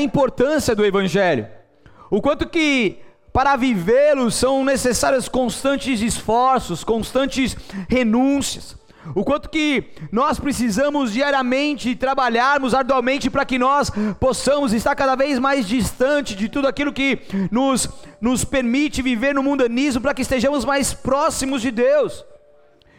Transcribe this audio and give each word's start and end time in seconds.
a 0.00 0.02
importância 0.02 0.74
do 0.74 0.84
evangelho. 0.84 1.46
O 2.10 2.20
quanto 2.20 2.48
que 2.48 2.98
para 3.32 3.54
vivê-lo 3.56 4.30
são 4.30 4.64
necessários 4.64 5.28
constantes 5.28 6.00
esforços, 6.00 6.82
constantes 6.82 7.56
renúncias. 7.88 8.76
O 9.14 9.24
quanto 9.24 9.48
que 9.48 9.84
nós 10.12 10.38
precisamos 10.38 11.12
diariamente 11.12 11.96
trabalharmos 11.96 12.74
arduamente 12.74 13.30
para 13.30 13.46
que 13.46 13.58
nós 13.58 13.90
possamos 14.18 14.72
estar 14.74 14.94
cada 14.94 15.14
vez 15.16 15.38
mais 15.38 15.66
distante 15.66 16.34
de 16.34 16.48
tudo 16.48 16.68
aquilo 16.68 16.92
que 16.92 17.20
nos, 17.50 17.88
nos 18.20 18.44
permite 18.44 19.00
viver 19.00 19.34
no 19.34 19.42
mundanismo, 19.42 20.02
para 20.02 20.12
que 20.12 20.22
estejamos 20.22 20.64
mais 20.64 20.92
próximos 20.92 21.62
de 21.62 21.70
Deus. 21.70 22.24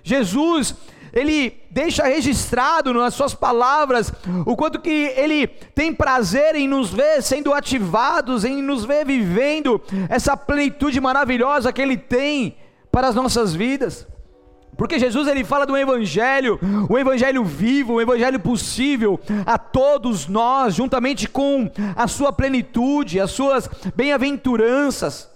Jesus, 0.04 0.76
ele 1.14 1.62
deixa 1.70 2.04
registrado 2.04 2.94
nas 2.94 3.14
suas 3.14 3.34
palavras 3.34 4.12
o 4.46 4.56
quanto 4.56 4.80
que 4.80 5.14
ele 5.16 5.48
tem 5.48 5.94
prazer 5.94 6.56
em 6.56 6.68
nos 6.68 6.90
ver 6.92 7.22
sendo 7.22 7.54
ativados, 7.54 8.46
em 8.46 8.62
nos 8.62 8.86
ver 8.86 9.06
vivendo 9.06 9.82
essa 10.10 10.36
plenitude 10.36 11.00
maravilhosa 11.00 11.72
que 11.72 11.82
ele 11.82 11.98
tem 11.98 12.56
para 12.92 13.08
as 13.08 13.16
nossas 13.16 13.54
vidas. 13.54 14.08
Porque 14.78 14.98
Jesus 14.98 15.28
ele 15.28 15.44
fala 15.44 15.66
do 15.66 15.78
evangelho, 15.78 16.60
o 16.90 16.98
evangelho 16.98 17.44
vivo, 17.44 17.94
o 17.94 18.02
evangelho 18.02 18.40
possível 18.40 19.20
a 19.46 19.58
todos 19.58 20.28
nós, 20.28 20.74
juntamente 20.74 21.28
com 21.28 21.70
a 21.96 22.08
sua 22.08 22.34
plenitude, 22.34 23.20
as 23.20 23.32
suas 23.32 23.70
bem-aventuranças. 23.96 25.30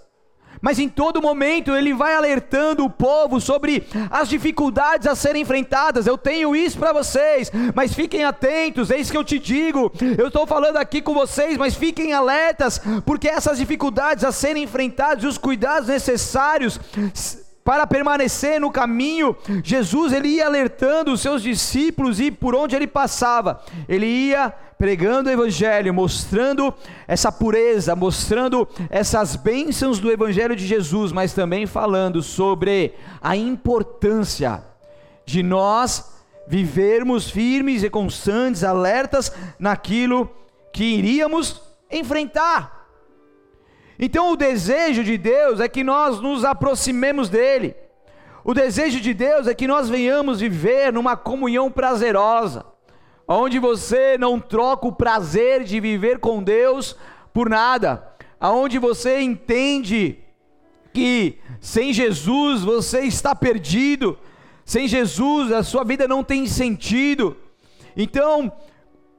Mas 0.60 0.78
em 0.78 0.88
todo 0.88 1.22
momento 1.22 1.74
ele 1.74 1.92
vai 1.92 2.14
alertando 2.14 2.84
o 2.84 2.90
povo 2.90 3.40
sobre 3.40 3.86
as 4.10 4.28
dificuldades 4.28 5.06
a 5.06 5.14
serem 5.14 5.42
enfrentadas. 5.42 6.06
Eu 6.06 6.18
tenho 6.18 6.54
isso 6.54 6.78
para 6.78 6.92
vocês, 6.92 7.50
mas 7.74 7.94
fiquem 7.94 8.24
atentos, 8.24 8.90
é 8.90 8.98
isso 8.98 9.12
que 9.12 9.18
eu 9.18 9.24
te 9.24 9.38
digo. 9.38 9.92
Eu 10.18 10.28
estou 10.28 10.46
falando 10.46 10.76
aqui 10.76 11.00
com 11.00 11.14
vocês, 11.14 11.56
mas 11.56 11.74
fiquem 11.74 12.12
alertas, 12.12 12.80
porque 13.04 13.28
essas 13.28 13.58
dificuldades 13.58 14.24
a 14.24 14.32
serem 14.32 14.64
enfrentadas 14.64 15.24
e 15.24 15.26
os 15.26 15.38
cuidados 15.38 15.88
necessários 15.88 16.80
para 17.66 17.84
permanecer 17.84 18.60
no 18.60 18.70
caminho, 18.70 19.36
Jesus 19.64 20.12
ele 20.12 20.28
ia 20.28 20.46
alertando 20.46 21.12
os 21.12 21.20
seus 21.20 21.42
discípulos 21.42 22.20
e 22.20 22.30
por 22.30 22.54
onde 22.54 22.76
ele 22.76 22.86
passava, 22.86 23.60
ele 23.88 24.06
ia 24.06 24.54
pregando 24.78 25.28
o 25.28 25.32
evangelho, 25.32 25.92
mostrando 25.92 26.72
essa 27.08 27.32
pureza, 27.32 27.96
mostrando 27.96 28.68
essas 28.88 29.34
bênçãos 29.34 29.98
do 29.98 30.12
evangelho 30.12 30.54
de 30.54 30.64
Jesus, 30.64 31.10
mas 31.10 31.32
também 31.32 31.66
falando 31.66 32.22
sobre 32.22 32.94
a 33.20 33.36
importância 33.36 34.62
de 35.24 35.42
nós 35.42 36.22
vivermos 36.46 37.28
firmes 37.28 37.82
e 37.82 37.90
constantes, 37.90 38.62
alertas 38.62 39.32
naquilo 39.58 40.30
que 40.72 40.84
iríamos 40.84 41.60
enfrentar. 41.90 42.75
Então 43.98 44.32
o 44.32 44.36
desejo 44.36 45.02
de 45.02 45.16
Deus 45.16 45.60
é 45.60 45.68
que 45.68 45.82
nós 45.82 46.20
nos 46.20 46.44
aproximemos 46.44 47.28
dele. 47.28 47.74
O 48.44 48.54
desejo 48.54 49.00
de 49.00 49.12
Deus 49.12 49.46
é 49.46 49.54
que 49.54 49.66
nós 49.66 49.88
venhamos 49.88 50.40
viver 50.40 50.92
numa 50.92 51.16
comunhão 51.16 51.70
prazerosa, 51.70 52.64
onde 53.26 53.58
você 53.58 54.16
não 54.16 54.38
troca 54.38 54.86
o 54.86 54.92
prazer 54.92 55.64
de 55.64 55.80
viver 55.80 56.20
com 56.20 56.42
Deus 56.42 56.96
por 57.34 57.48
nada, 57.48 58.06
aonde 58.38 58.78
você 58.78 59.20
entende 59.20 60.18
que 60.92 61.38
sem 61.60 61.92
Jesus 61.92 62.62
você 62.62 63.00
está 63.00 63.34
perdido, 63.34 64.16
sem 64.64 64.86
Jesus 64.86 65.50
a 65.50 65.62
sua 65.62 65.82
vida 65.82 66.06
não 66.06 66.22
tem 66.22 66.46
sentido. 66.46 67.36
Então, 67.96 68.52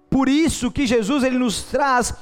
por 0.10 0.30
isso 0.30 0.72
que 0.72 0.88
Jesus 0.88 1.24
ele 1.24 1.38
nos 1.38 1.64
traz 1.64 2.14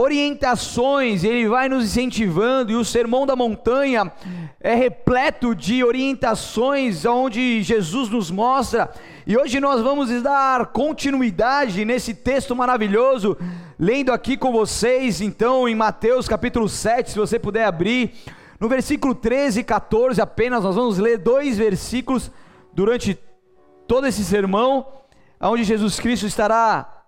orientações, 0.00 1.24
ele 1.24 1.46
vai 1.46 1.68
nos 1.68 1.84
incentivando, 1.84 2.72
e 2.72 2.74
o 2.74 2.82
Sermão 2.82 3.26
da 3.26 3.36
Montanha 3.36 4.10
é 4.58 4.74
repleto 4.74 5.54
de 5.54 5.84
orientações, 5.84 7.04
onde 7.04 7.62
Jesus 7.62 8.08
nos 8.08 8.30
mostra, 8.30 8.90
e 9.26 9.36
hoje 9.36 9.60
nós 9.60 9.82
vamos 9.82 10.10
dar 10.22 10.68
continuidade 10.68 11.84
nesse 11.84 12.14
texto 12.14 12.56
maravilhoso, 12.56 13.36
lendo 13.78 14.10
aqui 14.10 14.38
com 14.38 14.50
vocês, 14.50 15.20
então, 15.20 15.68
em 15.68 15.74
Mateus 15.74 16.26
capítulo 16.26 16.66
7, 16.66 17.10
se 17.10 17.18
você 17.18 17.38
puder 17.38 17.66
abrir, 17.66 18.14
no 18.58 18.70
versículo 18.70 19.14
13 19.14 19.60
e 19.60 19.64
14 19.64 20.18
apenas, 20.18 20.64
nós 20.64 20.76
vamos 20.76 20.96
ler 20.96 21.18
dois 21.18 21.58
versículos 21.58 22.30
durante 22.72 23.18
todo 23.86 24.06
esse 24.06 24.24
sermão, 24.24 24.86
onde 25.38 25.62
Jesus 25.62 26.00
Cristo 26.00 26.26
estará 26.26 26.99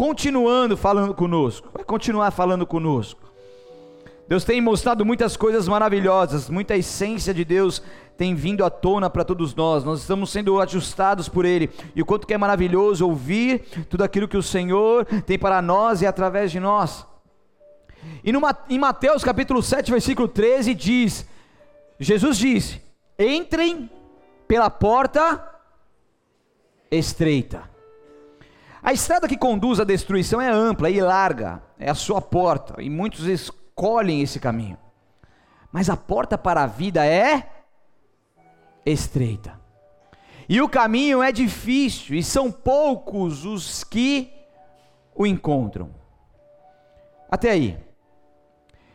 continuando 0.00 0.78
falando 0.78 1.12
conosco, 1.12 1.68
vai 1.74 1.84
continuar 1.84 2.30
falando 2.30 2.66
conosco. 2.66 3.30
Deus 4.26 4.44
tem 4.44 4.58
mostrado 4.58 5.04
muitas 5.04 5.36
coisas 5.36 5.68
maravilhosas, 5.68 6.48
muita 6.48 6.74
essência 6.74 7.34
de 7.34 7.44
Deus 7.44 7.82
tem 8.16 8.34
vindo 8.34 8.64
à 8.64 8.70
tona 8.70 9.10
para 9.10 9.26
todos 9.26 9.54
nós. 9.54 9.84
Nós 9.84 10.00
estamos 10.00 10.30
sendo 10.30 10.58
ajustados 10.58 11.28
por 11.28 11.44
Ele. 11.44 11.68
E 11.94 12.00
o 12.00 12.06
quanto 12.06 12.26
que 12.26 12.32
é 12.32 12.38
maravilhoso 12.38 13.06
ouvir 13.06 13.60
tudo 13.90 14.02
aquilo 14.02 14.26
que 14.26 14.38
o 14.38 14.42
Senhor 14.42 15.04
tem 15.26 15.38
para 15.38 15.60
nós 15.60 16.00
e 16.00 16.06
através 16.06 16.50
de 16.50 16.58
nós. 16.58 17.06
E 18.24 18.32
em 18.70 18.78
Mateus 18.78 19.22
capítulo 19.22 19.62
7, 19.62 19.90
versículo 19.90 20.28
13, 20.28 20.74
diz: 20.74 21.28
Jesus 21.98 22.38
disse: 22.38 22.80
Entrem 23.18 23.90
pela 24.48 24.70
porta 24.70 25.46
estreita. 26.90 27.69
A 28.82 28.92
estrada 28.92 29.28
que 29.28 29.36
conduz 29.36 29.78
à 29.78 29.84
destruição 29.84 30.40
é 30.40 30.50
ampla 30.50 30.88
e 30.88 31.00
larga, 31.00 31.62
é 31.78 31.90
a 31.90 31.94
sua 31.94 32.20
porta, 32.20 32.82
e 32.82 32.88
muitos 32.88 33.26
escolhem 33.26 34.22
esse 34.22 34.40
caminho. 34.40 34.78
Mas 35.70 35.90
a 35.90 35.96
porta 35.96 36.38
para 36.38 36.62
a 36.62 36.66
vida 36.66 37.06
é 37.06 37.46
estreita. 38.84 39.60
E 40.48 40.60
o 40.60 40.68
caminho 40.68 41.22
é 41.22 41.30
difícil, 41.30 42.16
e 42.16 42.22
são 42.22 42.50
poucos 42.50 43.44
os 43.44 43.84
que 43.84 44.32
o 45.14 45.26
encontram. 45.26 45.90
Até 47.30 47.50
aí. 47.50 47.78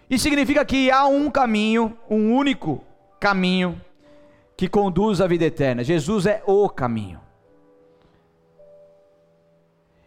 Isso 0.09 0.23
significa 0.23 0.65
que 0.65 0.91
há 0.91 1.05
um 1.05 1.29
caminho, 1.31 1.97
um 2.09 2.33
único 2.33 2.83
caminho, 3.19 3.81
que 4.57 4.67
conduz 4.67 5.21
à 5.21 5.27
vida 5.27 5.45
eterna. 5.45 5.83
Jesus 5.83 6.25
é 6.25 6.43
o 6.45 6.67
caminho. 6.69 7.24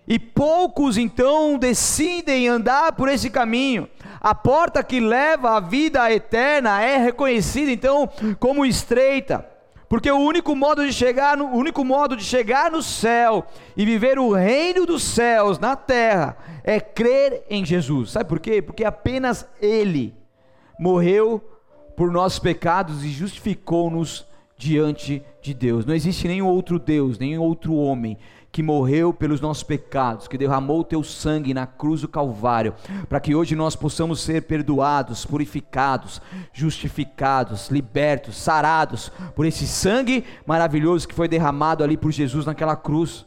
E 0.08 0.18
poucos 0.18 0.96
então 0.96 1.58
decidem 1.58 2.48
andar 2.48 2.92
por 2.92 3.10
esse 3.10 3.28
caminho. 3.28 3.86
A 4.18 4.34
porta 4.34 4.82
que 4.82 4.98
leva 4.98 5.50
à 5.56 5.60
vida 5.60 6.10
eterna 6.10 6.80
é 6.82 6.96
reconhecida 6.96 7.70
então 7.70 8.08
como 8.40 8.64
estreita, 8.64 9.46
porque 9.86 10.10
o 10.10 10.18
único 10.18 10.56
modo 10.56 10.84
de 10.84 10.92
chegar 10.94 11.36
no, 11.36 11.44
único 11.46 11.84
modo 11.84 12.16
de 12.16 12.24
chegar 12.24 12.70
no 12.70 12.82
céu 12.82 13.46
e 13.76 13.84
viver 13.84 14.18
o 14.18 14.32
reino 14.32 14.86
dos 14.86 15.02
céus 15.04 15.58
na 15.58 15.76
terra 15.76 16.36
é 16.64 16.80
crer 16.80 17.44
em 17.50 17.64
Jesus. 17.64 18.12
Sabe 18.12 18.28
por 18.28 18.40
quê? 18.40 18.62
Porque 18.62 18.84
apenas 18.84 19.46
ele 19.60 20.14
morreu 20.80 21.38
por 21.94 22.10
nossos 22.10 22.38
pecados 22.38 23.04
e 23.04 23.08
justificou-nos 23.08 24.26
diante 24.56 25.22
de 25.40 25.54
Deus. 25.54 25.86
Não 25.86 25.94
existe 25.94 26.26
nenhum 26.26 26.46
outro 26.46 26.78
Deus, 26.78 27.18
nenhum 27.18 27.42
outro 27.42 27.74
homem 27.74 28.18
que 28.50 28.62
morreu 28.62 29.12
pelos 29.12 29.40
nossos 29.40 29.62
pecados, 29.62 30.26
que 30.26 30.38
derramou 30.38 30.80
o 30.80 30.84
teu 30.84 31.04
sangue 31.04 31.52
na 31.52 31.66
cruz 31.66 32.00
do 32.00 32.08
Calvário, 32.08 32.74
para 33.08 33.20
que 33.20 33.34
hoje 33.34 33.54
nós 33.54 33.76
possamos 33.76 34.20
ser 34.20 34.42
perdoados, 34.42 35.24
purificados, 35.24 36.20
justificados, 36.52 37.68
libertos, 37.68 38.36
sarados 38.36 39.12
por 39.36 39.46
esse 39.46 39.66
sangue 39.66 40.24
maravilhoso 40.46 41.06
que 41.06 41.14
foi 41.14 41.28
derramado 41.28 41.84
ali 41.84 41.96
por 41.96 42.10
Jesus 42.10 42.46
naquela 42.46 42.74
cruz. 42.74 43.26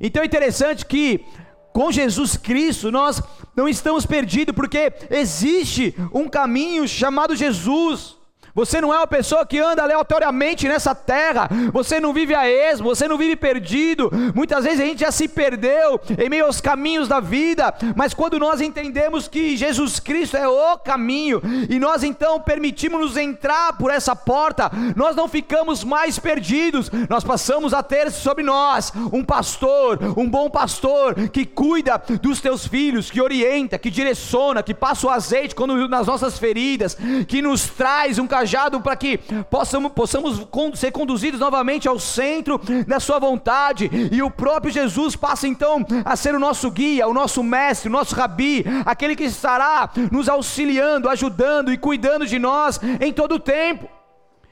Então 0.00 0.22
é 0.22 0.26
interessante 0.26 0.84
que 0.84 1.24
com 1.72 1.90
Jesus 1.90 2.36
Cristo 2.36 2.90
nós 2.90 3.22
não 3.56 3.68
estamos 3.68 4.04
perdidos, 4.04 4.54
porque 4.54 4.92
existe 5.10 5.94
um 6.12 6.28
caminho 6.28 6.86
chamado 6.86 7.36
Jesus. 7.36 8.16
Você 8.54 8.80
não 8.82 8.92
é 8.92 8.98
uma 8.98 9.06
pessoa 9.06 9.46
que 9.46 9.58
anda 9.58 9.82
aleatoriamente 9.82 10.68
nessa 10.68 10.94
terra. 10.94 11.48
Você 11.72 11.98
não 11.98 12.12
vive 12.12 12.34
a 12.34 12.48
esmo, 12.48 12.94
você 12.94 13.08
não 13.08 13.16
vive 13.16 13.34
perdido. 13.34 14.10
Muitas 14.34 14.64
vezes 14.64 14.80
a 14.80 14.84
gente 14.84 15.00
já 15.00 15.10
se 15.10 15.26
perdeu 15.26 15.98
em 16.18 16.28
meio 16.28 16.44
aos 16.44 16.60
caminhos 16.60 17.08
da 17.08 17.18
vida, 17.18 17.74
mas 17.96 18.12
quando 18.12 18.38
nós 18.38 18.60
entendemos 18.60 19.26
que 19.26 19.56
Jesus 19.56 19.98
Cristo 19.98 20.36
é 20.36 20.46
o 20.46 20.76
caminho 20.78 21.40
e 21.68 21.78
nós 21.78 22.02
então 22.02 22.40
permitimos-nos 22.40 23.16
entrar 23.16 23.76
por 23.78 23.90
essa 23.90 24.14
porta, 24.14 24.70
nós 24.94 25.16
não 25.16 25.28
ficamos 25.28 25.82
mais 25.82 26.18
perdidos. 26.18 26.90
Nós 27.08 27.24
passamos 27.24 27.72
a 27.72 27.82
ter 27.82 28.10
sobre 28.10 28.44
nós 28.44 28.92
um 29.12 29.24
pastor, 29.24 29.98
um 30.16 30.28
bom 30.28 30.50
pastor 30.50 31.14
que 31.30 31.46
cuida 31.46 32.02
dos 32.20 32.40
teus 32.40 32.66
filhos, 32.66 33.10
que 33.10 33.20
orienta, 33.20 33.78
que 33.78 33.90
direciona, 33.90 34.62
que 34.62 34.74
passa 34.74 35.06
o 35.06 35.10
azeite 35.10 35.54
quando 35.54 35.88
nas 35.88 36.06
nossas 36.06 36.38
feridas, 36.38 36.96
que 37.26 37.40
nos 37.40 37.66
traz 37.66 38.18
um 38.18 38.26
cajado 38.26 38.41
cajado 38.42 38.80
para 38.80 38.96
que 38.96 39.18
possamos, 39.48 39.92
possamos 39.92 40.46
ser 40.74 40.90
conduzidos 40.90 41.38
novamente 41.38 41.86
ao 41.86 41.98
centro 41.98 42.60
da 42.86 42.98
Sua 42.98 43.18
vontade, 43.20 43.88
e 44.10 44.20
o 44.20 44.30
próprio 44.30 44.72
Jesus 44.72 45.14
passa 45.14 45.46
então 45.46 45.86
a 46.04 46.16
ser 46.16 46.34
o 46.34 46.40
nosso 46.40 46.70
guia, 46.70 47.06
o 47.06 47.14
nosso 47.14 47.42
mestre, 47.42 47.88
o 47.88 47.92
nosso 47.92 48.14
rabi, 48.16 48.64
aquele 48.84 49.14
que 49.14 49.24
estará 49.24 49.90
nos 50.10 50.28
auxiliando, 50.28 51.08
ajudando 51.08 51.72
e 51.72 51.78
cuidando 51.78 52.26
de 52.26 52.38
nós 52.38 52.80
em 53.00 53.12
todo 53.12 53.36
o 53.36 53.40
tempo. 53.40 53.88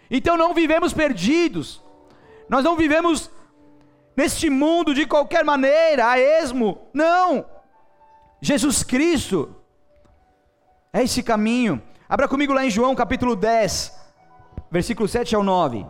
Então 0.08 0.36
não 0.36 0.54
vivemos 0.54 0.92
perdidos, 0.92 1.82
nós 2.48 2.64
não 2.64 2.76
vivemos 2.76 3.28
neste 4.16 4.48
mundo 4.48 4.94
de 4.94 5.04
qualquer 5.04 5.44
maneira, 5.44 6.08
a 6.08 6.18
esmo, 6.18 6.78
não. 6.94 7.44
Jesus 8.40 8.84
Cristo 8.84 9.56
é 10.92 11.02
esse 11.02 11.22
caminho. 11.22 11.82
Abra 12.12 12.26
comigo 12.26 12.52
lá 12.52 12.66
em 12.66 12.70
João 12.70 12.92
capítulo 12.92 13.36
10, 13.36 13.96
versículo 14.68 15.06
7 15.06 15.36
ao 15.36 15.44
9. 15.44 15.86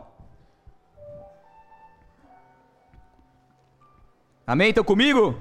Amém? 4.47 4.69
Estão 4.69 4.85
comigo? 4.85 5.35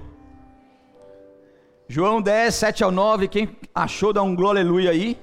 João 1.86 2.22
10, 2.22 2.56
7 2.56 2.84
ao 2.86 2.92
9. 2.92 3.28
Quem 3.28 3.58
achou, 3.76 4.14
dá 4.14 4.24
um 4.24 4.34
glória 4.34 4.62
aleluia 4.62 4.92
aí. 4.92 5.20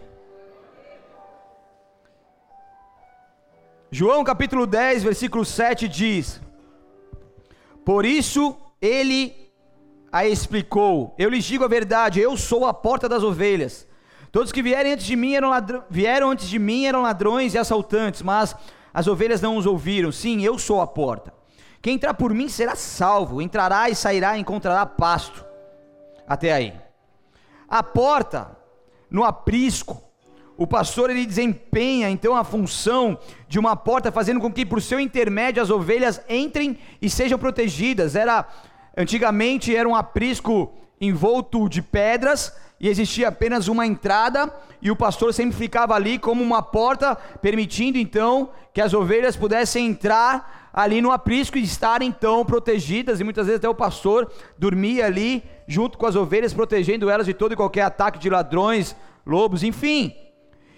João 3.91 4.23
capítulo 4.25 4.67
10, 4.67 5.05
versículo 5.05 5.43
7 5.43 5.89
diz: 5.89 6.39
Por 7.83 8.05
isso 8.05 8.55
ele 8.79 9.51
a 10.13 10.27
explicou: 10.27 11.15
Eu 11.17 11.31
lhes 11.31 11.47
digo 11.47 11.65
a 11.65 11.69
verdade, 11.69 12.21
eu 12.21 12.37
sou 12.37 12.67
a 12.67 12.75
porta 12.75 13.09
das 13.09 13.23
ovelhas. 13.23 13.89
Todos 14.33 14.53
que 14.53 14.61
antes 14.75 15.07
de 15.07 15.17
mim 15.17 15.35
eram 15.35 15.51
vieram 15.89 16.31
antes 16.31 16.49
de 16.49 16.59
mim 16.59 16.87
eram 16.87 17.03
ladrões 17.03 17.55
e 17.55 17.59
assaltantes, 17.59 18.23
mas 18.23 18.55
as 18.93 19.07
ovelhas 19.07 19.41
não 19.41 19.57
os 19.57 19.67
ouviram. 19.67 20.13
Sim, 20.13 20.43
eu 20.43 20.59
sou 20.59 20.81
a 20.81 20.87
porta. 20.87 21.33
Quem 21.81 21.95
entrar 21.95 22.15
por 22.15 22.35
mim 22.35 22.49
será 22.49 22.75
salvo, 22.75 23.41
entrará 23.41 23.89
e 23.89 23.95
sairá 23.95 24.37
e 24.37 24.41
encontrará 24.41 24.85
pasto. 24.85 25.45
Até 26.27 26.53
aí. 26.53 26.75
A 27.69 27.83
porta 27.83 28.57
no 29.11 29.25
aprisco 29.25 30.07
o 30.57 30.67
pastor 30.67 31.11
ele 31.11 31.27
desempenha 31.27 32.09
então 32.09 32.35
a 32.35 32.43
função 32.43 33.19
de 33.47 33.59
uma 33.59 33.77
porta, 33.77 34.11
fazendo 34.11 34.41
com 34.41 34.51
que 34.51 34.65
por 34.65 34.81
seu 34.81 34.99
intermédio 34.99 35.63
as 35.63 35.69
ovelhas 35.69 36.21
entrem 36.29 36.79
e 37.01 37.11
sejam 37.11 37.39
protegidas. 37.39 38.17
Era 38.17 38.47
antigamente 38.97 39.77
era 39.77 39.87
um 39.87 39.95
aprisco 39.95 40.73
envolto 40.99 41.69
de 41.69 41.83
pedras 41.83 42.57
e 42.79 42.89
existia 42.89 43.29
apenas 43.29 43.69
uma 43.69 43.87
entrada 43.87 44.53
e 44.83 44.91
o 44.91 44.97
pastor 44.97 45.33
sempre 45.33 45.57
ficava 45.57 45.95
ali 45.95 46.19
como 46.19 46.43
uma 46.43 46.63
porta, 46.63 47.17
permitindo 47.41 47.97
então 47.97 48.51
que 48.73 48.81
as 48.81 48.93
ovelhas 48.93 49.37
pudessem 49.37 49.87
entrar 49.87 50.71
ali 50.73 51.01
no 51.01 51.11
aprisco 51.11 51.57
e 51.57 51.63
estar 51.63 52.03
então 52.03 52.45
protegidas 52.45 53.19
e 53.19 53.25
muitas 53.25 53.47
vezes 53.47 53.59
até 53.59 53.69
o 53.69 53.75
pastor 53.75 54.31
dormia 54.59 55.07
ali 55.07 55.43
junto 55.67 55.97
com 55.97 56.05
as 56.05 56.15
ovelhas 56.15 56.53
protegendo 56.53 57.09
elas 57.09 57.27
de 57.27 57.33
todo 57.33 57.53
e 57.53 57.57
qualquer 57.57 57.83
ataque 57.83 58.19
de 58.19 58.29
ladrões, 58.29 58.95
lobos, 59.25 59.63
enfim. 59.63 60.15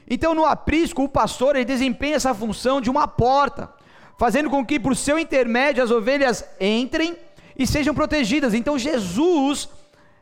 Então, 0.08 0.34
no 0.34 0.44
aprisco, 0.44 1.02
o 1.02 1.08
pastor 1.08 1.56
ele 1.56 1.64
desempenha 1.64 2.16
essa 2.16 2.32
função 2.32 2.80
de 2.80 2.88
uma 2.88 3.06
porta, 3.06 3.70
fazendo 4.16 4.48
com 4.48 4.64
que 4.64 4.80
por 4.80 4.96
seu 4.96 5.18
intermédio 5.18 5.82
as 5.82 5.90
ovelhas 5.90 6.48
entrem 6.60 7.16
e 7.58 7.66
sejam 7.66 7.94
protegidas. 7.94 8.54
Então, 8.54 8.78
Jesus 8.78 9.68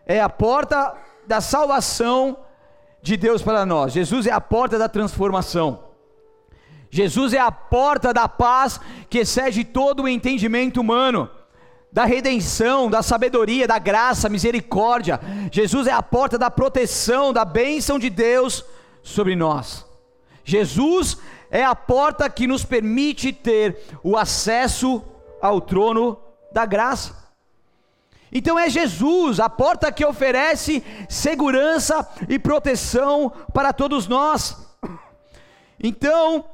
é 0.06 0.20
a 0.20 0.28
porta 0.28 0.94
da 1.26 1.40
salvação 1.40 2.38
de 3.02 3.16
Deus 3.16 3.42
para 3.42 3.64
nós. 3.64 3.92
Jesus 3.92 4.26
é 4.26 4.32
a 4.32 4.40
porta 4.40 4.78
da 4.78 4.88
transformação. 4.88 5.84
Jesus 6.90 7.32
é 7.32 7.38
a 7.38 7.50
porta 7.50 8.12
da 8.12 8.28
paz 8.28 8.80
que 9.10 9.18
excede 9.18 9.64
todo 9.64 10.04
o 10.04 10.08
entendimento 10.08 10.80
humano, 10.80 11.30
da 11.92 12.04
redenção, 12.04 12.88
da 12.90 13.02
sabedoria, 13.02 13.66
da 13.66 13.78
graça, 13.78 14.28
misericórdia. 14.28 15.20
Jesus 15.52 15.86
é 15.86 15.92
a 15.92 16.02
porta 16.02 16.38
da 16.38 16.50
proteção, 16.50 17.32
da 17.32 17.44
bênção 17.44 17.98
de 17.98 18.10
Deus 18.10 18.64
sobre 19.02 19.36
nós. 19.36 19.84
Jesus 20.44 21.18
é 21.50 21.64
a 21.64 21.74
porta 21.74 22.28
que 22.30 22.46
nos 22.46 22.64
permite 22.64 23.32
ter 23.32 23.78
o 24.02 24.16
acesso 24.16 25.02
ao 25.40 25.60
trono 25.60 26.18
da 26.52 26.64
graça. 26.64 27.25
Então 28.32 28.58
é 28.58 28.68
Jesus, 28.68 29.40
a 29.40 29.48
porta 29.48 29.92
que 29.92 30.04
oferece 30.04 30.82
segurança 31.08 32.08
e 32.28 32.38
proteção 32.38 33.32
para 33.52 33.72
todos 33.72 34.06
nós. 34.06 34.66
Então, 35.82 36.44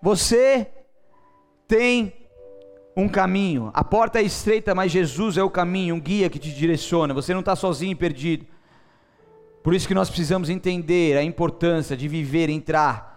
você 0.00 0.68
tem 1.66 2.12
um 2.96 3.08
caminho, 3.08 3.70
a 3.74 3.82
porta 3.82 4.20
é 4.20 4.22
estreita, 4.22 4.74
mas 4.74 4.92
Jesus 4.92 5.36
é 5.36 5.42
o 5.42 5.50
caminho, 5.50 5.96
um 5.96 6.00
guia 6.00 6.30
que 6.30 6.38
te 6.38 6.52
direciona. 6.52 7.12
Você 7.12 7.32
não 7.32 7.40
está 7.40 7.56
sozinho 7.56 7.92
e 7.92 7.96
perdido. 7.96 8.46
Por 9.62 9.74
isso 9.74 9.88
que 9.88 9.94
nós 9.94 10.08
precisamos 10.08 10.48
entender 10.48 11.16
a 11.16 11.22
importância 11.22 11.96
de 11.96 12.06
viver, 12.06 12.48
entrar 12.48 13.14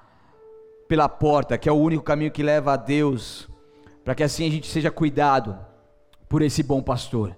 pela 0.88 1.08
porta, 1.08 1.58
que 1.58 1.68
é 1.68 1.72
o 1.72 1.76
único 1.76 2.04
caminho 2.04 2.32
que 2.32 2.42
leva 2.42 2.74
a 2.74 2.78
Deus, 2.78 3.48
para 4.04 4.16
que 4.16 4.24
assim 4.24 4.48
a 4.48 4.50
gente 4.50 4.68
seja 4.68 4.90
cuidado 4.90 5.60
por 6.30 6.42
esse 6.42 6.64
bom 6.64 6.82
pastor. 6.82 7.36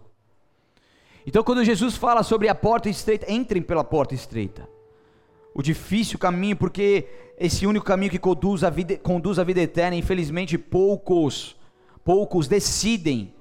Então, 1.29 1.43
quando 1.43 1.63
Jesus 1.63 1.95
fala 1.95 2.23
sobre 2.23 2.49
a 2.49 2.55
porta 2.55 2.89
estreita, 2.89 3.31
entrem 3.31 3.61
pela 3.61 3.83
porta 3.83 4.15
estreita. 4.15 4.67
O 5.53 5.61
difícil 5.61 6.17
caminho, 6.17 6.55
porque 6.55 7.07
esse 7.37 7.67
único 7.67 7.85
caminho 7.85 8.09
que 8.09 8.17
conduz 8.17 8.63
a 8.63 8.71
vida, 8.71 8.97
conduz 8.97 9.37
a 9.37 9.43
vida 9.43 9.61
eterna, 9.61 9.95
infelizmente 9.95 10.57
poucos, 10.57 11.55
poucos 12.03 12.47
decidem 12.47 13.31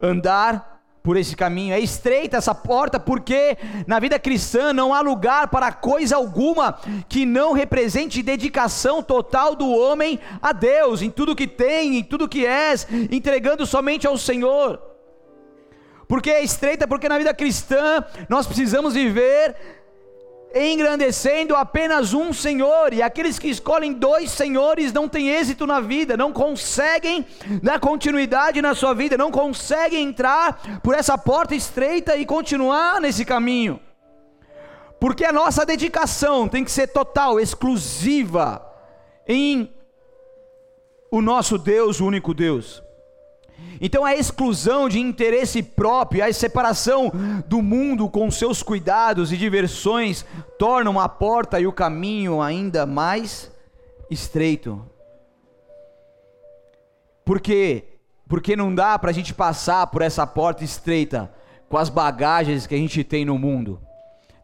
andar 0.00 0.82
por 1.02 1.18
esse 1.18 1.36
caminho. 1.36 1.74
É 1.74 1.78
estreita 1.78 2.38
essa 2.38 2.54
porta 2.54 2.98
porque 2.98 3.58
na 3.86 4.00
vida 4.00 4.18
cristã 4.18 4.72
não 4.72 4.94
há 4.94 5.02
lugar 5.02 5.48
para 5.48 5.70
coisa 5.72 6.16
alguma 6.16 6.78
que 7.06 7.26
não 7.26 7.52
represente 7.52 8.22
dedicação 8.22 9.02
total 9.02 9.54
do 9.54 9.70
homem 9.70 10.18
a 10.40 10.52
Deus, 10.52 11.02
em 11.02 11.10
tudo 11.10 11.36
que 11.36 11.46
tem, 11.46 11.98
em 11.98 12.02
tudo 12.02 12.26
que 12.26 12.46
és, 12.46 12.88
entregando 13.10 13.66
somente 13.66 14.06
ao 14.06 14.16
Senhor. 14.16 14.93
Porque 16.08 16.30
é 16.30 16.42
estreita 16.42 16.86
porque 16.86 17.08
na 17.08 17.18
vida 17.18 17.32
cristã 17.34 18.04
nós 18.28 18.46
precisamos 18.46 18.94
viver 18.94 19.54
engrandecendo 20.54 21.56
apenas 21.56 22.14
um 22.14 22.32
Senhor, 22.32 22.92
e 22.92 23.02
aqueles 23.02 23.40
que 23.40 23.48
escolhem 23.48 23.92
dois 23.92 24.30
senhores 24.30 24.92
não 24.92 25.08
têm 25.08 25.30
êxito 25.30 25.66
na 25.66 25.80
vida, 25.80 26.16
não 26.16 26.32
conseguem 26.32 27.26
dar 27.60 27.80
continuidade 27.80 28.62
na 28.62 28.72
sua 28.72 28.94
vida, 28.94 29.18
não 29.18 29.32
conseguem 29.32 30.06
entrar 30.06 30.80
por 30.80 30.94
essa 30.94 31.18
porta 31.18 31.56
estreita 31.56 32.16
e 32.16 32.24
continuar 32.24 33.00
nesse 33.00 33.24
caminho. 33.24 33.80
Porque 35.00 35.24
a 35.24 35.32
nossa 35.32 35.66
dedicação 35.66 36.48
tem 36.48 36.64
que 36.64 36.70
ser 36.70 36.86
total, 36.86 37.40
exclusiva 37.40 38.64
em 39.26 39.74
o 41.10 41.20
nosso 41.20 41.58
Deus, 41.58 42.00
o 42.00 42.06
único 42.06 42.32
Deus. 42.32 42.82
Então 43.80 44.04
a 44.04 44.14
exclusão 44.14 44.88
de 44.88 44.98
interesse 44.98 45.62
próprio, 45.62 46.24
a 46.24 46.32
separação 46.32 47.12
do 47.46 47.60
mundo 47.60 48.08
com 48.08 48.30
seus 48.30 48.62
cuidados 48.62 49.32
e 49.32 49.36
diversões 49.36 50.24
tornam 50.58 50.98
a 50.98 51.08
porta 51.08 51.60
e 51.60 51.66
o 51.66 51.72
caminho 51.72 52.40
ainda 52.40 52.86
mais 52.86 53.50
estreito. 54.10 54.84
Por 57.24 57.40
quê? 57.40 57.84
Porque 58.28 58.56
não 58.56 58.74
dá 58.74 58.98
para 58.98 59.10
a 59.10 59.14
gente 59.14 59.34
passar 59.34 59.86
por 59.88 60.02
essa 60.02 60.26
porta 60.26 60.62
estreita 60.62 61.32
com 61.68 61.78
as 61.78 61.88
bagagens 61.88 62.66
que 62.66 62.74
a 62.74 62.78
gente 62.78 63.02
tem 63.02 63.24
no 63.24 63.38
mundo. 63.38 63.80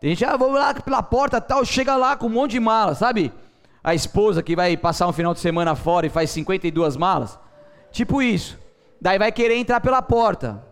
Tem 0.01 0.11
gente, 0.11 0.25
ah, 0.25 0.37
vou 0.37 0.51
lá 0.53 0.73
pela 0.75 1.03
porta 1.03 1.41
tal, 1.41 1.65
chega 1.65 1.95
lá 1.95 2.17
com 2.17 2.27
um 2.27 2.31
monte 2.31 2.53
de 2.53 2.61
malas, 2.61 2.99
sabe? 2.99 3.33
A 3.85 3.95
esposa 3.95 4.43
que 4.43 4.57
vai 4.57 4.77
passar 4.77 5.07
um 5.07 5.13
final 5.13 5.35
de 5.35 5.41
semana 5.41 5.75
fora 5.75 6.07
e 6.07 6.11
faz 6.11 6.31
52 6.31 6.97
malas. 6.97 7.39
Tipo 7.93 8.23
isso. 8.23 8.59
Daí 9.01 9.19
vai 9.19 9.33
querer 9.33 9.57
entrar 9.57 9.81
pela 9.81 10.03
porta. 10.03 10.63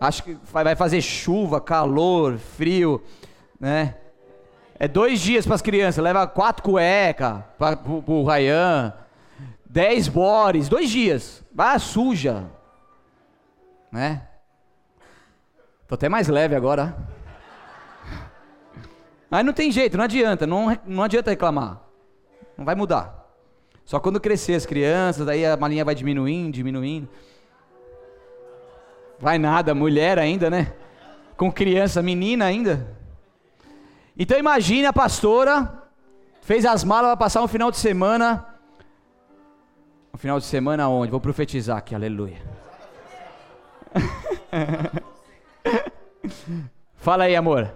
Acho 0.00 0.22
que 0.22 0.38
vai 0.44 0.76
fazer 0.76 1.00
chuva, 1.00 1.60
calor, 1.60 2.38
frio, 2.38 3.02
né? 3.58 3.96
É 4.78 4.86
dois 4.86 5.20
dias 5.20 5.46
para 5.46 5.54
as 5.54 5.62
crianças, 5.62 6.02
leva 6.02 6.26
quatro 6.26 6.62
cuecas 6.62 7.42
para 7.58 7.78
o 7.86 8.24
Rayan, 8.24 8.92
dez 9.64 10.08
bores, 10.08 10.68
dois 10.68 10.90
dias. 10.90 11.42
Vai 11.52 11.78
suja, 11.78 12.44
né? 13.90 14.28
Tô 15.88 15.94
até 15.94 16.08
mais 16.08 16.28
leve 16.28 16.54
agora. 16.54 16.96
Mas 19.30 19.44
não 19.44 19.52
tem 19.52 19.70
jeito, 19.72 19.96
não 19.96 20.04
adianta, 20.04 20.46
não, 20.46 20.76
não 20.84 21.02
adianta 21.02 21.30
reclamar. 21.30 21.80
Não 22.56 22.64
vai 22.64 22.74
mudar. 22.74 23.23
Só 23.84 24.00
quando 24.00 24.20
crescer 24.20 24.54
as 24.54 24.66
crianças, 24.66 25.26
daí 25.26 25.44
a 25.44 25.56
malinha 25.56 25.84
vai 25.84 25.94
diminuindo, 25.94 26.52
diminuindo. 26.52 27.08
Vai 29.18 29.38
nada, 29.38 29.74
mulher 29.74 30.18
ainda, 30.18 30.50
né? 30.50 30.72
Com 31.36 31.52
criança, 31.52 32.02
menina 32.02 32.46
ainda. 32.46 32.96
Então 34.16 34.38
imagine 34.38 34.86
a 34.86 34.92
pastora 34.92 35.84
Fez 36.44 36.64
as 36.66 36.84
malas, 36.84 37.06
vai 37.06 37.16
passar 37.16 37.42
um 37.42 37.48
final 37.48 37.70
de 37.70 37.78
semana. 37.78 38.46
Um 40.12 40.18
final 40.18 40.38
de 40.38 40.44
semana 40.44 40.86
onde? 40.90 41.10
Vou 41.10 41.18
profetizar 41.18 41.78
aqui, 41.78 41.94
aleluia. 41.94 42.36
Fala 46.96 47.24
aí, 47.24 47.34
amor. 47.34 47.72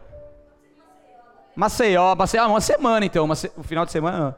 Maceió, 1.57 2.15
Maceió, 2.15 2.47
uma 2.47 2.61
semana 2.61 3.07
então, 3.07 3.25
uma 3.25 3.35
se... 3.35 3.51
o 3.57 3.63
final 3.63 3.87
de 3.87 3.93
semana. 3.93 4.37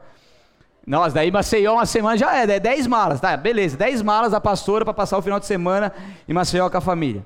Nossa, 0.85 1.13
daí 1.13 1.31
Maceió 1.31 1.73
uma 1.73 1.85
semana 1.85 2.17
já 2.17 2.35
é, 2.35 2.43
é 2.43 2.59
10 2.59 2.87
malas, 2.87 3.21
tá? 3.21 3.37
Beleza, 3.37 3.77
10 3.77 4.01
malas 4.01 4.31
da 4.31 4.41
pastora 4.41 4.83
para 4.83 4.93
passar 4.93 5.17
o 5.17 5.21
final 5.21 5.39
de 5.39 5.45
semana 5.45 5.93
em 6.27 6.33
Maceió 6.33 6.69
com 6.69 6.77
a 6.77 6.81
família. 6.81 7.25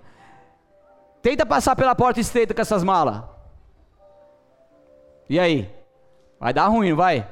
Tenta 1.21 1.45
passar 1.45 1.75
pela 1.75 1.95
porta 1.95 2.19
estreita 2.19 2.53
com 2.53 2.61
essas 2.61 2.83
malas. 2.83 3.23
E 5.29 5.39
aí? 5.39 5.73
Vai 6.39 6.53
dar 6.53 6.67
ruim, 6.67 6.93
vai? 6.93 7.27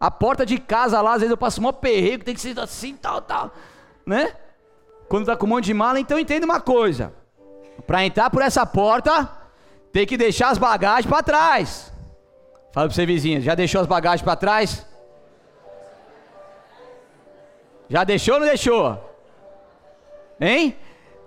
A 0.00 0.10
porta 0.10 0.46
de 0.46 0.58
casa 0.58 1.00
lá, 1.00 1.14
às 1.14 1.20
vezes 1.20 1.30
eu 1.30 1.36
passo 1.36 1.60
um 1.60 1.72
perrego, 1.72 2.24
tem 2.24 2.34
que 2.34 2.40
ser 2.40 2.58
assim, 2.60 2.94
tal, 2.94 3.20
tal, 3.20 3.52
né? 4.06 4.32
Quando 5.08 5.26
tá 5.26 5.36
com 5.36 5.46
um 5.46 5.48
monte 5.48 5.64
de 5.64 5.74
mala, 5.74 5.98
então 5.98 6.18
entenda 6.18 6.46
uma 6.46 6.60
coisa. 6.60 7.12
Para 7.86 8.04
entrar 8.06 8.30
por 8.30 8.42
essa 8.42 8.64
porta, 8.64 9.28
tem 9.92 10.06
que 10.06 10.16
deixar 10.16 10.50
as 10.50 10.58
bagagens 10.58 11.06
para 11.06 11.22
trás. 11.22 11.92
Fala 12.72 12.86
para 12.86 12.94
você 12.94 13.04
vizinho, 13.04 13.40
já 13.40 13.54
deixou 13.54 13.80
as 13.80 13.86
bagagens 13.86 14.22
para 14.22 14.36
trás? 14.36 14.86
Já 17.88 18.04
deixou 18.04 18.34
ou 18.34 18.40
não 18.40 18.46
deixou? 18.46 18.98
Hein? 20.40 20.76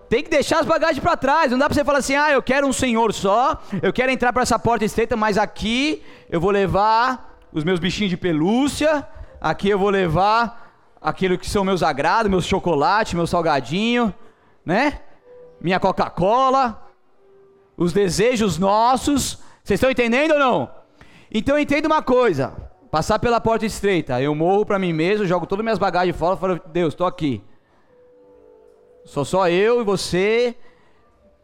Tem 0.09 0.23
que 0.23 0.29
deixar 0.29 0.59
as 0.59 0.65
bagagens 0.65 0.99
para 0.99 1.15
trás. 1.15 1.51
Não 1.51 1.57
dá 1.57 1.65
para 1.65 1.73
você 1.73 1.85
falar 1.85 1.99
assim: 1.99 2.15
"Ah, 2.15 2.31
eu 2.31 2.43
quero 2.43 2.67
um 2.67 2.73
senhor 2.73 3.13
só, 3.13 3.61
eu 3.81 3.93
quero 3.93 4.11
entrar 4.11 4.33
para 4.33 4.43
essa 4.43 4.59
porta 4.59 4.85
estreita, 4.85 5.15
mas 5.15 5.37
aqui 5.37 6.03
eu 6.29 6.39
vou 6.39 6.51
levar 6.51 7.37
os 7.51 7.63
meus 7.63 7.79
bichinhos 7.79 8.09
de 8.09 8.17
pelúcia, 8.17 9.07
aqui 9.39 9.69
eu 9.69 9.79
vou 9.79 9.89
levar 9.89 10.75
aquilo 11.01 11.37
que 11.37 11.49
são 11.49 11.63
meus 11.63 11.81
agrados, 11.81 12.29
meus 12.29 12.45
chocolates, 12.45 13.13
meu 13.13 13.25
salgadinho, 13.25 14.13
né? 14.65 14.99
Minha 15.59 15.79
Coca-Cola, 15.79 16.87
os 17.75 17.91
desejos 17.91 18.57
nossos. 18.57 19.39
Vocês 19.63 19.77
estão 19.77 19.89
entendendo 19.89 20.33
ou 20.33 20.39
não? 20.39 20.69
Então 21.31 21.57
entenda 21.57 21.87
uma 21.87 22.01
coisa: 22.01 22.53
passar 22.91 23.17
pela 23.17 23.39
porta 23.39 23.65
estreita, 23.65 24.21
eu 24.21 24.35
morro 24.35 24.65
para 24.65 24.77
mim 24.77 24.91
mesmo, 24.91 25.25
jogo 25.25 25.47
todas 25.47 25.61
as 25.61 25.63
minhas 25.63 25.79
bagagens 25.79 26.15
fora, 26.15 26.35
falo, 26.35 26.61
Deus, 26.67 26.93
estou 26.93 27.07
aqui. 27.07 27.41
Sou 29.05 29.23
só 29.23 29.49
eu 29.49 29.81
e 29.81 29.83
você. 29.83 30.55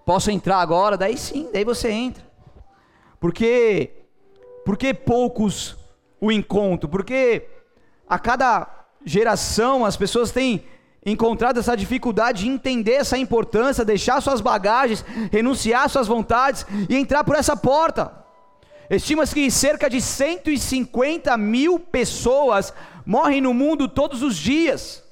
Posso 0.05 0.29
entrar 0.29 0.57
agora? 0.57 0.95
Daí 0.97 1.17
sim, 1.17 1.49
daí 1.51 1.63
você 1.63 1.89
entra. 1.89 2.23
Porque 3.19 3.91
porque 4.63 4.93
poucos 4.93 5.77
o 6.19 6.31
encontro? 6.31 6.89
Porque 6.89 7.47
a 8.07 8.19
cada 8.19 8.67
geração 9.05 9.85
as 9.85 9.95
pessoas 9.95 10.31
têm 10.31 10.65
encontrado 11.05 11.59
essa 11.59 11.75
dificuldade 11.75 12.43
de 12.43 12.49
entender 12.49 12.93
essa 12.93 13.17
importância, 13.17 13.85
deixar 13.85 14.21
suas 14.21 14.41
bagagens, 14.41 15.03
renunciar 15.31 15.89
suas 15.89 16.07
vontades 16.07 16.65
e 16.89 16.95
entrar 16.95 17.23
por 17.23 17.35
essa 17.35 17.55
porta. 17.55 18.26
Estima-se 18.89 19.33
que 19.33 19.51
cerca 19.51 19.89
de 19.89 19.99
150 19.99 21.35
mil 21.37 21.79
pessoas 21.79 22.73
morrem 23.05 23.41
no 23.41 23.53
mundo 23.53 23.87
todos 23.87 24.21
os 24.23 24.37
dias. 24.37 25.03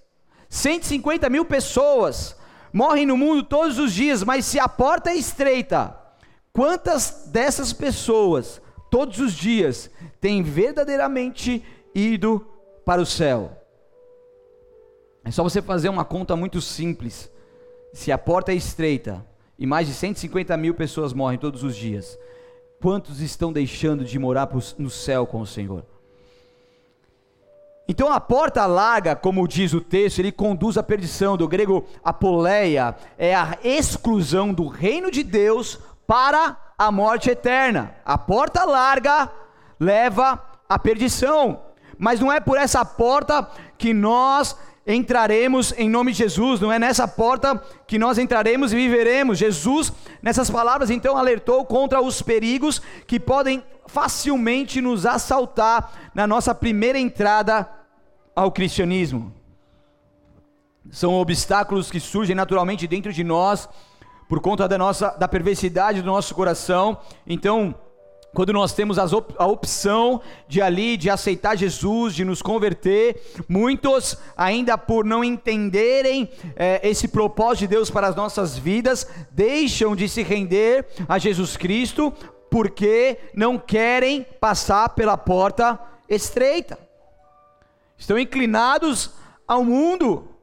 150 0.50 1.30
mil 1.30 1.44
pessoas 1.44 2.36
morrem 2.72 3.06
no 3.06 3.18
mundo 3.18 3.44
todos 3.44 3.78
os 3.78 3.94
dias, 3.94 4.24
mas 4.24 4.46
se 4.46 4.60
a 4.60 4.70
porta 4.70 5.10
é 5.10 5.16
estreita, 5.16 5.98
quantas 6.54 7.28
dessas 7.28 7.74
pessoas, 7.74 8.62
todos 8.90 9.20
os 9.20 9.34
dias, 9.34 9.90
têm 10.22 10.42
verdadeiramente 10.42 11.64
ido 11.94 12.46
para 12.86 13.02
o 13.02 13.06
céu? 13.06 13.62
É 15.24 15.32
só 15.32 15.44
você 15.44 15.62
fazer 15.62 15.90
uma 15.90 16.06
conta 16.06 16.36
muito 16.36 16.62
simples. 16.62 17.30
Se 17.94 18.12
a 18.12 18.18
porta 18.18 18.52
é 18.52 18.56
estreita 18.56 19.26
e 19.58 19.66
mais 19.66 19.88
de 19.88 19.94
150 19.94 20.56
mil 20.56 20.76
pessoas 20.76 21.14
morrem 21.14 21.40
todos 21.40 21.64
os 21.64 21.76
dias, 21.76 22.18
quantos 22.86 23.20
estão 23.20 23.52
deixando 23.52 24.06
de 24.06 24.20
morar 24.20 24.48
no 24.78 24.92
céu 24.92 25.26
com 25.26 25.42
o 25.42 25.48
Senhor? 25.48 25.84
Então 27.88 28.14
a 28.14 28.20
porta 28.20 28.64
larga, 28.68 29.16
como 29.16 29.48
diz 29.48 29.74
o 29.74 29.82
texto, 29.82 30.20
ele 30.20 30.32
conduz 30.32 30.78
à 30.78 30.84
perdição, 30.84 31.36
do 31.36 31.48
grego 31.48 31.84
apoleia, 32.04 32.96
é 33.18 33.34
a 33.34 33.58
exclusão 33.64 34.54
do 34.54 34.68
reino 34.68 35.10
de 35.10 35.24
Deus 35.24 35.80
para 36.06 36.56
a 36.78 36.92
morte 36.92 37.32
eterna. 37.32 37.96
A 38.06 38.20
porta 38.20 38.64
larga 38.66 39.32
leva 39.80 40.40
à 40.70 40.78
perdição, 40.78 41.62
mas 41.98 42.20
não 42.20 42.32
é 42.32 42.40
por 42.40 42.56
essa 42.56 42.86
porta 42.86 43.50
que 43.80 43.96
nós 43.96 44.56
entraremos 44.86 45.74
em 45.78 45.90
nome 45.90 46.12
de 46.12 46.20
Jesus, 46.20 46.60
não 46.60 46.72
é 46.72 46.78
nessa 46.78 47.08
porta 47.08 47.62
que 47.88 47.98
nós 47.98 48.18
entraremos 48.18 48.72
e 48.72 48.76
viveremos. 48.76 49.38
Jesus, 49.38 49.92
nessas 50.22 50.50
palavras, 50.50 50.90
então 50.90 51.18
alertou 51.18 51.66
contra 51.66 52.02
os 52.02 52.22
perigos 52.22 52.82
que 53.08 53.20
podem 53.20 53.64
facilmente 53.88 54.82
nos 54.82 55.06
assaltar 55.06 56.12
na 56.14 56.28
nossa 56.28 56.54
primeira 56.54 57.00
entrada 57.00 57.68
ao 58.36 58.52
cristianismo. 58.52 59.34
São 60.92 61.16
obstáculos 61.16 61.90
que 61.90 62.00
surgem 62.00 62.36
naturalmente 62.36 62.88
dentro 62.88 63.12
de 63.12 63.24
nós 63.24 63.68
por 64.30 64.40
conta 64.40 64.68
da 64.68 64.78
nossa 64.78 65.10
da 65.10 65.28
perversidade 65.28 66.02
do 66.02 66.08
nosso 66.08 66.36
coração. 66.36 66.98
Então, 67.26 67.74
quando 68.36 68.52
nós 68.52 68.74
temos 68.74 68.98
op 68.98 69.34
a 69.38 69.48
opção 69.48 70.22
de 70.46 70.62
ali, 70.62 70.98
de 70.98 71.10
aceitar 71.10 71.56
Jesus, 71.56 72.14
de 72.14 72.26
nos 72.26 72.42
converter, 72.42 73.22
muitos, 73.48 74.18
ainda 74.36 74.78
por 74.78 75.06
não 75.06 75.24
entenderem 75.24 76.30
é, 76.54 76.88
esse 76.88 77.08
propósito 77.08 77.62
de 77.62 77.68
Deus 77.68 77.90
para 77.90 78.08
as 78.08 78.16
nossas 78.16 78.58
vidas, 78.58 79.08
deixam 79.32 79.96
de 79.96 80.10
se 80.10 80.22
render 80.22 80.86
a 81.08 81.18
Jesus 81.18 81.56
Cristo, 81.56 82.14
porque 82.52 83.20
não 83.34 83.58
querem 83.58 84.24
passar 84.38 84.90
pela 84.90 85.18
porta 85.18 85.80
estreita, 86.10 86.78
estão 87.98 88.20
inclinados 88.20 89.12
ao 89.48 89.64
mundo. 89.64 90.35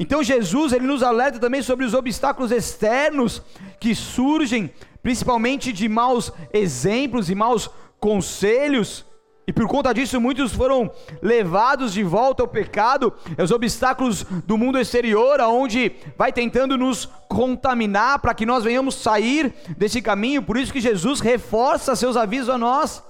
Então 0.00 0.22
Jesus 0.22 0.72
ele 0.72 0.86
nos 0.86 1.02
alerta 1.02 1.38
também 1.38 1.60
sobre 1.60 1.84
os 1.84 1.92
obstáculos 1.92 2.50
externos 2.50 3.42
que 3.78 3.94
surgem 3.94 4.72
principalmente 5.02 5.74
de 5.74 5.90
maus 5.90 6.32
exemplos 6.54 7.28
e 7.28 7.34
maus 7.34 7.68
conselhos, 8.00 9.04
e 9.46 9.52
por 9.52 9.66
conta 9.66 9.92
disso 9.92 10.18
muitos 10.18 10.54
foram 10.54 10.90
levados 11.20 11.92
de 11.92 12.02
volta 12.02 12.42
ao 12.42 12.48
pecado, 12.48 13.12
é 13.36 13.42
os 13.42 13.50
obstáculos 13.50 14.22
do 14.46 14.56
mundo 14.56 14.78
exterior, 14.78 15.38
aonde 15.38 15.92
vai 16.16 16.32
tentando 16.32 16.78
nos 16.78 17.06
contaminar 17.28 18.20
para 18.20 18.32
que 18.32 18.46
nós 18.46 18.64
venhamos 18.64 18.94
sair 18.94 19.52
desse 19.76 20.00
caminho. 20.00 20.42
Por 20.42 20.56
isso 20.56 20.72
que 20.72 20.80
Jesus 20.80 21.20
reforça 21.20 21.94
seus 21.94 22.16
avisos 22.16 22.48
a 22.48 22.56
nós, 22.56 23.02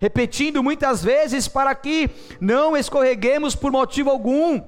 repetindo 0.00 0.62
muitas 0.62 1.04
vezes 1.04 1.46
para 1.46 1.74
que 1.74 2.08
não 2.40 2.74
escorreguemos 2.74 3.54
por 3.54 3.70
motivo 3.70 4.08
algum. 4.08 4.62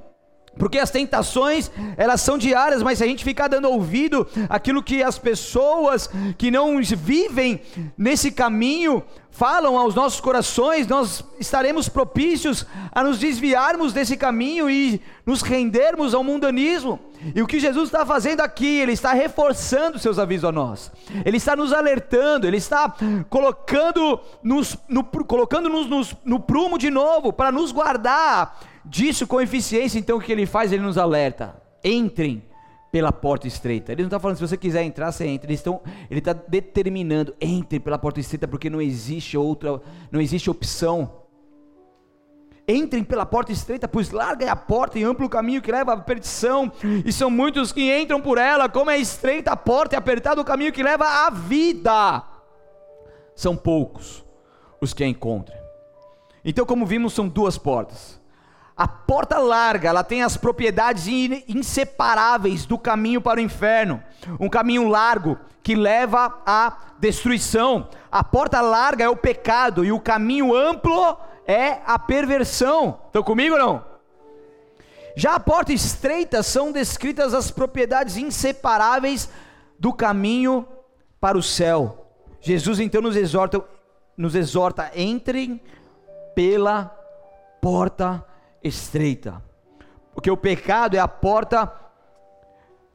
Porque 0.58 0.78
as 0.78 0.90
tentações, 0.90 1.70
elas 1.96 2.20
são 2.20 2.38
diárias, 2.38 2.82
mas 2.82 2.98
se 2.98 3.04
a 3.04 3.06
gente 3.06 3.24
ficar 3.24 3.48
dando 3.48 3.68
ouvido 3.68 4.26
aquilo 4.48 4.82
que 4.82 5.02
as 5.02 5.18
pessoas 5.18 6.08
que 6.38 6.50
não 6.50 6.80
vivem 6.82 7.60
nesse 7.96 8.30
caminho 8.30 9.02
falam 9.34 9.76
aos 9.76 9.96
nossos 9.96 10.20
corações, 10.20 10.86
nós 10.86 11.24
estaremos 11.40 11.88
propícios 11.88 12.64
a 12.92 13.02
nos 13.02 13.18
desviarmos 13.18 13.92
desse 13.92 14.16
caminho 14.16 14.70
e 14.70 15.00
nos 15.26 15.42
rendermos 15.42 16.14
ao 16.14 16.22
mundanismo. 16.22 17.00
E 17.34 17.42
o 17.42 17.46
que 17.46 17.58
Jesus 17.58 17.88
está 17.88 18.06
fazendo 18.06 18.42
aqui, 18.42 18.78
Ele 18.78 18.92
está 18.92 19.12
reforçando 19.12 19.98
seus 19.98 20.20
avisos 20.20 20.44
a 20.44 20.52
nós, 20.52 20.92
Ele 21.24 21.36
está 21.36 21.56
nos 21.56 21.72
alertando, 21.72 22.46
Ele 22.46 22.58
está 22.58 22.94
colocando-nos 23.28 24.78
no, 24.88 25.02
colocando 25.02 25.68
-nos 25.68 25.88
no, 25.88 26.18
no 26.24 26.38
prumo 26.40 26.78
de 26.78 26.90
novo, 26.90 27.32
para 27.32 27.50
nos 27.50 27.72
guardar 27.72 28.56
disso 28.84 29.26
com 29.26 29.40
eficiência, 29.40 29.98
então 29.98 30.18
o 30.18 30.20
que 30.20 30.32
ele 30.32 30.46
faz? 30.46 30.72
Ele 30.72 30.82
nos 30.82 30.98
alerta: 30.98 31.60
entrem 31.82 32.42
pela 32.90 33.10
porta 33.10 33.48
estreita. 33.48 33.90
Ele 33.90 34.02
não 34.02 34.06
está 34.06 34.20
falando 34.20 34.36
se 34.36 34.46
você 34.46 34.56
quiser 34.56 34.84
entrar, 34.84 35.10
você 35.10 35.26
entra. 35.26 35.50
Eles 35.50 35.64
ele 36.10 36.20
está 36.20 36.32
determinando: 36.32 37.34
entre 37.40 37.80
pela 37.80 37.98
porta 37.98 38.20
estreita, 38.20 38.46
porque 38.46 38.70
não 38.70 38.80
existe 38.80 39.36
outra, 39.36 39.80
não 40.12 40.20
existe 40.20 40.48
opção. 40.50 41.24
Entrem 42.66 43.04
pela 43.04 43.26
porta 43.26 43.52
estreita, 43.52 43.86
pois 43.86 44.10
larga 44.10 44.46
é 44.46 44.48
a 44.48 44.56
porta 44.56 44.98
e 44.98 45.04
amplo 45.04 45.26
o 45.26 45.28
caminho 45.28 45.60
que 45.60 45.70
leva 45.70 45.92
à 45.92 45.96
perdição, 45.98 46.72
e 47.04 47.12
são 47.12 47.28
muitos 47.28 47.72
que 47.72 47.94
entram 47.94 48.22
por 48.22 48.38
ela, 48.38 48.70
como 48.70 48.90
é 48.90 48.96
estreita 48.96 49.50
a 49.50 49.56
porta 49.56 49.96
e 49.96 49.98
apertado 49.98 50.40
o 50.40 50.44
caminho 50.44 50.72
que 50.72 50.82
leva 50.82 51.26
à 51.26 51.30
vida. 51.30 52.22
São 53.34 53.54
poucos 53.54 54.24
os 54.80 54.94
que 54.94 55.04
a 55.04 55.06
encontram. 55.06 55.58
Então, 56.44 56.64
como 56.64 56.86
vimos, 56.86 57.12
são 57.12 57.28
duas 57.28 57.58
portas. 57.58 58.22
A 58.76 58.88
porta 58.88 59.38
larga, 59.38 59.88
ela 59.88 60.02
tem 60.02 60.22
as 60.22 60.36
propriedades 60.36 61.06
inseparáveis 61.06 62.66
do 62.66 62.76
caminho 62.76 63.20
para 63.20 63.38
o 63.38 63.42
inferno. 63.42 64.02
Um 64.40 64.48
caminho 64.48 64.88
largo 64.88 65.38
que 65.62 65.76
leva 65.76 66.42
à 66.44 66.76
destruição. 66.98 67.88
A 68.10 68.24
porta 68.24 68.60
larga 68.60 69.04
é 69.04 69.08
o 69.08 69.16
pecado 69.16 69.84
e 69.84 69.92
o 69.92 70.00
caminho 70.00 70.54
amplo 70.54 71.16
é 71.46 71.78
a 71.86 71.98
perversão. 71.98 73.00
Estão 73.06 73.22
comigo 73.22 73.56
não? 73.56 73.84
Já 75.16 75.36
a 75.36 75.40
porta 75.40 75.72
estreita 75.72 76.42
são 76.42 76.72
descritas 76.72 77.32
as 77.32 77.52
propriedades 77.52 78.16
inseparáveis 78.16 79.30
do 79.78 79.92
caminho 79.92 80.66
para 81.20 81.38
o 81.38 81.42
céu. 81.42 82.08
Jesus 82.40 82.80
então 82.80 83.00
nos 83.00 83.14
exorta, 83.14 83.62
nos 84.16 84.34
exorta 84.34 84.90
entrem 84.96 85.60
pela 86.34 86.86
porta 87.60 88.24
estreita. 88.64 89.40
Porque 90.14 90.30
o 90.30 90.36
pecado 90.36 90.96
é 90.96 90.98
a 90.98 91.06
porta 91.06 91.72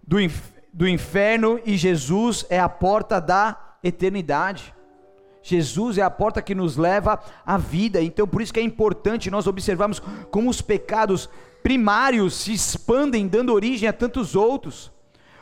do, 0.06 0.20
inf 0.20 0.52
do 0.74 0.88
inferno 0.88 1.60
e 1.66 1.78
Jesus 1.78 2.46
é 2.50 2.60
a 2.60 2.68
porta 2.68 3.22
da 3.22 3.58
eternidade. 3.84 4.74
Jesus 5.42 5.98
é 5.98 6.02
a 6.02 6.10
porta 6.10 6.42
que 6.42 6.54
nos 6.54 6.76
leva 6.76 7.20
à 7.46 7.58
vida. 7.58 8.02
Então, 8.02 8.28
por 8.28 8.42
isso 8.42 8.54
que 8.54 8.60
é 8.60 8.64
importante 8.64 9.32
nós 9.32 9.48
observarmos 9.48 10.02
como 10.30 10.50
os 10.50 10.62
pecados 10.62 11.30
primários 11.64 12.34
se 12.34 12.54
expandem, 12.54 13.28
dando 13.28 13.54
origem 13.54 13.88
a 13.88 13.94
tantos 13.94 14.36
outros. 14.36 14.92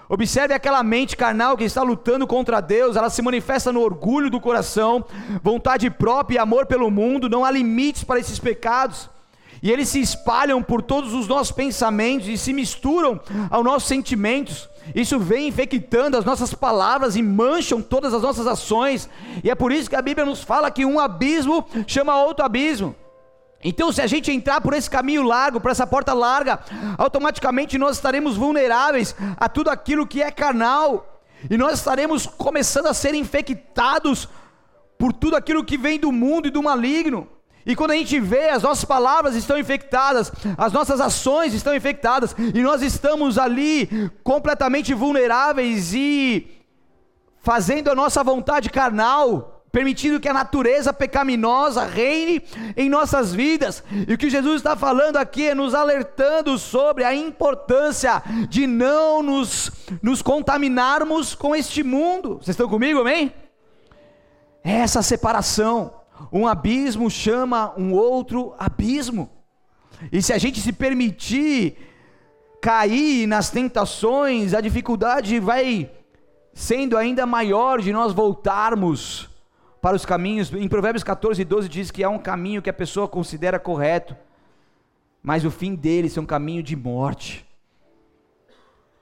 Observe 0.09 0.53
aquela 0.53 0.81
mente 0.83 1.17
carnal 1.17 1.57
que 1.57 1.65
está 1.65 1.81
lutando 1.83 2.25
contra 2.25 2.61
Deus, 2.61 2.95
ela 2.95 3.09
se 3.09 3.21
manifesta 3.21 3.73
no 3.73 3.81
orgulho 3.81 4.29
do 4.29 4.39
coração, 4.39 5.03
vontade 5.43 5.89
própria 5.89 6.37
e 6.37 6.39
amor 6.39 6.65
pelo 6.65 6.89
mundo, 6.89 7.27
não 7.27 7.43
há 7.43 7.51
limites 7.51 8.05
para 8.05 8.19
esses 8.19 8.39
pecados. 8.39 9.09
E 9.61 9.71
eles 9.71 9.89
se 9.89 9.99
espalham 9.99 10.61
por 10.61 10.81
todos 10.81 11.13
os 11.13 11.27
nossos 11.27 11.51
pensamentos 11.51 12.27
e 12.27 12.37
se 12.37 12.53
misturam 12.53 13.19
aos 13.49 13.63
nossos 13.63 13.87
sentimentos. 13.87 14.69
Isso 14.95 15.19
vem 15.19 15.47
infectando 15.47 16.17
as 16.17 16.25
nossas 16.25 16.53
palavras 16.53 17.15
e 17.15 17.21
mancham 17.21 17.81
todas 17.81 18.13
as 18.13 18.21
nossas 18.21 18.47
ações. 18.47 19.09
E 19.43 19.49
é 19.49 19.55
por 19.55 19.71
isso 19.71 19.89
que 19.89 19.95
a 19.95 20.01
Bíblia 20.01 20.25
nos 20.25 20.43
fala 20.43 20.71
que 20.71 20.85
um 20.85 20.99
abismo 20.99 21.65
chama 21.85 22.23
outro 22.23 22.45
abismo. 22.45 22.95
Então, 23.63 23.91
se 23.91 24.01
a 24.01 24.07
gente 24.07 24.31
entrar 24.31 24.61
por 24.61 24.73
esse 24.73 24.89
caminho 24.89 25.23
largo, 25.23 25.59
por 25.59 25.71
essa 25.71 25.87
porta 25.87 26.13
larga, 26.13 26.59
automaticamente 26.97 27.77
nós 27.77 27.97
estaremos 27.97 28.37
vulneráveis 28.37 29.15
a 29.35 29.49
tudo 29.49 29.69
aquilo 29.69 30.05
que 30.05 30.21
é 30.21 30.29
carnal, 30.29 31.21
e 31.49 31.57
nós 31.57 31.73
estaremos 31.73 32.25
começando 32.25 32.87
a 32.87 32.93
ser 32.93 33.13
infectados 33.13 34.29
por 34.97 35.11
tudo 35.11 35.35
aquilo 35.35 35.63
que 35.63 35.77
vem 35.77 35.99
do 35.99 36.11
mundo 36.11 36.47
e 36.47 36.51
do 36.51 36.63
maligno. 36.63 37.27
E 37.67 37.75
quando 37.75 37.91
a 37.91 37.95
gente 37.95 38.17
vê, 38.17 38.49
as 38.49 38.63
nossas 38.63 38.85
palavras 38.85 39.35
estão 39.35 39.59
infectadas, 39.59 40.31
as 40.57 40.71
nossas 40.71 41.01
ações 41.01 41.53
estão 41.53 41.75
infectadas, 41.75 42.33
e 42.53 42.61
nós 42.61 42.81
estamos 42.81 43.37
ali 43.37 44.09
completamente 44.23 44.93
vulneráveis 44.93 45.93
e 45.93 46.47
fazendo 47.41 47.91
a 47.91 47.95
nossa 47.95 48.23
vontade 48.23 48.69
carnal, 48.69 49.65
permitindo 49.69 50.17
que 50.17 50.29
a 50.29 50.33
natureza 50.33 50.93
pecaminosa 50.93 51.83
reine 51.83 52.41
em 52.77 52.89
nossas 52.89 53.33
vidas. 53.33 53.83
E 54.07 54.13
o 54.13 54.17
que 54.17 54.29
Jesus 54.29 54.55
está 54.55 54.77
falando 54.77 55.17
aqui 55.17 55.49
é 55.49 55.53
nos 55.53 55.75
alertando 55.75 56.57
sobre 56.57 57.03
a 57.03 57.13
importância 57.13 58.23
de 58.47 58.65
não 58.65 59.21
nos, 59.21 59.71
nos 60.01 60.21
contaminarmos 60.21 61.35
com 61.35 61.53
este 61.53 61.83
mundo. 61.83 62.35
Vocês 62.35 62.49
estão 62.49 62.69
comigo, 62.69 63.01
amém? 63.01 63.33
Essa 64.63 65.01
separação. 65.01 65.96
Um 66.31 66.47
abismo 66.47 67.09
chama 67.09 67.73
um 67.77 67.93
outro 67.93 68.53
abismo. 68.57 69.29
E 70.11 70.21
se 70.21 70.33
a 70.33 70.37
gente 70.37 70.59
se 70.59 70.71
permitir 70.71 71.77
cair 72.61 73.27
nas 73.27 73.49
tentações, 73.49 74.53
a 74.53 74.61
dificuldade 74.61 75.39
vai 75.39 75.91
sendo 76.53 76.97
ainda 76.97 77.25
maior 77.25 77.81
de 77.81 77.93
nós 77.93 78.13
voltarmos 78.13 79.29
para 79.81 79.95
os 79.95 80.05
caminhos. 80.05 80.51
Em 80.53 80.67
Provérbios 80.67 81.03
14, 81.03 81.43
12 81.43 81.69
diz 81.69 81.91
que 81.91 82.03
há 82.03 82.09
um 82.09 82.19
caminho 82.19 82.61
que 82.61 82.69
a 82.69 82.73
pessoa 82.73 83.07
considera 83.07 83.59
correto, 83.59 84.15
mas 85.21 85.45
o 85.45 85.51
fim 85.51 85.75
dele 85.75 86.11
é 86.15 86.19
um 86.19 86.25
caminho 86.25 86.63
de 86.63 86.75
morte. 86.75 87.45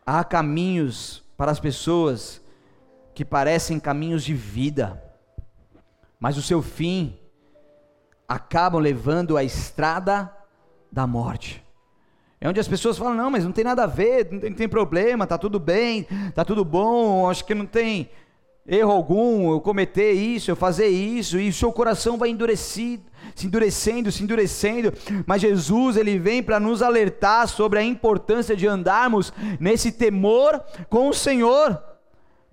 Há 0.06 0.24
caminhos 0.24 1.24
para 1.38 1.52
as 1.52 1.60
pessoas 1.60 2.42
que 3.14 3.26
parecem 3.26 3.80
caminhos 3.80 4.24
de 4.24 4.34
vida 4.34 5.02
mas 6.26 6.38
o 6.38 6.42
seu 6.42 6.60
fim 6.60 7.16
acabam 8.28 8.82
levando 8.82 9.38
a 9.38 9.44
estrada 9.44 10.36
da 10.92 11.06
morte. 11.06 11.64
É 12.42 12.50
onde 12.50 12.60
as 12.60 12.68
pessoas 12.68 12.98
falam: 12.98 13.14
não, 13.14 13.30
mas 13.30 13.46
não 13.46 13.52
tem 13.52 13.64
nada 13.64 13.84
a 13.84 13.86
ver, 13.86 14.28
não 14.32 14.40
tem, 14.40 14.50
não 14.50 14.58
tem 14.58 14.68
problema, 14.68 15.26
está 15.26 15.38
tudo 15.38 15.60
bem, 15.60 16.08
está 16.28 16.44
tudo 16.44 16.66
bom, 16.66 17.30
acho 17.30 17.46
que 17.46 17.54
não 17.54 17.68
tem 17.68 18.10
erro 18.66 18.92
algum 18.92 19.52
eu 19.52 19.62
cometer 19.62 20.14
isso, 20.14 20.50
eu 20.50 20.56
fazer 20.56 20.88
isso, 20.88 21.40
e 21.40 21.50
o 21.50 21.54
seu 21.54 21.72
coração 21.72 22.18
vai 22.18 22.30
endurecido, 22.30 23.04
se 23.36 23.46
endurecendo, 23.46 24.12
se 24.12 24.24
endurecendo, 24.24 24.92
mas 25.28 25.44
Jesus 25.44 25.96
ele 25.96 26.18
vem 26.18 26.42
para 26.42 26.60
nos 26.60 26.82
alertar 26.82 27.48
sobre 27.48 27.78
a 27.78 27.84
importância 27.84 28.56
de 28.56 28.66
andarmos 28.66 29.32
nesse 29.60 29.92
temor 29.92 30.60
com 30.90 31.08
o 31.08 31.14
Senhor 31.14 31.80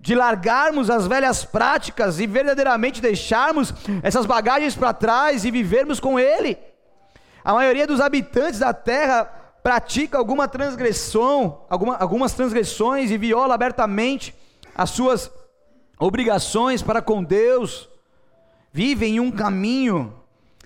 de 0.03 0.13
largarmos 0.13 0.89
as 0.89 1.07
velhas 1.07 1.45
práticas 1.45 2.19
e 2.19 2.27
verdadeiramente 2.27 2.99
deixarmos 2.99 3.73
essas 4.03 4.25
bagagens 4.25 4.75
para 4.75 4.91
trás 4.91 5.45
e 5.45 5.49
vivermos 5.49 5.97
com 5.97 6.19
Ele. 6.19 6.57
A 7.41 7.53
maioria 7.53 7.87
dos 7.87 8.01
habitantes 8.01 8.59
da 8.59 8.73
terra 8.73 9.23
pratica 9.63 10.17
alguma 10.17 10.45
transgressão, 10.45 11.61
alguma, 11.69 11.95
algumas 11.95 12.33
transgressões 12.33 13.11
e 13.11 13.17
viola 13.17 13.55
abertamente 13.55 14.35
as 14.75 14.89
suas 14.89 15.31
obrigações 15.97 16.81
para 16.81 17.01
com 17.01 17.23
Deus, 17.23 17.87
vivem 18.73 19.15
em 19.15 19.19
um 19.21 19.31
caminho 19.31 20.13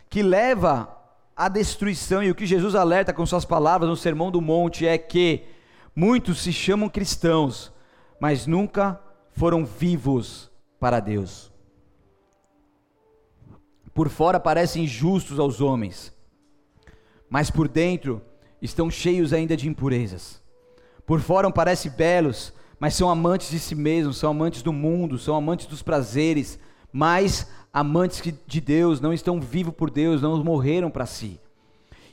que 0.09 0.23
leva 0.23 0.91
à 1.35 1.47
destruição, 1.47 2.23
e 2.23 2.31
o 2.31 2.35
que 2.35 2.47
Jesus 2.47 2.73
alerta 2.73 3.13
com 3.13 3.23
suas 3.23 3.45
palavras 3.45 3.87
no 3.87 3.95
Sermão 3.95 4.31
do 4.31 4.41
Monte 4.41 4.87
é 4.87 4.97
que 4.97 5.43
muitos 5.95 6.41
se 6.41 6.51
chamam 6.51 6.89
cristãos, 6.89 7.71
mas 8.19 8.47
nunca 8.47 8.99
foram 9.37 9.63
vivos 9.63 10.49
para 10.79 10.99
Deus. 10.99 11.51
Por 13.93 14.09
fora 14.09 14.39
parecem 14.39 14.87
justos 14.87 15.37
aos 15.39 15.61
homens, 15.61 16.11
mas 17.29 17.51
por 17.51 17.67
dentro 17.67 18.19
estão 18.59 18.89
cheios 18.89 19.33
ainda 19.33 19.55
de 19.55 19.69
impurezas. 19.69 20.41
Por 21.05 21.19
fora 21.19 21.51
parecem 21.51 21.91
belos, 21.91 22.51
mas 22.79 22.95
são 22.95 23.11
amantes 23.11 23.51
de 23.51 23.59
si 23.59 23.75
mesmos, 23.75 24.17
são 24.17 24.31
amantes 24.31 24.63
do 24.63 24.73
mundo, 24.73 25.19
são 25.19 25.35
amantes 25.35 25.67
dos 25.67 25.83
prazeres, 25.83 26.59
mas 26.91 27.47
amantes 27.71 28.23
de 28.47 28.59
Deus, 28.59 28.99
não 28.99 29.13
estão 29.13 29.39
vivos 29.39 29.75
por 29.75 29.91
Deus, 29.91 30.19
não 30.19 30.43
morreram 30.43 30.89
para 30.89 31.05
si. 31.05 31.39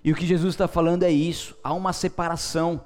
E 0.04 0.12
o 0.12 0.14
que 0.14 0.26
Jesus 0.26 0.52
está 0.52 0.68
falando 0.68 1.04
é 1.04 1.10
isso: 1.10 1.56
há 1.64 1.72
uma 1.72 1.94
separação, 1.94 2.84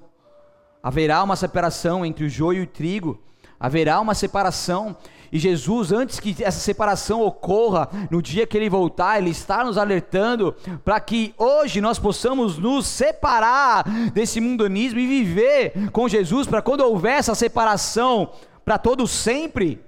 haverá 0.81 1.25
uma 1.25 1.35
separação 1.35 2.07
entre 2.07 2.25
o 2.25 2.29
joio 2.29 2.61
e 2.61 2.63
o 2.63 2.69
trigo, 2.69 3.21
haverá 3.59 4.01
uma 4.01 4.15
separação. 4.15 4.97
E 5.31 5.39
Jesus, 5.39 5.93
antes 5.93 6.19
que 6.19 6.43
essa 6.43 6.59
separação 6.59 7.23
ocorra, 7.23 7.89
no 8.11 8.23
dia 8.23 8.47
que 8.47 8.57
ele 8.57 8.71
voltar, 8.71 9.19
ele 9.19 9.31
está 9.31 9.63
nos 9.63 9.77
alertando 9.77 10.55
para 10.85 10.99
que 11.01 11.35
hoje 11.37 11.81
nós 11.81 11.99
possamos 11.99 12.57
nos 12.57 12.87
separar 12.87 13.85
desse 14.13 14.41
mundanismo 14.41 14.99
e 14.99 15.07
viver 15.07 15.91
com 15.91 16.09
Jesus, 16.09 16.47
para 16.47 16.63
quando 16.63 16.81
houver 16.81 17.19
essa 17.19 17.35
separação 17.35 18.33
para 18.65 18.79
todo 18.79 19.07
sempre, 19.07 19.85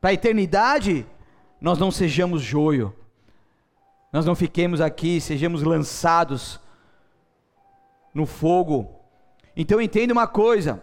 para 0.00 0.10
a 0.10 0.14
eternidade, 0.14 1.06
nós 1.60 1.78
não 1.78 1.90
sejamos 1.90 2.40
joio, 2.40 2.94
nós 4.12 4.24
não 4.24 4.34
fiquemos 4.34 4.80
aqui, 4.80 5.20
sejamos 5.20 5.62
lançados 5.62 6.60
no 8.14 8.24
fogo. 8.24 8.88
Então 9.56 9.80
entenda 9.80 10.12
uma 10.12 10.26
coisa, 10.26 10.80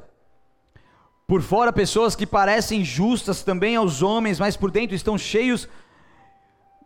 por 1.28 1.42
fora, 1.42 1.74
pessoas 1.74 2.16
que 2.16 2.28
parecem 2.28 2.84
justas 2.84 3.44
também 3.44 3.76
aos 3.76 4.04
homens, 4.04 4.40
mas 4.40 4.56
por 4.56 4.70
dentro 4.70 4.96
estão 4.96 5.18
cheios 5.18 5.68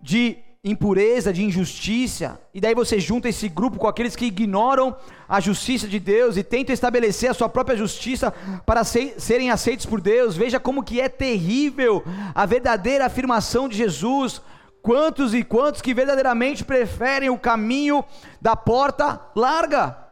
de 0.02 0.38
impureza, 0.64 1.32
de 1.32 1.44
injustiça. 1.44 2.40
E 2.54 2.62
daí 2.62 2.74
você 2.74 3.00
junta 3.00 3.30
esse 3.30 3.50
grupo 3.50 3.78
com 3.78 3.88
aqueles 3.88 4.16
que 4.16 4.26
ignoram 4.26 4.96
a 5.28 5.40
justiça 5.40 5.88
de 5.88 6.00
Deus 6.00 6.38
e 6.38 6.44
tentam 6.44 6.74
estabelecer 6.74 7.30
a 7.30 7.34
sua 7.34 7.50
própria 7.50 7.78
justiça 7.78 8.32
para 8.66 8.84
serem 8.84 9.52
aceitos 9.52 9.86
por 9.86 10.00
Deus. 10.00 10.36
Veja 10.36 10.60
como 10.60 10.84
que 10.84 11.02
é 11.02 11.10
terrível 11.10 12.04
a 12.34 12.46
verdadeira 12.46 13.06
afirmação 13.06 13.68
de 13.68 13.78
Jesus. 13.78 14.42
Quantos 14.82 15.34
e 15.34 15.44
quantos 15.44 15.82
que 15.82 15.94
verdadeiramente 15.94 16.64
preferem 16.64 17.30
o 17.30 17.38
caminho 17.38 18.04
da 18.42 18.56
porta 18.56 19.20
larga? 19.36 20.09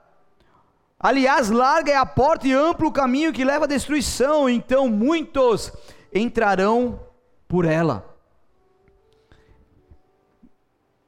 Aliás, 0.99 1.49
larga 1.49 1.91
é 1.91 1.95
a 1.95 2.05
porta 2.05 2.47
e 2.47 2.53
amplo 2.53 2.87
o 2.87 2.91
caminho 2.91 3.31
que 3.31 3.45
leva 3.45 3.65
à 3.65 3.67
destruição, 3.67 4.49
então 4.49 4.89
muitos 4.89 5.71
entrarão 6.13 6.99
por 7.47 7.65
ela. 7.65 8.17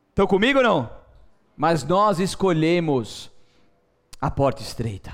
Estão 0.09 0.27
comigo 0.27 0.59
ou 0.59 0.63
não? 0.63 0.89
Mas 1.57 1.83
nós 1.83 2.19
escolhemos 2.19 3.31
a 4.21 4.29
porta 4.29 4.61
estreita. 4.61 5.13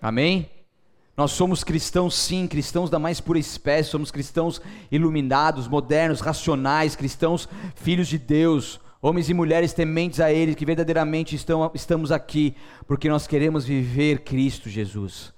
Amém? 0.00 0.50
Nós 1.16 1.32
somos 1.32 1.62
cristãos, 1.62 2.14
sim, 2.14 2.46
cristãos 2.46 2.88
da 2.88 2.98
mais 2.98 3.20
pura 3.20 3.38
espécie, 3.38 3.90
somos 3.90 4.10
cristãos 4.10 4.62
iluminados, 4.90 5.68
modernos, 5.68 6.20
racionais, 6.20 6.96
cristãos 6.96 7.48
filhos 7.74 8.08
de 8.08 8.18
Deus, 8.18 8.80
homens 9.02 9.28
e 9.28 9.34
mulheres 9.34 9.72
tementes 9.72 10.20
a 10.20 10.32
Ele, 10.32 10.54
que 10.54 10.64
verdadeiramente 10.64 11.34
estão, 11.34 11.68
estamos 11.74 12.12
aqui 12.12 12.54
porque 12.86 13.08
nós 13.08 13.26
queremos 13.26 13.64
viver 13.64 14.20
Cristo 14.20 14.70
Jesus. 14.70 15.34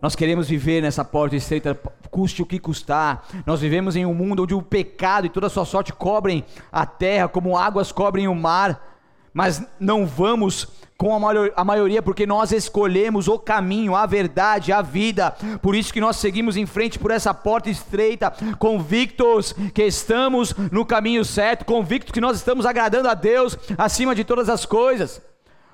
Nós 0.00 0.14
queremos 0.14 0.48
viver 0.48 0.80
nessa 0.80 1.04
porta 1.04 1.34
estreita, 1.34 1.74
custe 2.10 2.42
o 2.42 2.46
que 2.46 2.60
custar. 2.60 3.26
Nós 3.44 3.60
vivemos 3.60 3.96
em 3.96 4.06
um 4.06 4.14
mundo 4.14 4.44
onde 4.44 4.54
o 4.54 4.62
pecado 4.62 5.26
e 5.26 5.30
toda 5.30 5.48
a 5.48 5.50
sua 5.50 5.64
sorte 5.64 5.92
cobrem 5.92 6.44
a 6.70 6.86
terra, 6.86 7.28
como 7.28 7.58
águas 7.58 7.90
cobrem 7.90 8.28
o 8.28 8.34
mar 8.34 8.95
mas 9.36 9.62
não 9.78 10.06
vamos 10.06 10.66
com 10.96 11.14
a 11.14 11.62
maioria, 11.62 12.00
porque 12.00 12.26
nós 12.26 12.52
escolhemos 12.52 13.28
o 13.28 13.38
caminho, 13.38 13.94
a 13.94 14.06
verdade, 14.06 14.72
a 14.72 14.80
vida. 14.80 15.30
Por 15.60 15.76
isso 15.76 15.92
que 15.92 16.00
nós 16.00 16.16
seguimos 16.16 16.56
em 16.56 16.64
frente 16.64 16.98
por 16.98 17.10
essa 17.10 17.34
porta 17.34 17.68
estreita, 17.68 18.32
convictos 18.58 19.54
que 19.74 19.82
estamos 19.82 20.54
no 20.72 20.86
caminho 20.86 21.22
certo, 21.22 21.66
convictos 21.66 22.12
que 22.12 22.20
nós 22.20 22.38
estamos 22.38 22.64
agradando 22.64 23.10
a 23.10 23.14
Deus 23.14 23.58
acima 23.76 24.14
de 24.14 24.24
todas 24.24 24.48
as 24.48 24.64
coisas. 24.64 25.20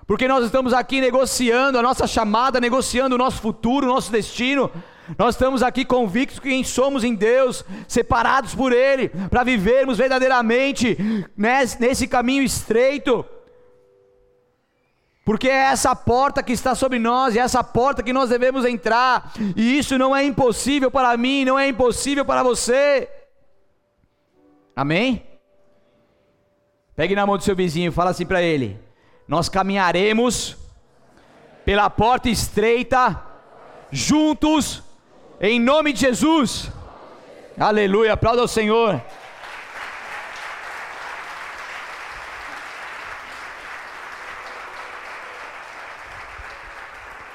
Porque 0.08 0.26
nós 0.26 0.44
estamos 0.44 0.72
aqui 0.72 1.00
negociando 1.00 1.78
a 1.78 1.82
nossa 1.82 2.04
chamada, 2.04 2.58
negociando 2.58 3.14
o 3.14 3.18
nosso 3.18 3.40
futuro, 3.40 3.86
o 3.86 3.94
nosso 3.94 4.10
destino. 4.10 4.72
Nós 5.16 5.36
estamos 5.36 5.62
aqui 5.62 5.84
convictos 5.84 6.40
que 6.40 6.64
somos 6.64 7.04
em 7.04 7.14
Deus, 7.14 7.64
separados 7.86 8.56
por 8.56 8.72
Ele, 8.72 9.08
para 9.30 9.44
vivermos 9.44 9.98
verdadeiramente 9.98 10.98
nesse 11.78 12.08
caminho 12.08 12.42
estreito. 12.42 13.24
Porque 15.24 15.48
é 15.48 15.70
essa 15.70 15.94
porta 15.94 16.42
que 16.42 16.52
está 16.52 16.74
sobre 16.74 16.98
nós, 16.98 17.36
é 17.36 17.38
essa 17.38 17.62
porta 17.62 18.02
que 18.02 18.12
nós 18.12 18.28
devemos 18.28 18.64
entrar, 18.64 19.32
e 19.56 19.78
isso 19.78 19.96
não 19.96 20.14
é 20.14 20.24
impossível 20.24 20.90
para 20.90 21.16
mim, 21.16 21.44
não 21.44 21.58
é 21.58 21.68
impossível 21.68 22.24
para 22.24 22.42
você. 22.42 23.08
Amém? 24.74 25.24
Pegue 26.96 27.14
na 27.14 27.24
mão 27.24 27.36
do 27.36 27.44
seu 27.44 27.54
vizinho 27.54 27.88
e 27.88 27.94
fala 27.94 28.10
assim 28.10 28.26
para 28.26 28.42
ele: 28.42 28.78
Nós 29.28 29.48
caminharemos 29.48 30.56
pela 31.64 31.88
porta 31.88 32.28
estreita, 32.28 33.22
juntos, 33.92 34.82
em 35.40 35.60
nome 35.60 35.92
de 35.92 36.00
Jesus. 36.00 36.70
Aleluia, 37.56 38.14
aplauda 38.14 38.42
o 38.42 38.48
Senhor. 38.48 39.00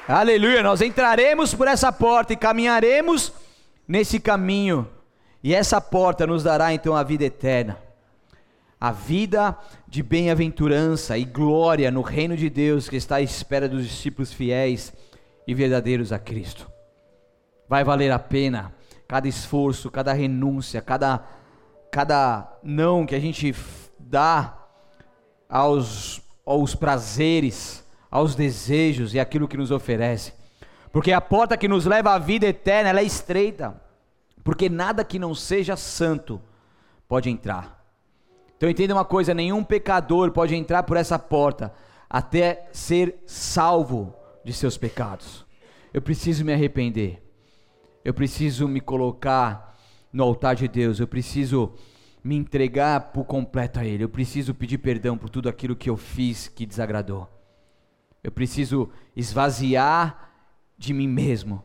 Aleluia, 0.09 0.63
nós 0.63 0.79
entraremos 0.79 1.53
por 1.53 1.67
essa 1.67 1.91
porta 1.91 2.31
e 2.31 2.37
caminharemos 2.37 3.33
nesse 3.85 4.21
caminho, 4.21 4.87
e 5.43 5.53
essa 5.53 5.81
porta 5.81 6.25
nos 6.25 6.43
dará 6.43 6.73
então 6.73 6.95
a 6.95 7.03
vida 7.03 7.25
eterna, 7.25 7.77
a 8.79 8.89
vida 8.89 9.57
de 9.85 10.01
bem-aventurança 10.01 11.17
e 11.17 11.25
glória 11.25 11.91
no 11.91 12.01
reino 12.01 12.37
de 12.37 12.49
Deus 12.49 12.87
que 12.87 12.95
está 12.95 13.17
à 13.17 13.21
espera 13.21 13.67
dos 13.67 13.85
discípulos 13.85 14.31
fiéis 14.31 14.93
e 15.45 15.53
verdadeiros 15.53 16.13
a 16.13 16.19
Cristo. 16.19 16.71
Vai 17.67 17.83
valer 17.83 18.09
a 18.13 18.19
pena 18.19 18.73
cada 19.09 19.27
esforço, 19.27 19.91
cada 19.91 20.13
renúncia, 20.13 20.81
cada, 20.81 21.21
cada 21.91 22.57
não 22.63 23.05
que 23.05 23.13
a 23.13 23.19
gente 23.19 23.53
dá 23.99 24.57
aos, 25.49 26.21
aos 26.45 26.73
prazeres 26.75 27.85
aos 28.09 28.35
desejos 28.35 29.13
e 29.13 29.19
aquilo 29.19 29.47
que 29.47 29.57
nos 29.57 29.71
oferece. 29.71 30.33
Porque 30.91 31.11
a 31.11 31.21
porta 31.21 31.57
que 31.57 31.67
nos 31.67 31.85
leva 31.85 32.13
à 32.13 32.19
vida 32.19 32.47
eterna, 32.47 32.99
é 32.99 33.03
estreita. 33.03 33.79
Porque 34.43 34.69
nada 34.69 35.03
que 35.03 35.19
não 35.19 35.35
seja 35.35 35.75
santo 35.75 36.41
pode 37.07 37.29
entrar. 37.29 37.85
Então 38.55 38.69
entenda 38.69 38.93
uma 38.93 39.05
coisa, 39.05 39.33
nenhum 39.33 39.63
pecador 39.63 40.31
pode 40.31 40.55
entrar 40.55 40.83
por 40.83 40.97
essa 40.97 41.19
porta 41.19 41.73
até 42.09 42.67
ser 42.71 43.21
salvo 43.25 44.15
de 44.43 44.53
seus 44.53 44.77
pecados. 44.77 45.45
Eu 45.93 46.01
preciso 46.01 46.43
me 46.43 46.53
arrepender. 46.53 47.21
Eu 48.03 48.13
preciso 48.13 48.67
me 48.67 48.79
colocar 48.79 49.77
no 50.11 50.23
altar 50.23 50.55
de 50.55 50.67
Deus. 50.67 50.99
Eu 50.99 51.07
preciso 51.07 51.73
me 52.23 52.35
entregar 52.35 53.11
por 53.11 53.25
completo 53.25 53.79
a 53.79 53.85
Ele. 53.85 54.03
Eu 54.03 54.09
preciso 54.09 54.53
pedir 54.53 54.77
perdão 54.77 55.17
por 55.17 55.29
tudo 55.29 55.49
aquilo 55.49 55.75
que 55.75 55.89
eu 55.89 55.97
fiz 55.97 56.47
que 56.47 56.65
desagradou. 56.65 57.36
Eu 58.27 58.31
preciso 58.33 58.89
esvaziar 59.15 60.33
de 60.77 60.91
mim 60.91 61.07
mesmo. 61.07 61.63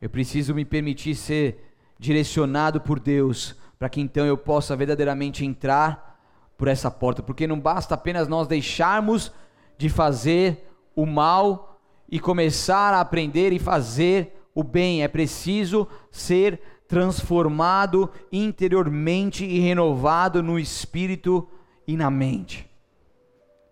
Eu 0.00 0.10
preciso 0.10 0.52
me 0.52 0.64
permitir 0.64 1.14
ser 1.14 1.76
direcionado 1.96 2.80
por 2.80 2.98
Deus, 2.98 3.54
para 3.78 3.88
que 3.88 4.00
então 4.00 4.26
eu 4.26 4.36
possa 4.36 4.74
verdadeiramente 4.74 5.44
entrar 5.44 6.20
por 6.58 6.66
essa 6.66 6.90
porta, 6.90 7.22
porque 7.22 7.46
não 7.46 7.60
basta 7.60 7.94
apenas 7.94 8.26
nós 8.26 8.48
deixarmos 8.48 9.32
de 9.78 9.88
fazer 9.88 10.68
o 10.96 11.06
mal 11.06 11.80
e 12.10 12.18
começar 12.18 12.92
a 12.94 13.00
aprender 13.00 13.52
e 13.52 13.60
fazer 13.60 14.44
o 14.56 14.64
bem, 14.64 15.04
é 15.04 15.08
preciso 15.08 15.86
ser 16.10 16.60
transformado 16.88 18.10
interiormente 18.32 19.44
e 19.44 19.60
renovado 19.60 20.42
no 20.42 20.58
espírito 20.58 21.48
e 21.86 21.96
na 21.96 22.10
mente. 22.10 22.71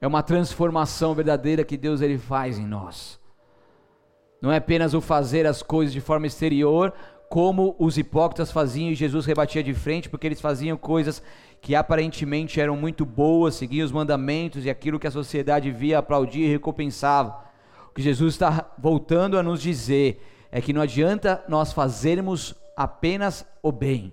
É 0.00 0.06
uma 0.06 0.22
transformação 0.22 1.14
verdadeira 1.14 1.64
que 1.64 1.76
Deus 1.76 2.00
ele 2.00 2.16
faz 2.16 2.58
em 2.58 2.66
nós. 2.66 3.20
Não 4.40 4.50
é 4.50 4.56
apenas 4.56 4.94
o 4.94 5.00
fazer 5.00 5.46
as 5.46 5.62
coisas 5.62 5.92
de 5.92 6.00
forma 6.00 6.26
exterior, 6.26 6.94
como 7.28 7.76
os 7.78 7.98
hipócritas 7.98 8.50
faziam 8.50 8.90
e 8.90 8.94
Jesus 8.94 9.26
rebatia 9.26 9.62
de 9.62 9.74
frente, 9.74 10.08
porque 10.08 10.26
eles 10.26 10.40
faziam 10.40 10.76
coisas 10.76 11.22
que 11.60 11.74
aparentemente 11.74 12.60
eram 12.60 12.76
muito 12.76 13.04
boas, 13.04 13.54
seguiam 13.54 13.84
os 13.84 13.92
mandamentos 13.92 14.64
e 14.64 14.70
aquilo 14.70 14.98
que 14.98 15.06
a 15.06 15.10
sociedade 15.10 15.70
via, 15.70 15.98
aplaudia 15.98 16.46
e 16.46 16.50
recompensava. 16.50 17.44
O 17.90 17.92
que 17.92 18.02
Jesus 18.02 18.34
está 18.34 18.72
voltando 18.78 19.38
a 19.38 19.42
nos 19.42 19.60
dizer 19.60 20.26
é 20.50 20.60
que 20.60 20.72
não 20.72 20.80
adianta 20.80 21.44
nós 21.46 21.72
fazermos 21.72 22.54
apenas 22.76 23.46
o 23.62 23.70
bem, 23.70 24.12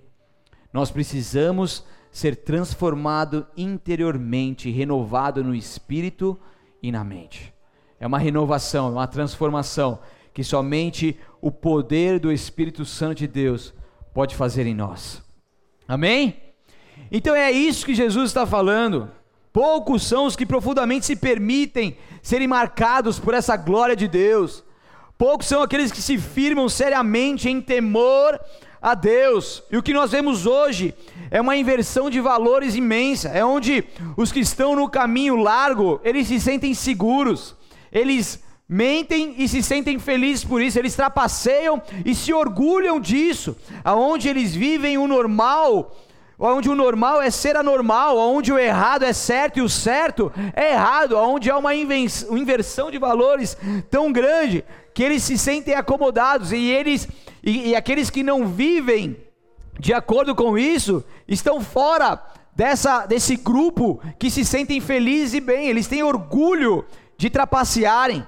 nós 0.72 0.90
precisamos 0.90 1.84
ser 2.10 2.36
transformado 2.36 3.46
interiormente, 3.56 4.70
renovado 4.70 5.42
no 5.42 5.54
espírito 5.54 6.38
e 6.82 6.90
na 6.90 7.04
mente. 7.04 7.52
É 8.00 8.06
uma 8.06 8.18
renovação, 8.18 8.88
é 8.88 8.90
uma 8.90 9.06
transformação 9.06 9.98
que 10.32 10.44
somente 10.44 11.18
o 11.40 11.50
poder 11.50 12.18
do 12.20 12.30
Espírito 12.30 12.84
Santo 12.84 13.18
de 13.18 13.26
Deus 13.26 13.74
pode 14.14 14.36
fazer 14.36 14.66
em 14.66 14.74
nós. 14.74 15.22
Amém? 15.86 16.36
Então 17.10 17.34
é 17.34 17.50
isso 17.50 17.86
que 17.86 17.94
Jesus 17.94 18.30
está 18.30 18.46
falando. 18.46 19.10
Poucos 19.52 20.02
são 20.06 20.26
os 20.26 20.36
que 20.36 20.46
profundamente 20.46 21.06
se 21.06 21.16
permitem 21.16 21.96
serem 22.22 22.46
marcados 22.46 23.18
por 23.18 23.34
essa 23.34 23.56
glória 23.56 23.96
de 23.96 24.06
Deus. 24.06 24.62
Poucos 25.16 25.48
são 25.48 25.62
aqueles 25.62 25.90
que 25.90 26.00
se 26.00 26.16
firmam 26.18 26.68
seriamente 26.68 27.48
em 27.48 27.60
temor 27.60 28.38
a 28.80 28.94
Deus. 28.94 29.62
E 29.70 29.76
o 29.76 29.82
que 29.82 29.92
nós 29.92 30.10
vemos 30.10 30.46
hoje 30.46 30.94
é 31.30 31.40
uma 31.40 31.56
inversão 31.56 32.08
de 32.08 32.20
valores 32.20 32.74
imensa. 32.74 33.28
É 33.28 33.44
onde 33.44 33.84
os 34.16 34.32
que 34.32 34.40
estão 34.40 34.74
no 34.74 34.88
caminho 34.88 35.36
largo, 35.36 36.00
eles 36.04 36.28
se 36.28 36.40
sentem 36.40 36.74
seguros. 36.74 37.56
Eles 37.92 38.42
mentem 38.68 39.34
e 39.38 39.48
se 39.48 39.62
sentem 39.62 39.98
felizes 39.98 40.44
por 40.44 40.60
isso, 40.60 40.78
eles 40.78 40.94
trapaceiam 40.94 41.80
e 42.04 42.14
se 42.14 42.32
orgulham 42.32 43.00
disso. 43.00 43.56
Aonde 43.82 44.28
eles 44.28 44.54
vivem 44.54 44.98
o 44.98 45.08
normal, 45.08 45.96
onde 46.38 46.68
o 46.68 46.74
normal 46.74 47.20
é 47.20 47.30
ser 47.30 47.56
anormal, 47.56 48.16
onde 48.16 48.52
o 48.52 48.58
errado 48.58 49.04
é 49.04 49.12
certo 49.12 49.58
e 49.58 49.62
o 49.62 49.68
certo 49.68 50.30
é 50.54 50.72
errado, 50.72 51.16
onde 51.16 51.50
há 51.50 51.56
uma 51.56 51.74
inversão 51.74 52.90
de 52.90 52.98
valores 52.98 53.56
tão 53.90 54.12
grande 54.12 54.64
que 54.98 55.04
eles 55.04 55.22
se 55.22 55.38
sentem 55.38 55.76
acomodados 55.76 56.50
e 56.50 56.56
eles 56.56 57.06
e, 57.40 57.68
e 57.68 57.76
aqueles 57.76 58.10
que 58.10 58.20
não 58.20 58.48
vivem 58.48 59.16
de 59.78 59.94
acordo 59.94 60.34
com 60.34 60.58
isso 60.58 61.04
estão 61.28 61.60
fora 61.60 62.20
dessa 62.52 63.06
desse 63.06 63.36
grupo 63.36 64.02
que 64.18 64.28
se 64.28 64.44
sentem 64.44 64.80
felizes 64.80 65.34
e 65.34 65.40
bem, 65.40 65.68
eles 65.68 65.86
têm 65.86 66.02
orgulho 66.02 66.84
de 67.16 67.30
trapacearem. 67.30 68.26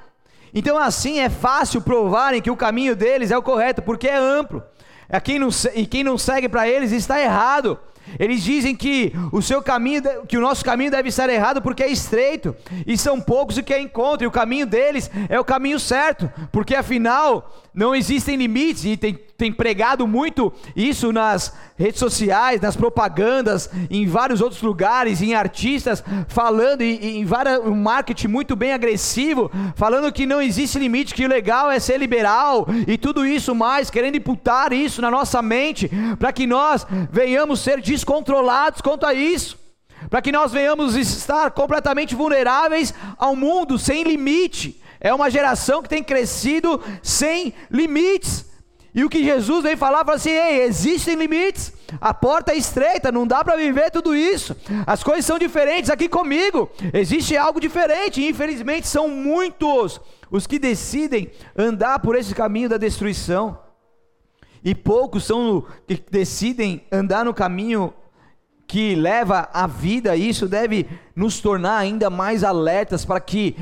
Então 0.55 0.77
assim 0.79 1.21
é 1.21 1.29
fácil 1.29 1.81
provarem 1.81 2.43
que 2.43 2.51
o 2.51 2.57
caminho 2.57 2.97
deles 2.97 3.31
é 3.31 3.39
o 3.39 3.43
correto, 3.43 3.83
porque 3.83 4.09
é 4.09 4.17
amplo. 4.17 4.63
É 5.09 5.19
quem 5.21 5.39
não, 5.39 5.49
e 5.75 5.87
quem 5.87 6.05
não 6.05 6.17
segue 6.17 6.49
para 6.49 6.69
eles 6.69 6.93
está 6.93 7.21
errado. 7.21 7.79
Eles 8.19 8.43
dizem 8.43 8.75
que 8.75 9.13
o 9.31 9.41
seu 9.41 9.63
caminho, 9.63 10.03
que 10.27 10.37
o 10.37 10.41
nosso 10.41 10.65
caminho 10.65 10.91
deve 10.91 11.09
estar 11.11 11.29
errado 11.29 11.63
porque 11.63 11.83
é 11.83 11.89
estreito, 11.89 12.57
e 12.87 12.97
são 12.97 13.21
poucos 13.21 13.57
o 13.57 13.63
que 13.63 13.77
encontram, 13.79 14.25
e 14.25 14.27
o 14.27 14.33
caminho 14.33 14.67
deles 14.67 15.11
é 15.29 15.39
o 15.39 15.45
caminho 15.45 15.79
certo, 15.79 16.31
porque 16.51 16.75
afinal 16.75 17.55
não 17.73 17.95
existem 17.95 18.37
limites, 18.37 18.85
e 18.85 18.97
tem, 18.97 19.19
tem 19.41 19.51
pregado 19.51 20.07
muito 20.07 20.53
isso 20.77 21.11
nas 21.13 21.55
redes 21.75 21.99
sociais, 21.99 22.61
nas 22.61 22.77
propagandas, 22.77 23.71
em 23.91 24.07
vários 24.07 24.43
outros 24.43 24.61
lugares, 24.61 25.23
em 25.23 25.35
artistas, 25.35 26.05
falando, 26.29 26.83
em, 26.83 27.27
um 27.65 27.75
marketing 27.75 28.29
muito 28.29 28.55
bem 28.55 28.75
agressivo, 28.75 29.51
falando 29.75 30.13
que 30.13 30.27
não 30.27 30.43
existe 30.43 30.79
limite, 30.79 31.15
que 31.15 31.25
o 31.25 31.29
legal 31.29 31.71
é 31.71 31.81
ser 31.81 31.97
liberal, 31.97 32.67
e 32.87 32.99
tudo 32.99 33.25
isso 33.25 33.55
mais, 33.55 33.89
querendo 33.89 34.19
imputar 34.19 34.75
isso 34.75 35.01
na 35.01 35.11
nossa 35.11 35.41
mente, 35.41 35.91
para 36.19 36.35
que 36.35 36.47
nós 36.47 36.87
venhamos 37.11 37.61
ser 37.61 37.81
descontrolados 37.81 38.83
quanto 38.83 39.07
a 39.07 39.15
isso, 39.15 39.59
para 40.11 40.21
que 40.21 40.31
nós 40.31 40.53
venhamos 40.53 40.97
estar 40.97 41.51
completamente 41.53 42.15
vulneráveis 42.15 42.93
ao 43.17 43.35
mundo, 43.35 43.79
sem 43.79 44.03
limite. 44.03 44.83
É 45.01 45.15
uma 45.15 45.31
geração 45.31 45.83
que 45.83 45.89
tem 45.89 46.05
crescido 46.05 46.79
sem 47.03 47.55
limites. 47.71 48.50
E 48.95 49.05
o 49.05 49.09
que 49.09 49.23
Jesus 49.23 49.63
vem 49.63 49.77
falar, 49.77 50.05
fala 50.05 50.17
assim: 50.17 50.31
ei, 50.31 50.63
existem 50.63 51.15
limites, 51.15 51.73
a 52.01 52.13
porta 52.13 52.53
é 52.53 52.57
estreita, 52.57 53.13
não 53.13 53.27
dá 53.27 53.45
para 53.45 53.57
viver 53.57 53.91
tudo 53.91 54.17
isso, 54.17 54.57
as 54.87 55.03
coisas 55.03 55.25
são 55.25 55.39
diferentes 55.39 55.91
aqui 55.91 56.09
comigo, 56.09 56.69
existe 56.93 57.37
algo 57.37 57.61
diferente, 57.61 58.21
e 58.21 58.29
infelizmente 58.29 58.87
são 58.87 59.09
muitos 59.09 60.01
os 60.31 60.47
que 60.47 60.59
decidem 60.59 61.31
andar 61.57 61.99
por 62.01 62.17
esse 62.17 62.35
caminho 62.35 62.69
da 62.69 62.77
destruição, 62.77 63.59
e 64.65 64.75
poucos 64.75 65.25
são 65.25 65.65
que 65.87 66.03
decidem 66.11 66.85
andar 66.91 67.25
no 67.25 67.33
caminho 67.33 67.95
que 68.67 68.95
leva 68.95 69.49
à 69.53 69.67
vida, 69.67 70.17
e 70.17 70.29
isso 70.29 70.47
deve 70.47 70.89
nos 71.15 71.41
tornar 71.41 71.79
ainda 71.79 72.11
mais 72.11 72.45
alertas 72.45 73.05
para 73.05 73.21
que 73.21 73.57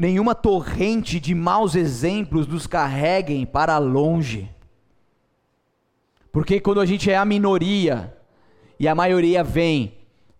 nenhuma 0.00 0.34
torrente 0.34 1.20
de 1.20 1.34
maus 1.34 1.74
exemplos 1.74 2.46
nos 2.46 2.66
carreguem 2.66 3.44
para 3.44 3.76
longe. 3.76 4.48
Porque 6.32 6.58
quando 6.58 6.80
a 6.80 6.86
gente 6.86 7.10
é 7.10 7.18
a 7.18 7.24
minoria 7.24 8.16
e 8.78 8.88
a 8.88 8.94
maioria 8.94 9.44
vem 9.44 9.92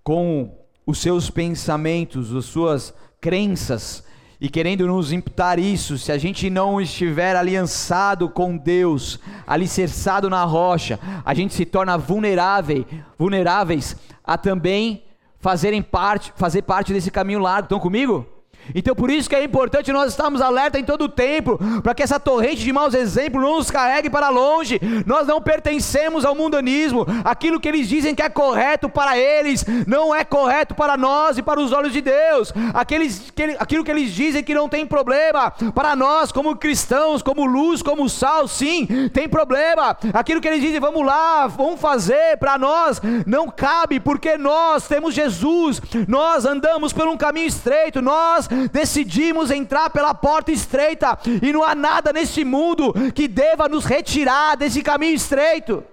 com 0.03 0.51
os 0.87 0.97
seus 0.97 1.29
pensamentos, 1.29 2.35
as 2.35 2.47
suas 2.47 2.95
crenças 3.21 4.03
e 4.41 4.49
querendo 4.49 4.87
nos 4.87 5.13
imputar 5.13 5.59
isso, 5.59 5.99
se 5.99 6.11
a 6.11 6.17
gente 6.17 6.49
não 6.49 6.81
estiver 6.81 7.37
aliançado 7.37 8.31
com 8.31 8.57
Deus, 8.57 9.21
alicerçado 9.47 10.31
na 10.31 10.43
rocha, 10.43 10.99
a 11.23 11.35
gente 11.35 11.53
se 11.53 11.67
torna 11.67 11.99
vulnerável, 11.99 12.87
vulneráveis 13.19 13.95
a 14.25 14.39
também 14.39 15.03
fazerem 15.39 15.83
parte, 15.83 16.33
fazer 16.35 16.63
parte 16.63 16.95
desse 16.95 17.11
caminho 17.11 17.41
largo. 17.41 17.67
Estão 17.67 17.79
comigo? 17.79 18.40
Então 18.75 18.95
por 18.95 19.11
isso 19.11 19.29
que 19.29 19.37
é 19.37 19.45
importante 19.45 19.93
nós 19.93 20.11
estarmos 20.11 20.41
alerta 20.41 20.79
em 20.79 20.85
todo 20.85 21.03
o 21.03 21.09
tempo, 21.09 21.59
para 21.83 21.95
que 21.95 22.03
essa 22.03 22.21
torrente 22.21 22.63
de 22.63 22.73
maus 22.73 22.95
exemplos 22.95 23.43
não 23.43 23.57
nos 23.57 23.71
carregue 23.71 24.11
para 24.11 24.29
longe. 24.29 24.81
Nós 25.07 25.27
não 25.27 25.41
pertencemos 25.41 26.25
ao 26.25 26.35
mundanismo. 26.35 27.07
Aquilo 27.25 27.61
que 27.61 27.69
eles 27.69 27.89
dizem 27.89 28.15
que 28.15 28.23
é 28.23 28.29
correto 28.29 28.89
para 28.89 29.19
eles, 29.19 29.65
não 29.87 30.15
é 30.15 30.25
correto 30.25 30.75
para 30.75 30.97
nós 30.97 31.39
e 31.39 31.43
para 31.43 31.61
os 31.61 31.73
olhos 31.73 31.93
de 31.93 32.01
Deus. 32.01 32.53
Aqueles, 32.75 33.31
que, 33.35 33.57
aquilo 33.59 33.85
que 33.85 33.91
eles 33.91 34.13
dizem 34.13 34.43
que 34.43 34.55
não 34.55 34.69
tem 34.69 34.87
problema, 34.87 35.53
para 35.75 35.95
nós 35.97 36.33
como 36.33 36.57
cristãos, 36.57 37.23
como 37.23 37.45
luz, 37.45 37.83
como 37.83 38.09
sal, 38.09 38.47
sim, 38.49 38.87
tem 39.13 39.29
problema. 39.29 39.97
Aquilo 40.13 40.41
que 40.41 40.49
eles 40.49 40.61
dizem, 40.61 40.81
vamos 40.81 41.05
lá, 41.05 41.47
vamos 41.47 41.81
fazer, 41.81 42.37
para 42.39 42.59
nós 42.59 43.01
não 43.27 43.49
cabe, 43.49 44.01
porque 44.01 44.37
nós 44.37 44.87
temos 44.87 45.15
Jesus, 45.15 45.81
nós 46.07 46.45
andamos 46.45 46.93
por 46.93 47.07
um 47.07 47.17
caminho 47.17 47.47
estreito, 47.47 48.01
nós 48.01 48.49
decidimos 48.69 49.51
entrar 49.51 49.91
pela 49.91 50.15
porta 50.15 50.53
estreita, 50.53 51.19
e 51.43 51.53
não 51.53 51.65
há 51.65 51.75
nada 51.75 52.13
neste 52.13 52.45
mundo 52.45 52.93
que 53.15 53.29
deva 53.29 53.69
nos 53.69 53.85
retirar 53.85 54.57
desse 54.57 54.83
caminho 54.83 55.15
estreito. 55.15 55.85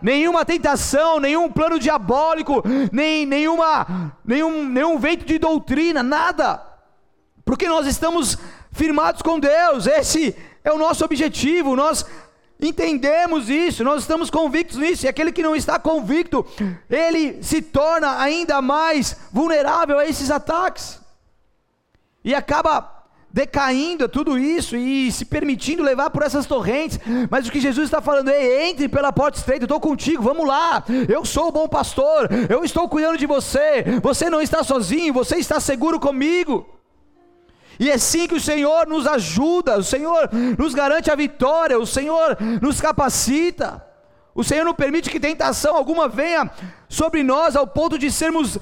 Nenhuma 0.00 0.44
tentação, 0.44 1.18
nenhum 1.18 1.50
plano 1.50 1.78
diabólico, 1.78 2.62
nem 2.92 3.24
nenhuma, 3.24 4.12
nenhum, 4.24 4.64
nenhum 4.68 4.98
vento 4.98 5.24
de 5.24 5.38
doutrina, 5.38 6.02
nada, 6.02 6.62
porque 7.44 7.66
nós 7.66 7.86
estamos 7.86 8.36
firmados 8.72 9.22
com 9.22 9.40
Deus, 9.40 9.86
esse 9.86 10.36
é 10.62 10.70
o 10.70 10.78
nosso 10.78 11.04
objetivo, 11.04 11.74
nós 11.74 12.04
entendemos 12.60 13.48
isso, 13.48 13.84
nós 13.84 14.02
estamos 14.02 14.30
convictos 14.30 14.76
nisso, 14.76 15.06
e 15.06 15.08
aquele 15.08 15.32
que 15.32 15.42
não 15.42 15.56
está 15.56 15.78
convicto, 15.78 16.44
ele 16.90 17.42
se 17.42 17.62
torna 17.62 18.20
ainda 18.20 18.60
mais 18.60 19.16
vulnerável 19.32 19.98
a 19.98 20.06
esses 20.06 20.30
ataques 20.30 21.00
e 22.26 22.34
acaba 22.34 22.92
decaindo 23.32 24.08
tudo 24.08 24.36
isso 24.36 24.76
e 24.76 25.12
se 25.12 25.24
permitindo 25.24 25.82
levar 25.82 26.10
por 26.10 26.24
essas 26.24 26.44
torrentes. 26.44 26.98
Mas 27.30 27.46
o 27.46 27.52
que 27.52 27.60
Jesus 27.60 27.86
está 27.86 28.00
falando 28.00 28.30
é: 28.30 28.68
entre 28.68 28.88
pela 28.88 29.12
porta 29.12 29.38
estreita, 29.38 29.62
eu 29.62 29.66
estou 29.66 29.78
contigo, 29.78 30.24
vamos 30.24 30.44
lá. 30.44 30.82
Eu 31.08 31.24
sou 31.24 31.48
o 31.48 31.52
bom 31.52 31.68
pastor, 31.68 32.28
eu 32.50 32.64
estou 32.64 32.88
cuidando 32.88 33.16
de 33.16 33.26
você. 33.26 33.84
Você 34.02 34.28
não 34.28 34.40
está 34.40 34.64
sozinho, 34.64 35.14
você 35.14 35.36
está 35.36 35.60
seguro 35.60 36.00
comigo. 36.00 36.66
E 37.78 37.90
é 37.90 37.94
assim 37.94 38.26
que 38.26 38.34
o 38.34 38.40
Senhor 38.40 38.88
nos 38.88 39.06
ajuda, 39.06 39.78
o 39.78 39.84
Senhor 39.84 40.28
nos 40.58 40.74
garante 40.74 41.12
a 41.12 41.14
vitória, 41.14 41.78
o 41.78 41.86
Senhor 41.86 42.36
nos 42.60 42.80
capacita. 42.80 43.84
O 44.34 44.42
Senhor 44.42 44.64
não 44.64 44.74
permite 44.74 45.10
que 45.10 45.20
tentação 45.20 45.76
alguma 45.76 46.08
venha 46.08 46.50
sobre 46.88 47.22
nós 47.22 47.54
ao 47.54 47.66
ponto 47.66 47.98
de 47.98 48.10
sermos 48.10 48.58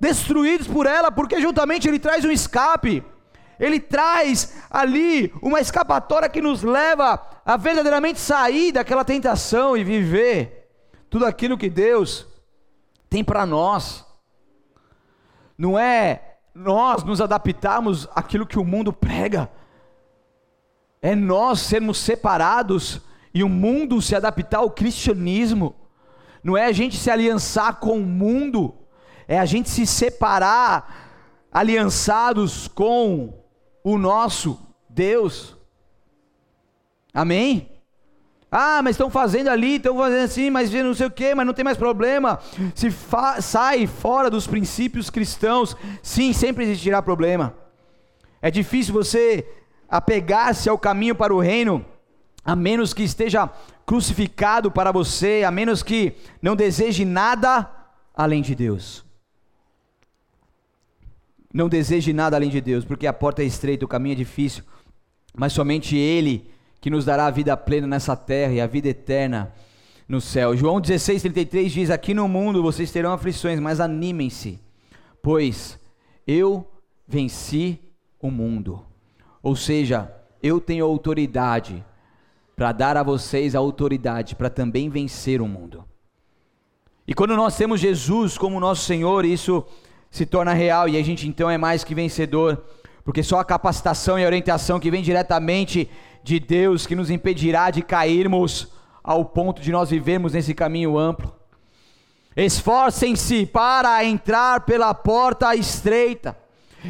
destruídos 0.00 0.66
por 0.66 0.86
ela, 0.86 1.10
porque 1.10 1.40
juntamente 1.40 1.88
ele 1.88 1.98
traz 1.98 2.24
um 2.24 2.30
escape. 2.30 3.02
Ele 3.58 3.80
traz 3.80 4.54
ali 4.70 5.32
uma 5.40 5.60
escapatória 5.60 6.28
que 6.28 6.42
nos 6.42 6.62
leva 6.62 7.20
a 7.44 7.56
verdadeiramente 7.56 8.20
sair 8.20 8.72
daquela 8.72 9.04
tentação 9.04 9.76
e 9.76 9.82
viver 9.82 10.68
tudo 11.08 11.24
aquilo 11.24 11.56
que 11.56 11.70
Deus 11.70 12.26
tem 13.08 13.24
para 13.24 13.46
nós. 13.46 14.04
Não 15.56 15.78
é 15.78 16.36
nós 16.54 17.02
nos 17.02 17.20
adaptarmos 17.20 18.08
àquilo 18.14 18.46
que 18.46 18.58
o 18.58 18.64
mundo 18.64 18.92
prega, 18.92 19.50
é 21.00 21.14
nós 21.14 21.60
sermos 21.60 21.98
separados 21.98 23.00
e 23.32 23.42
o 23.42 23.48
mundo 23.48 24.00
se 24.00 24.14
adaptar 24.14 24.58
ao 24.58 24.70
cristianismo. 24.70 25.74
Não 26.42 26.56
é 26.56 26.64
a 26.66 26.72
gente 26.72 26.96
se 26.96 27.10
aliançar 27.10 27.76
com 27.76 27.98
o 27.98 28.06
mundo 28.06 28.74
é 29.28 29.38
a 29.38 29.44
gente 29.44 29.68
se 29.68 29.86
separar, 29.86 31.48
aliançados 31.52 32.68
com 32.68 33.32
o 33.82 33.96
nosso 33.96 34.58
Deus. 34.88 35.56
Amém? 37.14 37.70
Ah, 38.50 38.80
mas 38.82 38.92
estão 38.92 39.10
fazendo 39.10 39.48
ali, 39.48 39.76
estão 39.76 39.96
fazendo 39.96 40.24
assim, 40.24 40.50
mas 40.50 40.72
não 40.72 40.94
sei 40.94 41.06
o 41.06 41.10
que, 41.10 41.34
mas 41.34 41.46
não 41.46 41.54
tem 41.54 41.64
mais 41.64 41.76
problema. 41.76 42.38
Se 42.74 42.88
sai 43.40 43.86
fora 43.86 44.30
dos 44.30 44.46
princípios 44.46 45.10
cristãos, 45.10 45.76
sim, 46.02 46.32
sempre 46.32 46.64
existirá 46.64 47.02
problema. 47.02 47.54
É 48.40 48.50
difícil 48.50 48.92
você 48.92 49.46
apegar-se 49.88 50.68
ao 50.68 50.78
caminho 50.78 51.14
para 51.14 51.34
o 51.34 51.40
reino, 51.40 51.84
a 52.44 52.54
menos 52.54 52.92
que 52.92 53.02
esteja 53.02 53.50
crucificado 53.84 54.70
para 54.70 54.92
você, 54.92 55.42
a 55.46 55.50
menos 55.50 55.82
que 55.82 56.16
não 56.42 56.54
deseje 56.54 57.04
nada 57.04 57.70
além 58.14 58.42
de 58.42 58.54
Deus. 58.54 59.05
Não 61.56 61.70
deseje 61.70 62.12
nada 62.12 62.36
além 62.36 62.50
de 62.50 62.60
Deus, 62.60 62.84
porque 62.84 63.06
a 63.06 63.14
porta 63.14 63.42
é 63.42 63.46
estreita, 63.46 63.82
o 63.82 63.88
caminho 63.88 64.12
é 64.12 64.16
difícil, 64.16 64.62
mas 65.34 65.54
somente 65.54 65.96
Ele 65.96 66.50
que 66.82 66.90
nos 66.90 67.06
dará 67.06 67.24
a 67.24 67.30
vida 67.30 67.56
plena 67.56 67.86
nessa 67.86 68.14
terra 68.14 68.52
e 68.52 68.60
a 68.60 68.66
vida 68.66 68.88
eterna 68.88 69.54
no 70.06 70.20
céu. 70.20 70.54
João 70.54 70.82
16, 70.82 71.22
33 71.22 71.72
diz: 71.72 71.90
Aqui 71.90 72.12
no 72.12 72.28
mundo 72.28 72.62
vocês 72.62 72.90
terão 72.90 73.10
aflições, 73.10 73.58
mas 73.58 73.80
animem-se, 73.80 74.60
pois 75.22 75.80
eu 76.26 76.70
venci 77.08 77.80
o 78.20 78.30
mundo. 78.30 78.84
Ou 79.42 79.56
seja, 79.56 80.12
eu 80.42 80.60
tenho 80.60 80.84
autoridade 80.84 81.82
para 82.54 82.70
dar 82.70 82.98
a 82.98 83.02
vocês 83.02 83.54
a 83.54 83.58
autoridade 83.60 84.36
para 84.36 84.50
também 84.50 84.90
vencer 84.90 85.40
o 85.40 85.48
mundo. 85.48 85.86
E 87.08 87.14
quando 87.14 87.34
nós 87.34 87.56
temos 87.56 87.80
Jesus 87.80 88.36
como 88.36 88.60
nosso 88.60 88.84
Senhor, 88.84 89.24
isso 89.24 89.64
se 90.10 90.24
torna 90.24 90.52
real 90.52 90.88
e 90.88 90.96
a 90.96 91.02
gente 91.02 91.28
então 91.28 91.50
é 91.50 91.58
mais 91.58 91.84
que 91.84 91.94
vencedor, 91.94 92.64
porque 93.04 93.22
só 93.22 93.38
a 93.38 93.44
capacitação 93.44 94.18
e 94.18 94.24
a 94.24 94.26
orientação 94.26 94.80
que 94.80 94.90
vem 94.90 95.02
diretamente 95.02 95.88
de 96.22 96.40
Deus 96.40 96.86
que 96.86 96.96
nos 96.96 97.10
impedirá 97.10 97.70
de 97.70 97.82
cairmos 97.82 98.68
ao 99.02 99.24
ponto 99.24 99.62
de 99.62 99.70
nós 99.70 99.90
vivermos 99.90 100.32
nesse 100.32 100.52
caminho 100.54 100.98
amplo. 100.98 101.32
Esforcem-se 102.36 103.46
para 103.46 104.04
entrar 104.04 104.60
pela 104.62 104.92
porta 104.92 105.54
estreita. 105.54 106.36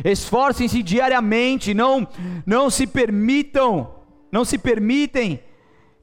Esforcem-se 0.04 0.82
diariamente, 0.82 1.72
não 1.72 2.08
não 2.44 2.68
se 2.68 2.86
permitam, 2.86 3.90
não 4.32 4.44
se 4.44 4.58
permitem 4.58 5.40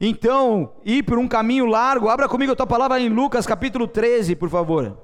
então 0.00 0.72
ir 0.84 1.02
por 1.02 1.18
um 1.18 1.28
caminho 1.28 1.66
largo. 1.66 2.08
Abra 2.08 2.28
comigo 2.28 2.52
a 2.52 2.56
tua 2.56 2.66
palavra 2.66 3.00
em 3.00 3.08
Lucas 3.08 3.46
capítulo 3.46 3.86
13, 3.86 4.34
por 4.36 4.48
favor. 4.48 5.03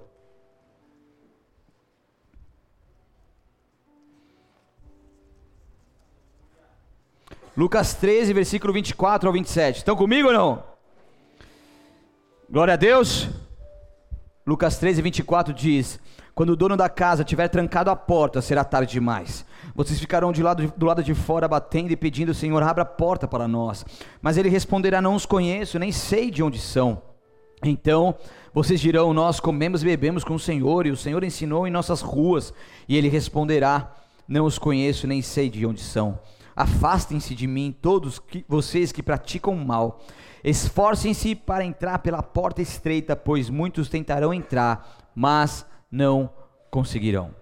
Lucas 7.60 7.92
13, 7.92 8.32
versículo 8.32 8.72
24 8.72 9.28
ao 9.28 9.34
27. 9.34 9.76
Estão 9.76 9.94
comigo 9.94 10.28
ou 10.28 10.32
não? 10.32 10.62
Glória 12.48 12.72
a 12.72 12.76
Deus. 12.78 13.28
Lucas 14.46 14.78
13, 14.78 15.02
24 15.02 15.52
diz: 15.52 16.00
Quando 16.34 16.54
o 16.54 16.56
dono 16.56 16.74
da 16.74 16.88
casa 16.88 17.22
tiver 17.22 17.48
trancado 17.48 17.90
a 17.90 17.94
porta, 17.94 18.40
será 18.40 18.64
tarde 18.64 18.92
demais. 18.92 19.44
Vocês 19.74 20.00
ficarão 20.00 20.32
de 20.32 20.42
lado, 20.42 20.72
do 20.74 20.86
lado 20.86 21.04
de 21.04 21.12
fora 21.12 21.46
batendo 21.46 21.92
e 21.92 21.96
pedindo: 21.96 22.32
Senhor, 22.32 22.62
abra 22.62 22.82
a 22.82 22.86
porta 22.86 23.28
para 23.28 23.46
nós. 23.46 23.84
Mas 24.22 24.38
ele 24.38 24.48
responderá: 24.48 25.02
Não 25.02 25.14
os 25.14 25.26
conheço, 25.26 25.78
nem 25.78 25.92
sei 25.92 26.30
de 26.30 26.42
onde 26.42 26.58
são. 26.58 27.02
Então 27.62 28.14
vocês 28.54 28.80
dirão: 28.80 29.12
Nós 29.12 29.38
comemos 29.38 29.82
e 29.82 29.84
bebemos 29.84 30.24
com 30.24 30.32
o 30.32 30.40
Senhor, 30.40 30.86
e 30.86 30.90
o 30.90 30.96
Senhor 30.96 31.22
ensinou 31.22 31.66
em 31.66 31.70
nossas 31.70 32.00
ruas. 32.00 32.54
E 32.88 32.96
ele 32.96 33.10
responderá: 33.10 33.94
Não 34.26 34.46
os 34.46 34.58
conheço, 34.58 35.06
nem 35.06 35.20
sei 35.20 35.50
de 35.50 35.66
onde 35.66 35.82
são. 35.82 36.18
Afastem-se 36.60 37.34
de 37.34 37.46
mim, 37.46 37.74
todos 37.80 38.18
que, 38.18 38.44
vocês 38.46 38.92
que 38.92 39.02
praticam 39.02 39.54
mal. 39.56 40.02
Esforcem-se 40.44 41.34
para 41.34 41.64
entrar 41.64 42.00
pela 42.00 42.22
porta 42.22 42.60
estreita, 42.60 43.16
pois 43.16 43.48
muitos 43.48 43.88
tentarão 43.88 44.34
entrar, 44.34 45.10
mas 45.14 45.64
não 45.90 46.28
conseguirão. 46.70 47.34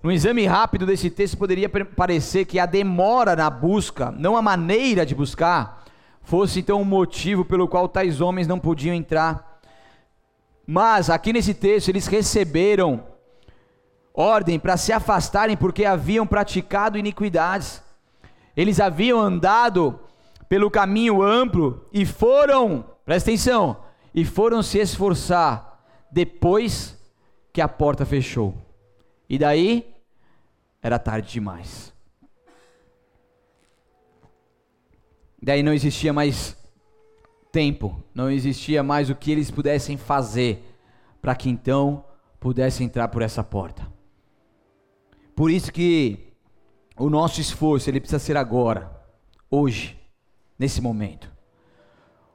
No 0.00 0.12
exame 0.12 0.46
rápido 0.46 0.86
desse 0.86 1.10
texto, 1.10 1.36
poderia 1.36 1.68
parecer 1.68 2.44
que 2.44 2.60
a 2.60 2.64
demora 2.66 3.34
na 3.34 3.50
busca, 3.50 4.12
não 4.12 4.36
a 4.36 4.42
maneira 4.42 5.04
de 5.04 5.12
buscar, 5.12 5.84
fosse 6.22 6.60
então 6.60 6.78
o 6.78 6.82
um 6.82 6.84
motivo 6.84 7.44
pelo 7.44 7.66
qual 7.66 7.88
tais 7.88 8.20
homens 8.20 8.46
não 8.46 8.60
podiam 8.60 8.94
entrar. 8.94 9.60
Mas 10.64 11.10
aqui 11.10 11.32
nesse 11.32 11.52
texto, 11.52 11.88
eles 11.88 12.06
receberam 12.06 13.04
ordem 14.14 14.56
para 14.56 14.76
se 14.76 14.92
afastarem 14.92 15.56
porque 15.56 15.84
haviam 15.84 16.24
praticado 16.24 16.96
iniquidades. 16.96 17.82
Eles 18.56 18.80
haviam 18.80 19.20
andado 19.20 19.98
pelo 20.48 20.70
caminho 20.70 21.22
amplo 21.22 21.86
e 21.92 22.04
foram, 22.04 22.84
presta 23.04 23.30
atenção, 23.30 23.76
e 24.14 24.24
foram 24.24 24.62
se 24.62 24.78
esforçar 24.78 25.82
depois 26.10 26.98
que 27.52 27.60
a 27.60 27.68
porta 27.68 28.04
fechou. 28.04 28.54
E 29.28 29.38
daí 29.38 29.94
era 30.82 30.98
tarde 30.98 31.32
demais. 31.32 31.92
Daí 35.40 35.62
não 35.62 35.72
existia 35.72 36.12
mais 36.12 36.56
tempo, 37.50 38.02
não 38.14 38.30
existia 38.30 38.82
mais 38.82 39.10
o 39.10 39.14
que 39.14 39.32
eles 39.32 39.50
pudessem 39.50 39.96
fazer 39.96 40.64
para 41.20 41.34
que 41.34 41.48
então 41.48 42.04
pudessem 42.38 42.86
entrar 42.86 43.08
por 43.08 43.22
essa 43.22 43.42
porta. 43.42 43.86
Por 45.34 45.50
isso 45.50 45.72
que 45.72 46.31
o 47.02 47.10
nosso 47.10 47.40
esforço 47.40 47.90
ele 47.90 47.98
precisa 47.98 48.20
ser 48.20 48.36
agora, 48.36 48.88
hoje, 49.50 49.98
nesse 50.56 50.80
momento. 50.80 51.28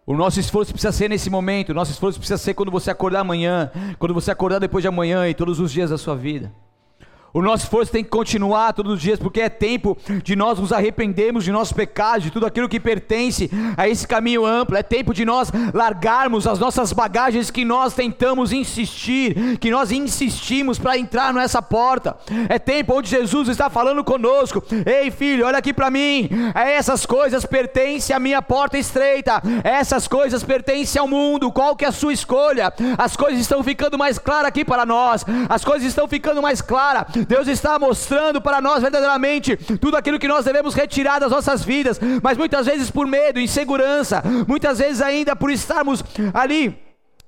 O 0.06 0.14
nosso 0.14 0.42
esforço 0.42 0.74
precisa 0.74 0.92
ser 0.92 1.10
nesse 1.10 1.30
momento, 1.30 1.70
o 1.70 1.74
nosso 1.74 1.92
esforço 1.92 2.20
precisa 2.20 2.38
ser 2.38 2.54
quando 2.54 2.70
você 2.70 2.92
acordar 2.92 3.22
amanhã, 3.22 3.72
quando 3.98 4.14
você 4.14 4.30
acordar 4.30 4.60
depois 4.60 4.82
de 4.82 4.88
amanhã 4.90 5.26
e 5.30 5.34
todos 5.34 5.62
os 5.62 5.72
dias 5.72 5.90
da 5.90 5.98
sua 5.98 6.18
vida. 6.18 6.52
O 7.38 7.42
nosso 7.44 7.66
esforço 7.66 7.92
tem 7.92 8.04
que 8.04 8.10
continuar 8.10 8.74
todos 8.74 8.94
os 8.94 9.00
dias, 9.00 9.20
porque 9.20 9.42
é 9.42 9.48
tempo 9.48 9.96
de 10.24 10.36
nós 10.36 10.58
nos 10.58 10.74
arrependermos 10.74 11.44
de 11.44 11.52
nossos 11.52 11.72
pecados, 11.72 12.24
de 12.24 12.32
tudo 12.32 12.48
aquilo 12.48 12.68
que 12.68 12.80
pertence 12.80 13.48
a 13.78 13.88
esse 13.88 14.08
caminho 14.08 14.44
amplo. 14.44 14.76
É 14.76 14.82
tempo 14.82 15.14
de 15.14 15.24
nós 15.24 15.52
largarmos 15.72 16.48
as 16.48 16.58
nossas 16.58 16.92
bagagens 16.92 17.52
que 17.52 17.64
nós 17.64 17.94
tentamos 17.94 18.52
insistir, 18.52 19.60
que 19.60 19.70
nós 19.70 19.92
insistimos 19.92 20.80
para 20.80 20.98
entrar 20.98 21.32
nessa 21.32 21.62
porta. 21.62 22.18
É 22.50 22.58
tempo 22.58 22.98
onde 22.98 23.08
Jesus 23.08 23.50
está 23.50 23.70
falando 23.70 24.04
conosco: 24.04 24.64
Ei, 24.84 25.12
filho, 25.12 25.46
olha 25.46 25.60
aqui 25.60 25.72
para 25.72 25.92
mim. 25.92 26.28
Essas 26.56 27.06
coisas 27.06 27.46
pertencem 27.46 28.16
à 28.16 28.20
minha 28.20 28.42
porta 28.42 28.80
estreita. 28.80 29.44
Essas 29.64 30.08
coisas 30.08 30.44
pertencem 30.44 31.00
ao 31.00 31.08
mundo. 31.08 31.52
Qual 31.52 31.76
que 31.76 31.86
é 31.86 31.90
a 31.90 31.92
sua 31.92 32.14
escolha? 32.14 32.74
As 32.98 33.16
coisas 33.16 33.40
estão 33.40 33.64
ficando 33.64 33.96
mais 33.96 34.18
claras 34.18 34.48
aqui 34.48 34.66
para 34.66 34.88
nós. 34.88 35.24
As 35.48 35.64
coisas 35.64 35.88
estão 35.88 36.08
ficando 36.08 36.42
mais 36.42 36.64
claras. 36.64 37.27
Deus 37.28 37.48
está 37.48 37.78
mostrando 37.78 38.42
para 38.42 38.62
nós 38.62 38.82
verdadeiramente 38.82 39.58
tudo 39.80 39.98
aquilo 39.98 40.20
que 40.20 40.28
nós 40.28 40.46
devemos 40.46 40.74
retirar 40.74 41.20
das 41.20 41.32
nossas 41.32 41.64
vidas, 41.64 42.00
mas 42.22 42.38
muitas 42.38 42.66
vezes 42.66 42.90
por 42.90 43.06
medo, 43.06 43.40
insegurança, 43.40 44.24
muitas 44.48 44.80
vezes 44.80 45.02
ainda 45.02 45.36
por 45.36 45.52
estarmos 45.52 46.04
ali 46.34 46.78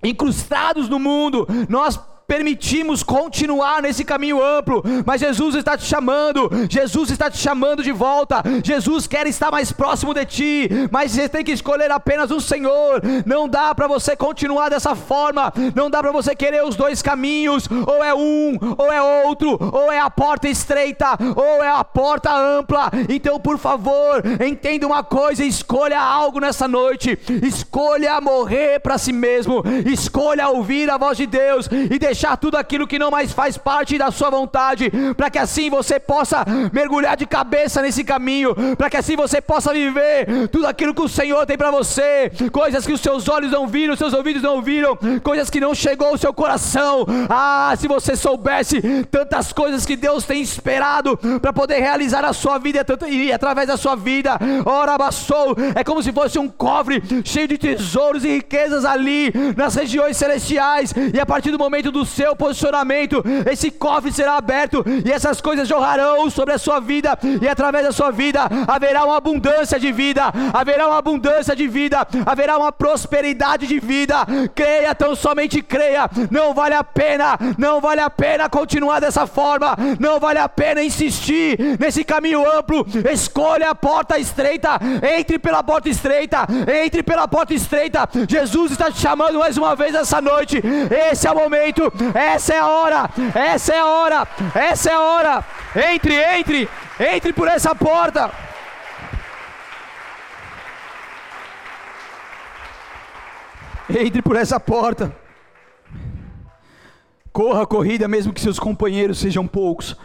incrustados 0.04 0.88
no 0.88 0.98
mundo, 0.98 1.48
nós 1.68 2.00
permitimos 2.30 3.02
continuar 3.02 3.82
nesse 3.82 4.06
caminho 4.06 4.40
amplo, 4.40 4.84
mas 5.04 5.20
Jesus 5.20 5.56
está 5.56 5.76
te 5.76 5.84
chamando, 5.84 6.48
Jesus 6.70 7.10
está 7.10 7.28
te 7.28 7.40
chamando 7.40 7.82
de 7.82 7.92
volta, 7.92 8.44
Jesus 8.64 9.08
quer 9.08 9.26
estar 9.26 9.50
mais 9.50 9.72
próximo 9.72 10.14
de 10.14 10.24
ti, 10.26 10.70
mas 10.92 11.12
você 11.12 11.28
tem 11.28 11.44
que 11.44 11.52
escolher 11.52 11.90
apenas 11.90 12.30
o 12.30 12.40
Senhor, 12.40 13.02
não 13.26 13.50
dá 13.50 13.74
para 13.74 13.88
você 13.88 14.16
continuar 14.16 14.70
dessa 14.70 14.94
forma, 14.94 15.52
não 15.74 15.90
dá 15.90 16.04
para 16.04 16.12
você 16.12 16.36
querer 16.36 16.64
os 16.64 16.76
dois 16.76 17.02
caminhos, 17.02 17.68
ou 17.88 18.04
é 18.04 18.14
um, 18.14 18.56
ou 18.78 18.94
é 18.94 19.26
outro, 19.26 19.58
ou 19.60 19.92
é 19.92 20.00
a 20.00 20.12
porta 20.12 20.48
estreita, 20.48 21.18
ou 21.36 21.64
é 21.64 21.72
a 21.72 21.84
porta 21.84 22.32
ampla, 22.32 22.92
então 23.10 23.40
por 23.40 23.58
favor, 23.58 24.22
entenda 24.48 24.86
uma 24.86 25.04
coisa, 25.04 25.44
escolha 25.44 26.00
algo 26.00 26.40
nessa 26.40 26.68
noite, 26.68 27.18
escolha 27.42 28.22
morrer 28.22 28.80
para 28.82 29.00
si 29.00 29.12
mesmo, 29.12 29.64
escolha 29.92 30.48
ouvir 30.50 30.92
a 30.92 30.98
voz 31.00 31.18
de 31.18 31.26
Deus 31.26 31.68
e 31.90 31.98
deixar 31.98 32.19
deixar 32.20 32.36
tudo 32.36 32.58
aquilo 32.58 32.86
que 32.86 33.00
não 33.00 33.10
mais 33.10 33.32
faz 33.32 33.58
parte 33.58 33.98
da 33.98 34.12
sua 34.12 34.30
vontade, 34.30 34.92
para 35.16 35.30
que 35.30 35.40
assim 35.40 35.70
você 35.70 35.98
possa 35.98 36.44
mergulhar 36.74 37.16
de 37.16 37.26
cabeça 37.26 37.82
nesse 37.82 38.04
caminho, 38.04 38.54
para 38.76 38.90
que 38.90 38.98
assim 38.98 39.16
você 39.16 39.40
possa 39.40 39.72
viver 39.72 40.50
tudo 40.50 40.68
aquilo 40.68 40.94
que 40.94 41.02
o 41.02 41.08
Senhor 41.08 41.46
tem 41.46 41.58
para 41.58 41.72
você, 41.72 42.30
coisas 42.52 42.86
que 42.86 42.92
os 42.92 43.00
seus 43.00 43.30
olhos 43.30 43.54
não 43.54 43.68
viram, 43.68 43.94
os 43.94 44.00
seus 44.00 44.14
ouvidos 44.14 44.42
não 44.42 44.62
viram, 44.62 44.98
coisas 45.24 45.50
que 45.50 45.62
não 45.62 45.74
chegou 45.74 46.10
ao 46.10 46.18
seu 46.18 46.34
coração. 46.34 47.06
Ah, 47.30 47.74
se 47.78 47.88
você 47.88 48.18
soubesse 48.18 48.82
tantas 49.10 49.54
coisas 49.54 49.86
que 49.86 49.96
Deus 49.96 50.26
tem 50.26 50.42
esperado 50.42 51.18
para 51.42 51.54
poder 51.54 51.80
realizar 51.80 52.26
a 52.26 52.34
sua 52.34 52.58
vida 52.58 52.86
e 53.10 53.32
através 53.32 53.70
da 53.70 53.78
sua 53.78 53.96
vida. 53.96 54.38
Ora, 54.66 54.98
passou, 54.98 55.56
é 55.74 55.86
como 55.86 56.04
se 56.04 56.12
fosse 56.12 56.38
um 56.38 56.50
cofre 56.50 57.02
cheio 57.24 57.48
de 57.48 57.58
tesouros 57.58 58.26
e 58.26 58.30
riquezas 58.30 58.84
ali 58.84 59.32
nas 59.56 59.76
regiões 59.76 60.18
celestiais, 60.18 60.94
e 61.14 61.18
a 61.18 61.26
partir 61.26 61.52
do 61.52 61.58
momento 61.58 61.92
do 61.92 62.09
seu 62.10 62.36
posicionamento, 62.36 63.24
esse 63.50 63.72
cofre 63.72 64.12
será 64.12 64.38
aberto 64.38 64.84
e 65.06 65.12
essas 65.12 65.40
coisas 65.40 65.68
jorrarão 65.68 66.30
sobre 66.30 66.54
a 66.54 66.58
sua 66.58 66.80
vida, 66.80 67.18
e 67.42 67.48
através 67.48 67.86
da 67.86 67.92
sua 67.92 68.12
vida 68.12 68.42
haverá 68.68 69.06
uma 69.06 69.18
abundância 69.18 69.80
de 69.80 69.92
vida, 69.92 70.32
haverá 70.54 70.88
uma 70.88 70.98
abundância 70.98 71.56
de 71.56 71.68
vida, 71.68 72.06
haverá 72.26 72.58
uma 72.58 72.72
prosperidade 72.72 73.68
de 73.68 73.80
vida. 73.80 74.26
Creia, 74.56 74.96
tão 74.96 75.16
somente 75.16 75.62
creia. 75.62 76.10
Não 76.32 76.54
vale 76.54 76.76
a 76.76 76.84
pena, 76.84 77.38
não 77.58 77.80
vale 77.80 78.02
a 78.02 78.10
pena 78.10 78.50
continuar 78.50 79.00
dessa 79.00 79.28
forma, 79.28 79.76
não 80.00 80.20
vale 80.20 80.40
a 80.40 80.50
pena 80.50 80.84
insistir 80.84 81.78
nesse 81.80 82.04
caminho 82.04 82.50
amplo. 82.58 82.86
Escolha 83.12 83.70
a 83.70 83.76
porta 83.76 84.18
estreita, 84.18 84.80
entre 85.18 85.38
pela 85.38 85.64
porta 85.64 85.90
estreita, 85.90 86.48
entre 86.84 87.04
pela 87.04 87.28
porta 87.28 87.54
estreita. 87.54 88.10
Jesus 88.28 88.72
está 88.72 88.92
te 88.92 89.00
chamando 89.00 89.40
mais 89.40 89.58
uma 89.58 89.76
vez 89.76 89.94
essa 89.94 90.22
noite. 90.22 90.62
Esse 91.12 91.28
é 91.28 91.32
o 91.32 91.36
momento 91.36 91.92
essa 92.14 92.54
é 92.54 92.60
a 92.60 92.68
hora, 92.68 93.10
essa 93.36 93.74
é 93.74 93.80
a 93.80 93.86
hora, 93.86 94.28
essa 94.56 94.90
é 94.90 94.94
a 94.94 95.02
hora. 95.02 95.46
Entre, 95.76 96.16
entre, 96.16 96.70
entre 97.00 97.34
por 97.34 97.48
essa 97.48 97.76
porta. 97.76 98.32
Entre 103.90 104.22
por 104.22 104.36
essa 104.36 104.60
porta. 104.60 105.16
Corra 107.34 107.64
a 107.64 107.68
corrida, 107.68 108.08
mesmo 108.08 108.34
que 108.34 108.42
seus 108.42 108.60
companheiros 108.60 109.20
sejam 109.20 109.48
poucos. 109.48 109.96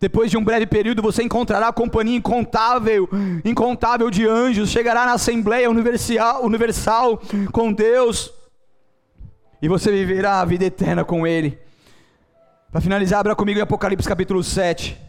Depois 0.00 0.30
de 0.30 0.36
um 0.36 0.44
breve 0.44 0.66
período, 0.66 1.00
você 1.00 1.22
encontrará 1.22 1.68
a 1.68 1.72
companhia 1.72 2.16
incontável, 2.16 3.08
incontável 3.44 4.10
de 4.10 4.26
anjos. 4.26 4.68
Chegará 4.68 5.06
na 5.06 5.14
Assembleia 5.14 5.70
Universal, 5.70 6.44
universal 6.44 7.22
com 7.52 7.72
Deus 7.72 8.33
e 9.64 9.68
você 9.68 9.90
viverá 9.90 10.42
a 10.42 10.44
vida 10.44 10.66
eterna 10.66 11.06
com 11.06 11.26
Ele. 11.26 11.58
Para 12.70 12.82
finalizar, 12.82 13.20
abra 13.20 13.34
comigo 13.34 13.58
em 13.58 13.62
Apocalipse 13.62 14.06
capítulo 14.06 14.44
7, 14.44 15.00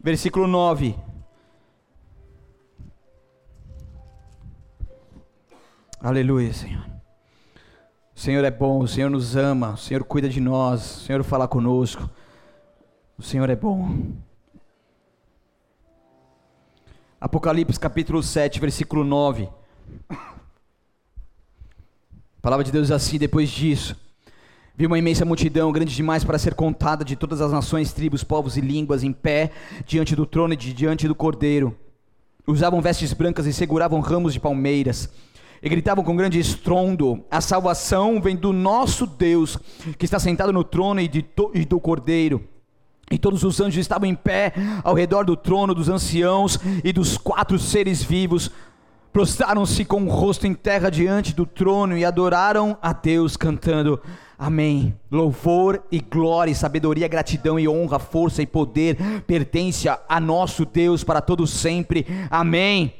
versículo 0.00 0.46
9. 0.46 0.96
Aleluia, 6.00 6.50
Senhor. 6.54 6.82
O 8.16 8.18
Senhor 8.18 8.42
é 8.42 8.50
bom, 8.50 8.78
o 8.78 8.88
Senhor 8.88 9.10
nos 9.10 9.36
ama, 9.36 9.72
o 9.72 9.76
Senhor 9.76 10.02
cuida 10.02 10.30
de 10.30 10.40
nós, 10.40 10.80
o 10.80 11.00
Senhor 11.00 11.22
fala 11.22 11.46
conosco. 11.46 12.08
O 13.18 13.22
Senhor 13.22 13.50
é 13.50 13.56
bom. 13.56 14.14
Apocalipse 17.20 17.78
capítulo 17.78 18.22
7, 18.22 18.58
versículo 18.60 19.04
9. 19.04 19.46
Palavra 22.44 22.62
de 22.62 22.70
Deus 22.70 22.88
diz 22.88 22.90
assim: 22.94 23.16
depois 23.16 23.48
disso, 23.48 23.96
vi 24.76 24.84
uma 24.84 24.98
imensa 24.98 25.24
multidão, 25.24 25.72
grande 25.72 25.94
demais 25.94 26.22
para 26.22 26.38
ser 26.38 26.52
contada, 26.52 27.02
de 27.02 27.16
todas 27.16 27.40
as 27.40 27.50
nações, 27.50 27.90
tribos, 27.90 28.22
povos 28.22 28.58
e 28.58 28.60
línguas, 28.60 29.02
em 29.02 29.14
pé 29.14 29.50
diante 29.86 30.14
do 30.14 30.26
trono 30.26 30.52
e 30.52 30.56
diante 30.56 31.08
do 31.08 31.14
cordeiro. 31.14 31.74
Usavam 32.46 32.82
vestes 32.82 33.14
brancas 33.14 33.46
e 33.46 33.52
seguravam 33.52 33.98
ramos 34.00 34.34
de 34.34 34.40
palmeiras. 34.40 35.08
E 35.62 35.68
gritavam 35.70 36.04
com 36.04 36.14
grande 36.14 36.38
estrondo: 36.38 37.24
A 37.30 37.40
salvação 37.40 38.20
vem 38.20 38.36
do 38.36 38.52
nosso 38.52 39.06
Deus, 39.06 39.56
que 39.98 40.04
está 40.04 40.18
sentado 40.18 40.52
no 40.52 40.62
trono 40.62 41.00
e, 41.00 41.10
e 41.54 41.64
do 41.64 41.80
cordeiro. 41.80 42.46
E 43.10 43.16
todos 43.16 43.42
os 43.42 43.58
anjos 43.58 43.80
estavam 43.80 44.06
em 44.06 44.14
pé 44.14 44.52
ao 44.82 44.94
redor 44.94 45.24
do 45.24 45.34
trono 45.36 45.74
dos 45.74 45.88
anciãos 45.88 46.58
e 46.82 46.92
dos 46.92 47.16
quatro 47.16 47.58
seres 47.58 48.02
vivos 48.02 48.50
prostraram-se 49.14 49.84
com 49.84 50.02
o 50.02 50.10
rosto 50.10 50.44
em 50.44 50.52
terra 50.52 50.90
diante 50.90 51.36
do 51.36 51.46
trono 51.46 51.96
e 51.96 52.04
adoraram 52.04 52.76
a 52.82 52.92
Deus, 52.92 53.36
cantando: 53.36 54.00
Amém. 54.36 54.92
Louvor 55.08 55.84
e 55.90 56.00
glória, 56.00 56.52
sabedoria, 56.52 57.06
gratidão 57.06 57.56
e 57.56 57.68
honra, 57.68 58.00
força 58.00 58.42
e 58.42 58.46
poder 58.46 58.98
pertence 59.24 59.88
a 59.88 60.20
nosso 60.20 60.66
Deus 60.66 61.04
para 61.04 61.20
todo 61.20 61.46
sempre. 61.46 62.04
Amém. 62.28 62.92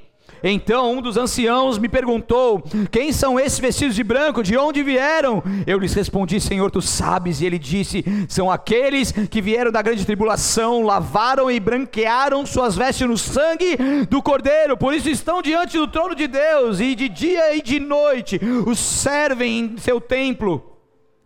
Então 0.46 0.92
um 0.92 1.00
dos 1.00 1.16
anciãos 1.16 1.78
me 1.78 1.88
perguntou: 1.88 2.62
Quem 2.90 3.12
são 3.12 3.40
esses 3.40 3.58
vestidos 3.58 3.96
de 3.96 4.04
branco? 4.04 4.42
De 4.42 4.58
onde 4.58 4.82
vieram? 4.82 5.42
Eu 5.66 5.78
lhes 5.78 5.94
respondi: 5.94 6.38
Senhor, 6.38 6.70
tu 6.70 6.82
sabes. 6.82 7.40
E 7.40 7.46
ele 7.46 7.58
disse: 7.58 8.04
São 8.28 8.50
aqueles 8.50 9.10
que 9.10 9.40
vieram 9.40 9.72
da 9.72 9.80
grande 9.80 10.04
tribulação, 10.04 10.82
lavaram 10.82 11.50
e 11.50 11.58
branquearam 11.58 12.44
suas 12.44 12.76
vestes 12.76 13.08
no 13.08 13.16
sangue 13.16 13.78
do 14.10 14.22
Cordeiro. 14.22 14.76
Por 14.76 14.92
isso 14.92 15.08
estão 15.08 15.40
diante 15.40 15.78
do 15.78 15.88
trono 15.88 16.14
de 16.14 16.26
Deus, 16.26 16.78
e 16.78 16.94
de 16.94 17.08
dia 17.08 17.56
e 17.56 17.62
de 17.62 17.80
noite 17.80 18.38
os 18.66 18.78
servem 18.78 19.60
em 19.60 19.78
seu 19.78 19.98
templo. 19.98 20.62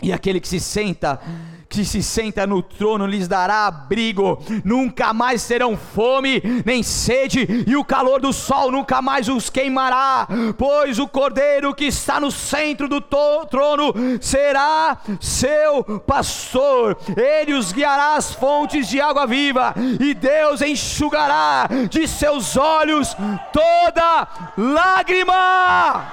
E 0.00 0.12
aquele 0.12 0.38
que 0.38 0.46
se 0.46 0.60
senta 0.60 1.20
que 1.68 1.84
se 1.84 2.02
senta 2.02 2.46
no 2.46 2.62
trono 2.62 3.06
lhes 3.06 3.28
dará 3.28 3.66
abrigo, 3.66 4.42
nunca 4.64 5.12
mais 5.12 5.46
terão 5.46 5.76
fome 5.76 6.42
nem 6.64 6.82
sede, 6.82 7.64
e 7.66 7.76
o 7.76 7.84
calor 7.84 8.20
do 8.20 8.32
sol 8.32 8.70
nunca 8.70 9.02
mais 9.02 9.28
os 9.28 9.50
queimará, 9.50 10.26
pois 10.56 10.98
o 10.98 11.06
cordeiro 11.06 11.74
que 11.74 11.84
está 11.84 12.18
no 12.18 12.30
centro 12.30 12.88
do 12.88 13.00
trono 13.00 13.92
será 14.20 14.98
seu 15.20 16.00
pastor, 16.00 16.96
ele 17.16 17.54
os 17.54 17.72
guiará 17.72 18.16
às 18.16 18.32
fontes 18.32 18.88
de 18.88 19.00
água 19.00 19.26
viva, 19.26 19.74
e 20.00 20.14
Deus 20.14 20.62
enxugará 20.62 21.68
de 21.90 22.08
seus 22.08 22.56
olhos 22.56 23.14
toda 23.52 24.28
lágrima. 24.56 26.06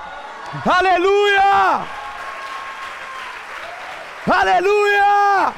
Aleluia! 0.66 2.05
Aleluia! 4.28 5.54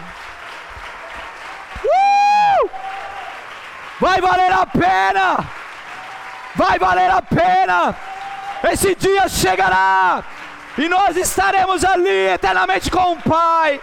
Uh! 1.86 2.70
Vai 4.00 4.20
valer 4.20 4.52
a 4.52 4.66
pena! 4.66 5.50
Vai 6.54 6.78
valer 6.78 7.10
a 7.10 7.22
pena! 7.22 7.96
Esse 8.70 8.94
dia 8.94 9.30
chegará 9.30 10.24
e 10.78 10.90
nós 10.90 11.16
estaremos 11.16 11.86
ali 11.86 12.28
eternamente 12.28 12.92
com 12.92 13.14
o 13.14 13.22
Pai. 13.22 13.80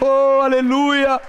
Oh, 0.00 0.40
aleluia! 0.42 1.20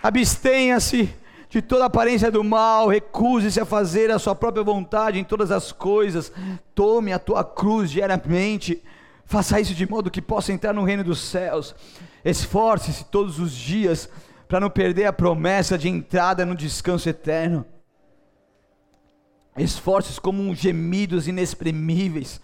Abstenha-se 0.00 1.12
de 1.48 1.62
toda 1.62 1.86
aparência 1.86 2.30
do 2.30 2.44
mal, 2.44 2.88
recuse-se 2.88 3.60
a 3.60 3.64
fazer 3.64 4.10
a 4.10 4.20
sua 4.20 4.36
própria 4.36 4.62
vontade 4.62 5.18
em 5.18 5.24
todas 5.24 5.50
as 5.50 5.72
coisas, 5.72 6.32
tome 6.74 7.12
a 7.12 7.18
tua 7.18 7.44
cruz 7.44 7.90
diariamente 7.90 8.82
Faça 9.24 9.60
isso 9.60 9.74
de 9.74 9.88
modo 9.88 10.10
que 10.10 10.22
possa 10.22 10.52
entrar 10.52 10.72
no 10.72 10.84
reino 10.84 11.02
dos 11.02 11.20
céus. 11.20 11.74
Esforce-se 12.24 13.04
todos 13.04 13.38
os 13.38 13.52
dias 13.52 14.08
para 14.48 14.60
não 14.60 14.70
perder 14.70 15.06
a 15.06 15.12
promessa 15.12 15.76
de 15.78 15.88
entrada 15.88 16.44
no 16.44 16.54
descanso 16.54 17.08
eterno. 17.08 17.64
Esforços 19.56 20.18
como 20.18 20.54
gemidos 20.54 21.28
inexprimíveis. 21.28 22.40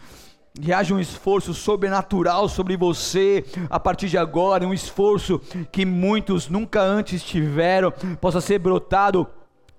Que 0.60 0.72
haja 0.72 0.94
um 0.94 1.00
esforço 1.00 1.54
sobrenatural 1.54 2.48
sobre 2.48 2.76
você 2.76 3.44
a 3.68 3.78
partir 3.78 4.08
de 4.08 4.18
agora, 4.18 4.66
um 4.66 4.74
esforço 4.74 5.38
que 5.70 5.84
muitos 5.84 6.48
nunca 6.48 6.82
antes 6.82 7.22
tiveram, 7.22 7.92
possa 8.20 8.40
ser 8.40 8.58
brotado 8.58 9.26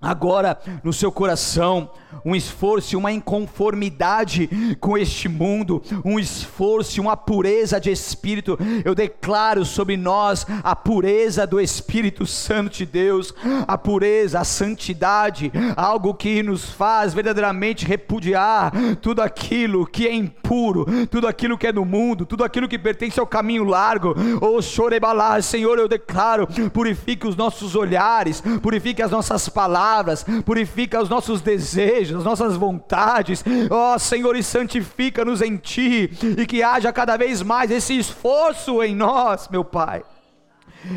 agora 0.00 0.58
no 0.82 0.92
seu 0.92 1.12
coração 1.12 1.90
um 2.24 2.34
esforço, 2.34 2.98
uma 2.98 3.12
inconformidade 3.12 4.48
com 4.80 4.96
este 4.96 5.28
mundo, 5.28 5.82
um 6.04 6.18
esforço, 6.18 7.00
uma 7.00 7.16
pureza 7.16 7.80
de 7.80 7.90
espírito. 7.90 8.58
Eu 8.84 8.94
declaro 8.94 9.64
sobre 9.64 9.96
nós 9.96 10.46
a 10.62 10.74
pureza 10.74 11.46
do 11.46 11.60
Espírito 11.60 12.26
Santo 12.26 12.78
de 12.78 12.86
Deus, 12.86 13.34
a 13.66 13.76
pureza, 13.78 14.40
a 14.40 14.44
santidade, 14.44 15.52
algo 15.76 16.14
que 16.14 16.42
nos 16.42 16.70
faz 16.70 17.14
verdadeiramente 17.14 17.86
repudiar 17.86 18.72
tudo 19.00 19.22
aquilo 19.22 19.86
que 19.86 20.06
é 20.06 20.14
impuro, 20.14 20.86
tudo 21.06 21.26
aquilo 21.26 21.58
que 21.58 21.66
é 21.66 21.72
do 21.72 21.84
mundo, 21.84 22.26
tudo 22.26 22.44
aquilo 22.44 22.68
que 22.68 22.78
pertence 22.78 23.18
ao 23.18 23.26
caminho 23.26 23.64
largo. 23.64 24.14
Oh, 24.40 24.60
chorebalá, 24.60 25.40
Senhor, 25.40 25.78
eu 25.78 25.88
declaro, 25.88 26.46
purifique 26.72 27.26
os 27.26 27.36
nossos 27.36 27.74
olhares, 27.74 28.42
purifique 28.60 29.02
as 29.02 29.10
nossas 29.10 29.48
palavras 29.48 30.24
purifica 30.44 31.00
os 31.00 31.08
nossos 31.08 31.40
desejos, 31.40 32.01
as 32.10 32.24
nossas 32.24 32.56
vontades, 32.56 33.44
ó 33.70 33.94
oh, 33.94 33.98
Senhor, 33.98 34.36
e 34.36 34.42
santifica-nos 34.42 35.40
em 35.40 35.56
Ti, 35.56 36.10
e 36.36 36.46
que 36.46 36.62
haja 36.62 36.92
cada 36.92 37.16
vez 37.16 37.42
mais 37.42 37.70
esse 37.70 37.96
esforço 37.96 38.82
em 38.82 38.94
nós, 38.94 39.48
meu 39.48 39.64
Pai. 39.64 40.02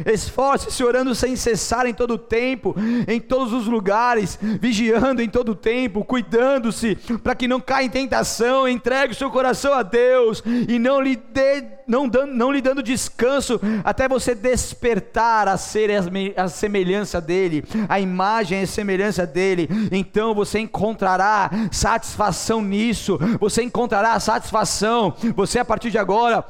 Esforce-se 0.05 0.83
orando 0.83 1.13
sem 1.15 1.35
cessar 1.35 1.85
em 1.85 1.93
todo 1.93 2.15
o 2.15 2.17
tempo, 2.17 2.75
em 3.07 3.19
todos 3.19 3.53
os 3.53 3.67
lugares, 3.67 4.37
vigiando 4.59 5.21
em 5.21 5.29
todo 5.29 5.49
o 5.49 5.55
tempo, 5.55 6.03
cuidando-se 6.03 6.95
para 7.23 7.35
que 7.35 7.47
não 7.47 7.59
caia 7.59 7.85
em 7.85 7.89
tentação. 7.89 8.67
Entregue 8.67 9.13
o 9.13 9.15
seu 9.15 9.29
coração 9.29 9.73
a 9.73 9.83
Deus 9.83 10.43
e 10.67 10.79
não 10.79 11.01
lhe 11.01 11.15
dê, 11.15 11.63
não, 11.87 12.07
dando, 12.07 12.33
não 12.33 12.51
lhe 12.51 12.61
dando 12.61 12.83
descanso 12.83 13.59
até 13.83 14.07
você 14.07 14.33
despertar 14.33 15.47
a 15.47 15.57
ser 15.57 15.89
a 16.35 16.47
semelhança 16.47 17.21
dele, 17.21 17.63
a 17.87 17.99
imagem 17.99 18.61
e 18.61 18.67
semelhança 18.67 19.25
dele. 19.25 19.69
Então 19.91 20.33
você 20.33 20.59
encontrará 20.59 21.49
satisfação 21.71 22.61
nisso. 22.61 23.17
Você 23.39 23.63
encontrará 23.63 24.19
satisfação. 24.19 25.13
Você 25.35 25.59
a 25.59 25.65
partir 25.65 25.91
de 25.91 25.97
agora 25.97 26.43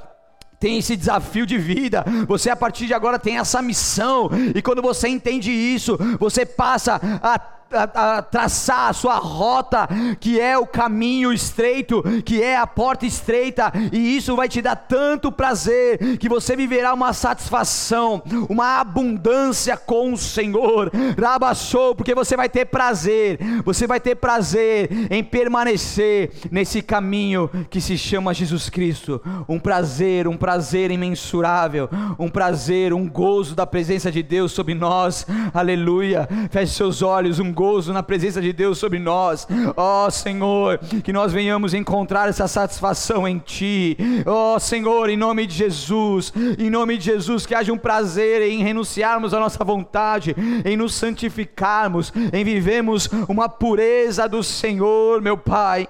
tem 0.60 0.78
esse 0.78 0.96
desafio 0.96 1.46
de 1.46 1.58
vida, 1.58 2.04
você 2.28 2.50
a 2.50 2.56
partir 2.56 2.88
de 2.88 2.94
agora 2.94 3.20
tem 3.20 3.38
essa 3.38 3.62
missão, 3.62 4.30
e 4.54 4.62
quando 4.62 4.82
você 4.82 5.08
entende 5.08 5.52
isso, 5.52 5.98
você 6.20 6.46
passa 6.46 7.00
a 7.22 7.55
a, 7.72 8.18
a, 8.18 8.22
traçar 8.22 8.90
a 8.90 8.94
sua 8.94 9.18
rota, 9.18 9.88
que 10.20 10.40
é 10.40 10.58
o 10.58 10.66
caminho 10.66 11.34
estreito, 11.34 12.04
que 12.24 12.42
é 12.42 12.56
a 12.56 12.66
porta 12.66 13.06
estreita, 13.06 13.72
e 13.92 14.16
isso 14.16 14.36
vai 14.36 14.48
te 14.48 14.62
dar 14.62 14.76
tanto 14.76 15.32
prazer, 15.32 16.18
que 16.18 16.30
você 16.30 16.56
viverá 16.56 16.94
uma 16.94 17.14
satisfação, 17.14 18.22
uma 18.50 18.80
abundância 18.80 19.76
com 19.78 20.14
o 20.14 20.18
Senhor, 20.18 20.92
Rabassou, 21.20 21.96
porque 21.96 22.16
você 22.16 22.38
vai 22.38 22.50
ter 22.50 22.66
prazer, 22.66 23.40
você 23.64 23.86
vai 23.88 24.00
ter 24.00 24.16
prazer 24.16 24.90
em 25.10 25.24
permanecer 25.24 26.32
nesse 26.52 26.82
caminho 26.82 27.50
que 27.70 27.82
se 27.82 27.98
chama 27.98 28.34
Jesus 28.34 28.70
Cristo, 28.70 29.22
um 29.48 29.60
prazer, 29.60 30.28
um 30.28 30.38
prazer 30.38 30.92
imensurável, 30.92 31.90
um 32.18 32.30
prazer, 32.30 32.94
um 32.94 33.08
gozo 33.08 33.56
da 33.56 33.66
presença 33.66 34.12
de 34.12 34.24
Deus 34.24 34.52
sobre 34.52 34.74
nós, 34.74 35.26
aleluia, 35.54 36.28
feche 36.50 36.74
seus 36.74 37.02
olhos, 37.02 37.40
um 37.40 37.52
gozo 37.52 37.65
na 37.88 38.04
presença 38.04 38.42
de 38.42 38.54
Deus 38.54 38.78
sobre 38.78 39.00
nós. 39.00 39.48
Ó 39.76 40.06
oh, 40.06 40.12
Senhor, 40.12 40.78
que 41.04 41.12
nós 41.12 41.32
venhamos 41.32 41.74
encontrar 41.74 42.30
essa 42.30 42.48
satisfação 42.48 43.28
em 43.28 43.40
Ti. 43.40 43.98
Ó 44.26 44.56
oh, 44.56 44.60
Senhor, 44.60 45.10
em 45.10 45.18
nome 45.18 45.46
de 45.46 45.56
Jesus, 45.56 46.32
em 46.58 46.70
nome 46.70 46.98
de 46.98 47.06
Jesus, 47.06 47.46
que 47.46 47.56
haja 47.56 47.74
um 47.74 47.78
prazer 47.78 48.42
em 48.42 48.64
renunciarmos 48.64 49.34
à 49.34 49.40
nossa 49.40 49.64
vontade, 49.64 50.36
em 50.64 50.78
nos 50.78 50.94
santificarmos, 50.94 52.12
em 52.34 52.44
vivermos 52.44 53.10
uma 53.28 53.50
pureza 53.50 54.28
do 54.28 54.44
Senhor, 54.44 55.22
meu 55.22 55.38
Pai. 55.38 55.88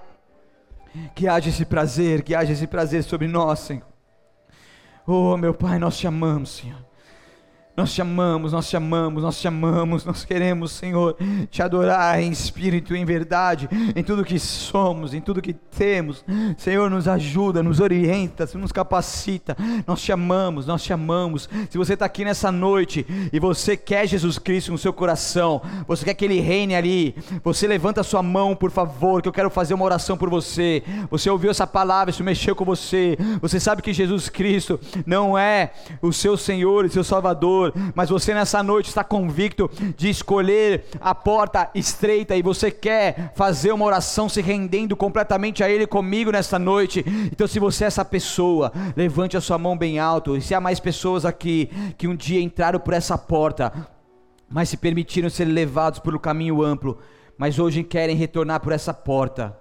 Que 1.14 1.28
haja 1.28 1.50
esse 1.50 1.66
prazer, 1.66 2.22
que 2.22 2.34
haja 2.34 2.54
esse 2.54 2.68
prazer 2.68 3.04
sobre 3.04 3.28
nós, 3.28 3.60
Senhor. 3.60 3.84
Oh, 5.06 5.36
meu 5.38 5.54
Pai, 5.54 5.78
nós 5.78 5.98
te 5.98 6.08
amamos, 6.08 6.52
Senhor. 6.52 6.85
Nós 7.78 7.94
te 7.94 8.02
amamos, 8.02 8.54
nós 8.54 8.70
te 8.70 8.78
amamos, 8.78 9.22
nós 9.22 9.40
te 9.40 9.48
amamos, 9.48 10.06
nós 10.06 10.24
queremos, 10.24 10.72
Senhor, 10.72 11.18
te 11.52 11.62
adorar 11.62 12.22
em 12.22 12.32
espírito 12.32 12.96
em 12.96 13.04
verdade, 13.04 13.68
em 13.94 14.02
tudo 14.02 14.24
que 14.24 14.40
somos, 14.40 15.14
em 15.14 15.20
tudo 15.20 15.42
que 15.42 15.52
temos. 15.52 16.24
Senhor, 16.58 16.90
nos 16.90 17.06
ajuda, 17.06 17.62
nos 17.62 17.82
orienta, 17.82 18.48
nos 18.54 18.72
capacita. 18.72 19.58
Nós 19.86 20.02
te 20.02 20.12
amamos, 20.14 20.66
nós 20.66 20.84
te 20.84 20.94
amamos. 20.94 21.50
Se 21.70 21.78
você 21.78 21.94
está 21.94 22.06
aqui 22.06 22.24
nessa 22.24 22.50
noite 22.50 23.06
e 23.34 23.40
você 23.42 23.76
quer 23.76 24.08
Jesus 24.08 24.40
Cristo 24.40 24.72
no 24.72 24.78
seu 24.78 24.94
coração, 24.94 25.62
você 25.86 26.06
quer 26.06 26.14
que 26.14 26.24
Ele 26.24 26.40
reine 26.40 26.76
ali, 26.76 27.14
você 27.44 27.68
levanta 27.68 28.00
a 28.00 28.06
sua 28.06 28.24
mão, 28.24 28.56
por 28.56 28.72
favor, 28.72 29.22
que 29.22 29.28
eu 29.28 29.34
quero 29.34 29.50
fazer 29.50 29.74
uma 29.74 29.86
oração 29.86 30.16
por 30.16 30.30
você. 30.30 30.82
Você 31.10 31.30
ouviu 31.30 31.52
essa 31.52 31.68
palavra, 31.68 32.12
isso 32.12 32.24
mexeu 32.24 32.56
com 32.56 32.64
você. 32.64 33.18
Você 33.42 33.60
sabe 33.60 33.82
que 33.82 33.92
Jesus 33.92 34.30
Cristo 34.30 34.80
não 35.06 35.38
é 35.38 35.74
o 36.02 36.14
seu 36.14 36.38
Senhor 36.38 36.86
e 36.86 36.90
seu 36.90 37.04
Salvador 37.04 37.65
mas 37.94 38.10
você 38.10 38.34
nessa 38.34 38.62
noite 38.62 38.88
está 38.88 39.04
convicto 39.04 39.70
de 39.96 40.10
escolher 40.10 40.86
a 41.00 41.14
porta 41.14 41.70
estreita 41.74 42.36
e 42.36 42.42
você 42.42 42.72
quer 42.72 43.32
fazer 43.36 43.72
uma 43.72 43.86
oração 43.86 44.28
se 44.28 44.42
rendendo 44.42 44.96
completamente 44.96 45.64
a 45.64 45.70
Ele 45.70 45.88
comigo 45.88 46.32
nessa 46.32 46.58
noite. 46.60 47.04
Então, 47.32 47.48
se 47.48 47.60
você 47.60 47.84
é 47.84 47.88
essa 47.88 48.06
pessoa, 48.06 48.72
levante 48.96 49.38
a 49.38 49.42
sua 49.42 49.58
mão 49.58 49.78
bem 49.78 50.00
alto. 50.00 50.36
E 50.36 50.42
se 50.42 50.54
há 50.54 50.62
mais 50.62 50.80
pessoas 50.80 51.26
aqui 51.26 51.70
que 51.98 52.08
um 52.08 52.16
dia 52.16 52.42
entraram 52.42 52.80
por 52.80 52.94
essa 52.94 53.18
porta, 53.18 53.72
mas 54.50 54.70
se 54.70 54.78
permitiram 54.78 55.30
ser 55.30 55.46
levados 55.46 56.00
pelo 56.00 56.20
caminho 56.20 56.64
amplo, 56.64 56.98
mas 57.38 57.60
hoje 57.60 57.84
querem 57.84 58.16
retornar 58.16 58.60
por 58.60 58.72
essa 58.72 58.94
porta. 58.94 59.58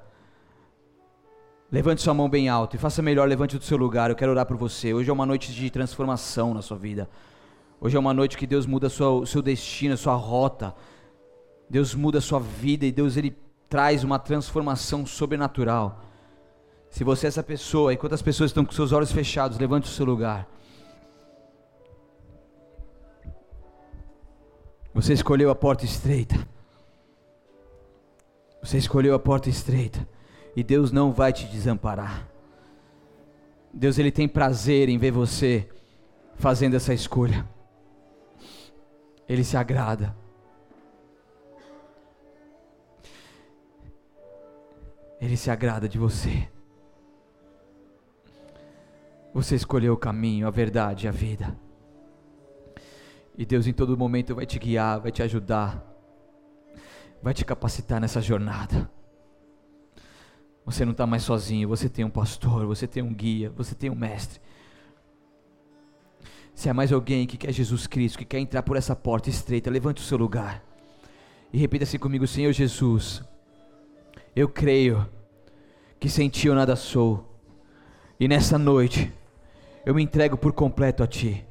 Levante 1.71 2.03
sua 2.03 2.15
mão 2.15 2.29
bem 2.29 2.49
alto 2.49 2.77
e 2.77 2.79
faça 2.79 3.03
melhor, 3.03 3.27
levante 3.29 3.59
do 3.59 3.65
seu 3.65 3.77
lugar. 3.77 4.09
Eu 4.09 4.17
quero 4.17 4.31
orar 4.31 4.47
por 4.47 4.57
você. 4.57 4.95
Hoje 4.95 5.11
é 5.11 5.13
uma 5.13 5.27
noite 5.27 5.53
de 5.53 5.71
transformação 5.71 6.55
na 6.55 6.63
sua 6.63 6.77
vida. 6.77 7.09
Hoje 7.85 7.99
é 7.99 8.01
uma 8.01 8.15
noite 8.15 8.39
que 8.39 8.47
Deus 8.47 8.65
muda 8.65 8.87
o 8.87 9.27
seu 9.27 9.43
destino, 9.43 9.93
a 9.93 9.97
sua 9.99 10.15
rota. 10.15 10.75
Deus 11.69 11.95
muda 11.95 12.17
a 12.17 12.23
sua 12.23 12.41
vida 12.41 12.87
e 12.87 12.91
Deus 12.91 13.15
ele 13.19 13.37
traz 13.69 14.03
uma 14.03 14.19
transformação 14.19 15.05
sobrenatural. 15.05 16.03
Se 16.89 17.05
você 17.05 17.27
é 17.27 17.29
essa 17.29 17.43
pessoa, 17.43 17.93
enquanto 17.93 18.15
as 18.15 18.23
pessoas 18.23 18.49
estão 18.49 18.65
com 18.65 18.73
seus 18.73 18.91
olhos 18.91 19.13
fechados, 19.13 19.59
levante 19.59 19.87
o 19.87 19.93
seu 19.93 20.07
lugar. 20.07 20.49
Você 24.95 25.13
escolheu 25.13 25.51
a 25.51 25.55
porta 25.55 25.85
estreita. 25.85 26.37
Você 28.63 28.79
escolheu 28.79 29.15
a 29.15 29.19
porta 29.19 29.51
estreita. 29.51 30.09
E 30.57 30.63
Deus 30.63 30.91
não 30.91 31.13
vai 31.13 31.35
te 31.35 31.45
desamparar. 31.49 32.27
Deus 33.71 33.99
ele 33.99 34.11
tem 34.11 34.27
prazer 34.27 34.89
em 34.89 34.97
ver 34.97 35.11
você 35.11 35.69
fazendo 36.39 36.77
essa 36.77 36.95
escolha. 36.95 37.53
Ele 39.29 39.45
se 39.45 39.57
agrada. 39.57 40.17
Ele 45.21 45.37
se 45.37 45.51
agrada 45.51 45.89
de 45.89 45.99
você. 45.99 46.49
Você 49.33 49.55
escolheu 49.57 49.95
o 49.95 49.97
caminho, 49.97 50.47
a 50.47 50.51
verdade 50.51 51.09
a 51.09 51.11
vida. 51.11 51.59
E 53.37 53.45
Deus 53.45 53.67
em 53.67 53.73
todo 53.73 53.99
momento 53.99 54.35
vai 54.35 54.47
te 54.47 54.59
guiar, 54.59 55.01
vai 55.01 55.11
te 55.11 55.23
ajudar, 55.23 55.85
vai 57.21 57.35
te 57.35 57.45
capacitar 57.45 58.01
nessa 58.01 58.21
jornada. 58.21 58.89
Você 60.65 60.85
não 60.85 60.93
está 60.93 61.07
mais 61.07 61.23
sozinho, 61.23 61.69
você 61.69 61.89
tem 61.89 62.05
um 62.05 62.11
pastor, 62.11 62.65
você 62.67 62.87
tem 62.87 63.03
um 63.03 63.13
guia, 63.13 63.51
você 63.51 63.75
tem 63.75 63.91
um 63.91 63.95
mestre. 63.95 64.41
Se 66.55 66.69
há 66.69 66.75
mais 66.75 66.93
alguém 66.93 67.27
que 67.27 67.37
quer 67.37 67.53
Jesus 67.53 67.87
Cristo, 67.87 68.19
que 68.19 68.25
quer 68.25 68.39
entrar 68.39 68.63
por 68.63 68.77
essa 68.77 68.95
porta 68.95 69.29
estreita, 69.29 69.71
levante 69.71 70.01
o 70.01 70.05
seu 70.05 70.17
lugar 70.17 70.63
e 71.55 71.59
repita 71.59 71.85
assim 71.85 71.99
comigo: 71.99 72.27
Senhor 72.27 72.53
Jesus, 72.53 73.23
eu 74.35 74.49
creio 74.49 75.09
que 76.01 76.09
sem 76.09 76.29
Ti 76.29 76.49
eu 76.49 76.55
nada 76.55 76.75
sou, 76.75 77.39
e 78.19 78.27
nessa 78.27 78.59
noite 78.59 79.13
eu 79.87 79.95
me 79.95 80.03
entrego 80.03 80.37
por 80.37 80.53
completo 80.53 81.05
a 81.05 81.07
Ti. 81.07 81.47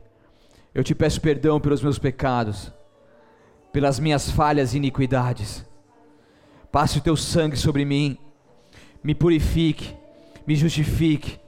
Eu 0.75 0.83
te 0.83 0.93
peço 0.93 1.21
perdão 1.21 1.57
pelos 1.57 1.81
meus 1.81 1.97
pecados, 1.97 2.69
pelas 3.71 3.97
minhas 3.97 4.29
falhas 4.29 4.73
e 4.73 4.77
iniquidades. 4.77 5.65
Passe 6.69 6.97
o 6.97 7.01
Teu 7.01 7.15
sangue 7.15 7.55
sobre 7.55 7.85
mim, 7.85 8.17
me 9.01 9.15
purifique, 9.15 9.95
me 10.45 10.53
justifique, 10.53 11.39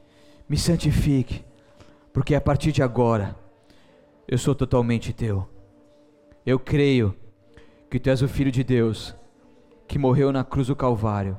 me 0.47 0.57
santifique, 0.57 1.43
porque 2.13 2.35
a 2.35 2.39
partir 2.39 2.71
de 2.71 2.81
agora 2.81 3.35
eu 4.27 4.37
sou 4.37 4.55
totalmente 4.55 5.13
teu. 5.13 5.47
Eu 6.45 6.59
creio 6.59 7.15
que 7.89 7.99
tu 7.99 8.09
és 8.09 8.21
o 8.21 8.27
Filho 8.27 8.51
de 8.51 8.63
Deus, 8.63 9.15
que 9.87 9.99
morreu 9.99 10.31
na 10.31 10.43
cruz 10.43 10.67
do 10.67 10.75
Calvário, 10.75 11.37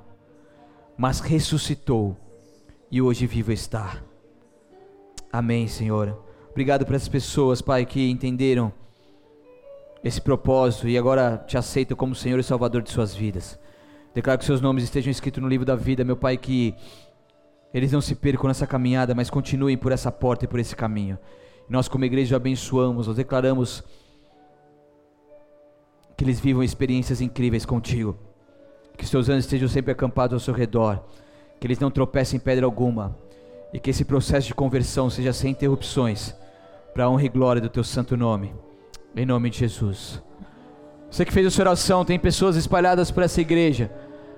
mas 0.97 1.21
ressuscitou 1.21 2.17
e 2.91 3.03
hoje 3.03 3.27
vivo 3.27 3.53
está. 3.53 4.03
Amém, 5.33 5.67
Senhor. 5.67 6.17
Obrigado 6.51 6.87
por 6.87 6.95
essas 6.95 7.09
pessoas, 7.09 7.61
Pai, 7.61 7.85
que 7.85 8.09
entenderam 8.09 8.73
esse 10.03 10.21
propósito 10.21 10.89
e 10.89 10.97
agora 10.97 11.37
te 11.47 11.59
aceitam 11.59 11.97
como 11.97 12.15
Senhor 12.15 12.39
e 12.39 12.43
Salvador 12.43 12.83
de 12.83 12.91
suas 12.91 13.15
vidas. 13.15 13.59
Declaro 14.15 14.39
que 14.39 14.45
seus 14.45 14.61
nomes 14.61 14.85
estejam 14.85 15.11
escritos 15.11 15.43
no 15.43 15.49
livro 15.49 15.67
da 15.67 15.75
vida, 15.75 16.05
meu 16.05 16.17
Pai, 16.17 16.37
que 16.37 16.75
eles 17.75 17.91
não 17.91 18.01
se 18.01 18.15
percam 18.15 18.47
nessa 18.47 18.67
caminhada, 18.67 19.15
mas 19.15 19.29
continuem 19.29 19.77
por 19.77 19.93
essa 19.93 20.11
porta 20.11 20.45
e 20.45 20.49
por 20.49 20.61
esse 20.61 20.75
caminho. 20.75 21.19
Nós, 21.69 21.89
como 21.89 22.05
igreja, 22.05 22.37
abençoamos, 22.37 23.07
nós 23.07 23.17
declaramos 23.17 23.83
que 26.17 26.25
eles 26.25 26.41
vivam 26.41 26.63
experiências 26.63 27.21
incríveis 27.21 27.67
contigo, 27.67 28.17
que 28.97 29.05
os 29.05 29.11
teus 29.11 29.29
anjos 29.29 29.45
estejam 29.45 29.69
sempre 29.69 29.93
acampados 29.93 30.35
ao 30.35 30.41
seu 30.41 30.55
redor, 30.55 31.03
que 31.61 31.67
eles 31.67 31.79
não 31.79 31.91
tropecem 31.91 32.39
em 32.39 32.41
pedra 32.41 32.65
alguma, 32.65 33.17
e 33.73 33.81
que 33.81 33.91
esse 33.91 34.05
processo 34.05 34.47
de 34.47 34.55
conversão 34.55 35.11
seja 35.11 35.33
sem 35.33 35.51
interrupções, 35.51 36.35
para 36.95 37.05
a 37.05 37.11
honra 37.11 37.25
e 37.25 37.29
glória 37.29 37.61
do 37.61 37.69
teu 37.69 37.85
santo 37.85 38.17
nome, 38.17 38.55
em 39.15 39.27
nome 39.27 39.51
de 39.51 39.59
Jesus. 39.59 40.23
Você 41.11 41.25
que 41.25 41.33
fez 41.33 41.47
a 41.47 41.51
sua 41.51 41.65
oração, 41.65 42.05
tem 42.05 42.19
pessoas 42.19 42.57
espalhadas 42.57 43.11
por 43.11 43.23
essa 43.23 43.41
igreja, 43.41 43.91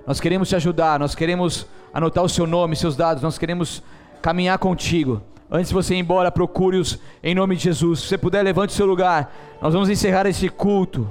nós 0.05 0.19
queremos 0.19 0.49
te 0.49 0.55
ajudar, 0.55 0.99
nós 0.99 1.15
queremos 1.15 1.67
anotar 1.93 2.23
o 2.23 2.29
seu 2.29 2.47
nome, 2.47 2.75
seus 2.75 2.95
dados, 2.95 3.23
nós 3.23 3.37
queremos 3.37 3.83
caminhar 4.21 4.57
contigo. 4.57 5.21
Antes 5.51 5.69
de 5.69 5.73
você 5.73 5.95
ir 5.95 5.99
embora, 5.99 6.31
procure-os 6.31 6.99
em 7.23 7.33
nome 7.33 7.55
de 7.55 7.63
Jesus. 7.63 8.01
Se 8.01 8.07
você 8.07 8.17
puder, 8.17 8.43
levante 8.43 8.69
o 8.69 8.75
seu 8.75 8.85
lugar. 8.85 9.33
Nós 9.59 9.73
vamos 9.73 9.89
encerrar 9.89 10.27
esse 10.27 10.47
culto. 10.47 11.09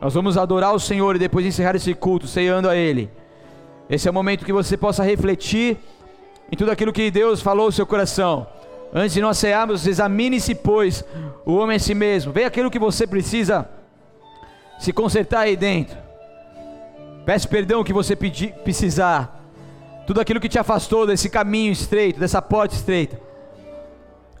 Nós 0.00 0.14
vamos 0.14 0.36
adorar 0.36 0.74
o 0.74 0.80
Senhor 0.80 1.14
e 1.14 1.18
depois 1.18 1.46
encerrar 1.46 1.76
esse 1.76 1.94
culto, 1.94 2.26
ceando 2.26 2.68
a 2.68 2.74
Ele. 2.74 3.08
Esse 3.88 4.08
é 4.08 4.10
o 4.10 4.14
momento 4.14 4.44
que 4.44 4.52
você 4.52 4.76
possa 4.76 5.04
refletir 5.04 5.78
em 6.50 6.56
tudo 6.56 6.72
aquilo 6.72 6.92
que 6.92 7.10
Deus 7.10 7.40
falou 7.40 7.66
no 7.66 7.72
seu 7.72 7.86
coração. 7.86 8.46
Antes 8.92 9.14
de 9.14 9.20
nós 9.20 9.38
cearmos, 9.38 9.86
examine-se, 9.86 10.54
pois, 10.54 11.04
o 11.46 11.54
homem 11.54 11.76
a 11.76 11.80
si 11.80 11.94
mesmo. 11.94 12.32
Vê 12.32 12.44
aquilo 12.44 12.70
que 12.70 12.78
você 12.78 13.06
precisa 13.06 13.68
se 14.80 14.92
consertar 14.92 15.40
aí 15.40 15.56
dentro. 15.56 15.96
Peça 17.24 17.46
perdão 17.46 17.84
que 17.84 17.92
você 17.92 18.16
pedir, 18.16 18.52
precisar 18.64 19.39
tudo 20.10 20.20
aquilo 20.20 20.40
que 20.40 20.48
te 20.48 20.58
afastou 20.58 21.06
desse 21.06 21.30
caminho 21.30 21.70
estreito, 21.70 22.18
dessa 22.18 22.42
porta 22.42 22.74
estreita. 22.74 23.16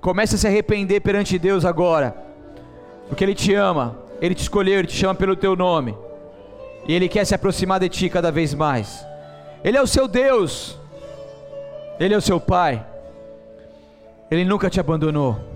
Comece 0.00 0.34
a 0.34 0.38
se 0.38 0.48
arrepender 0.48 0.98
perante 0.98 1.38
Deus 1.38 1.64
agora, 1.64 2.12
porque 3.06 3.22
Ele 3.22 3.36
te 3.36 3.54
ama, 3.54 3.96
Ele 4.20 4.34
te 4.34 4.42
escolheu, 4.42 4.80
Ele 4.80 4.88
te 4.88 4.96
chama 4.96 5.14
pelo 5.14 5.36
teu 5.36 5.54
nome, 5.54 5.96
e 6.88 6.92
Ele 6.92 7.08
quer 7.08 7.24
se 7.24 7.36
aproximar 7.36 7.78
de 7.78 7.88
ti 7.88 8.10
cada 8.10 8.32
vez 8.32 8.52
mais. 8.52 9.06
Ele 9.62 9.76
é 9.76 9.80
o 9.80 9.86
seu 9.86 10.08
Deus, 10.08 10.76
Ele 12.00 12.14
é 12.14 12.16
o 12.16 12.20
seu 12.20 12.40
Pai, 12.40 12.84
Ele 14.28 14.44
nunca 14.44 14.68
te 14.68 14.80
abandonou. 14.80 15.49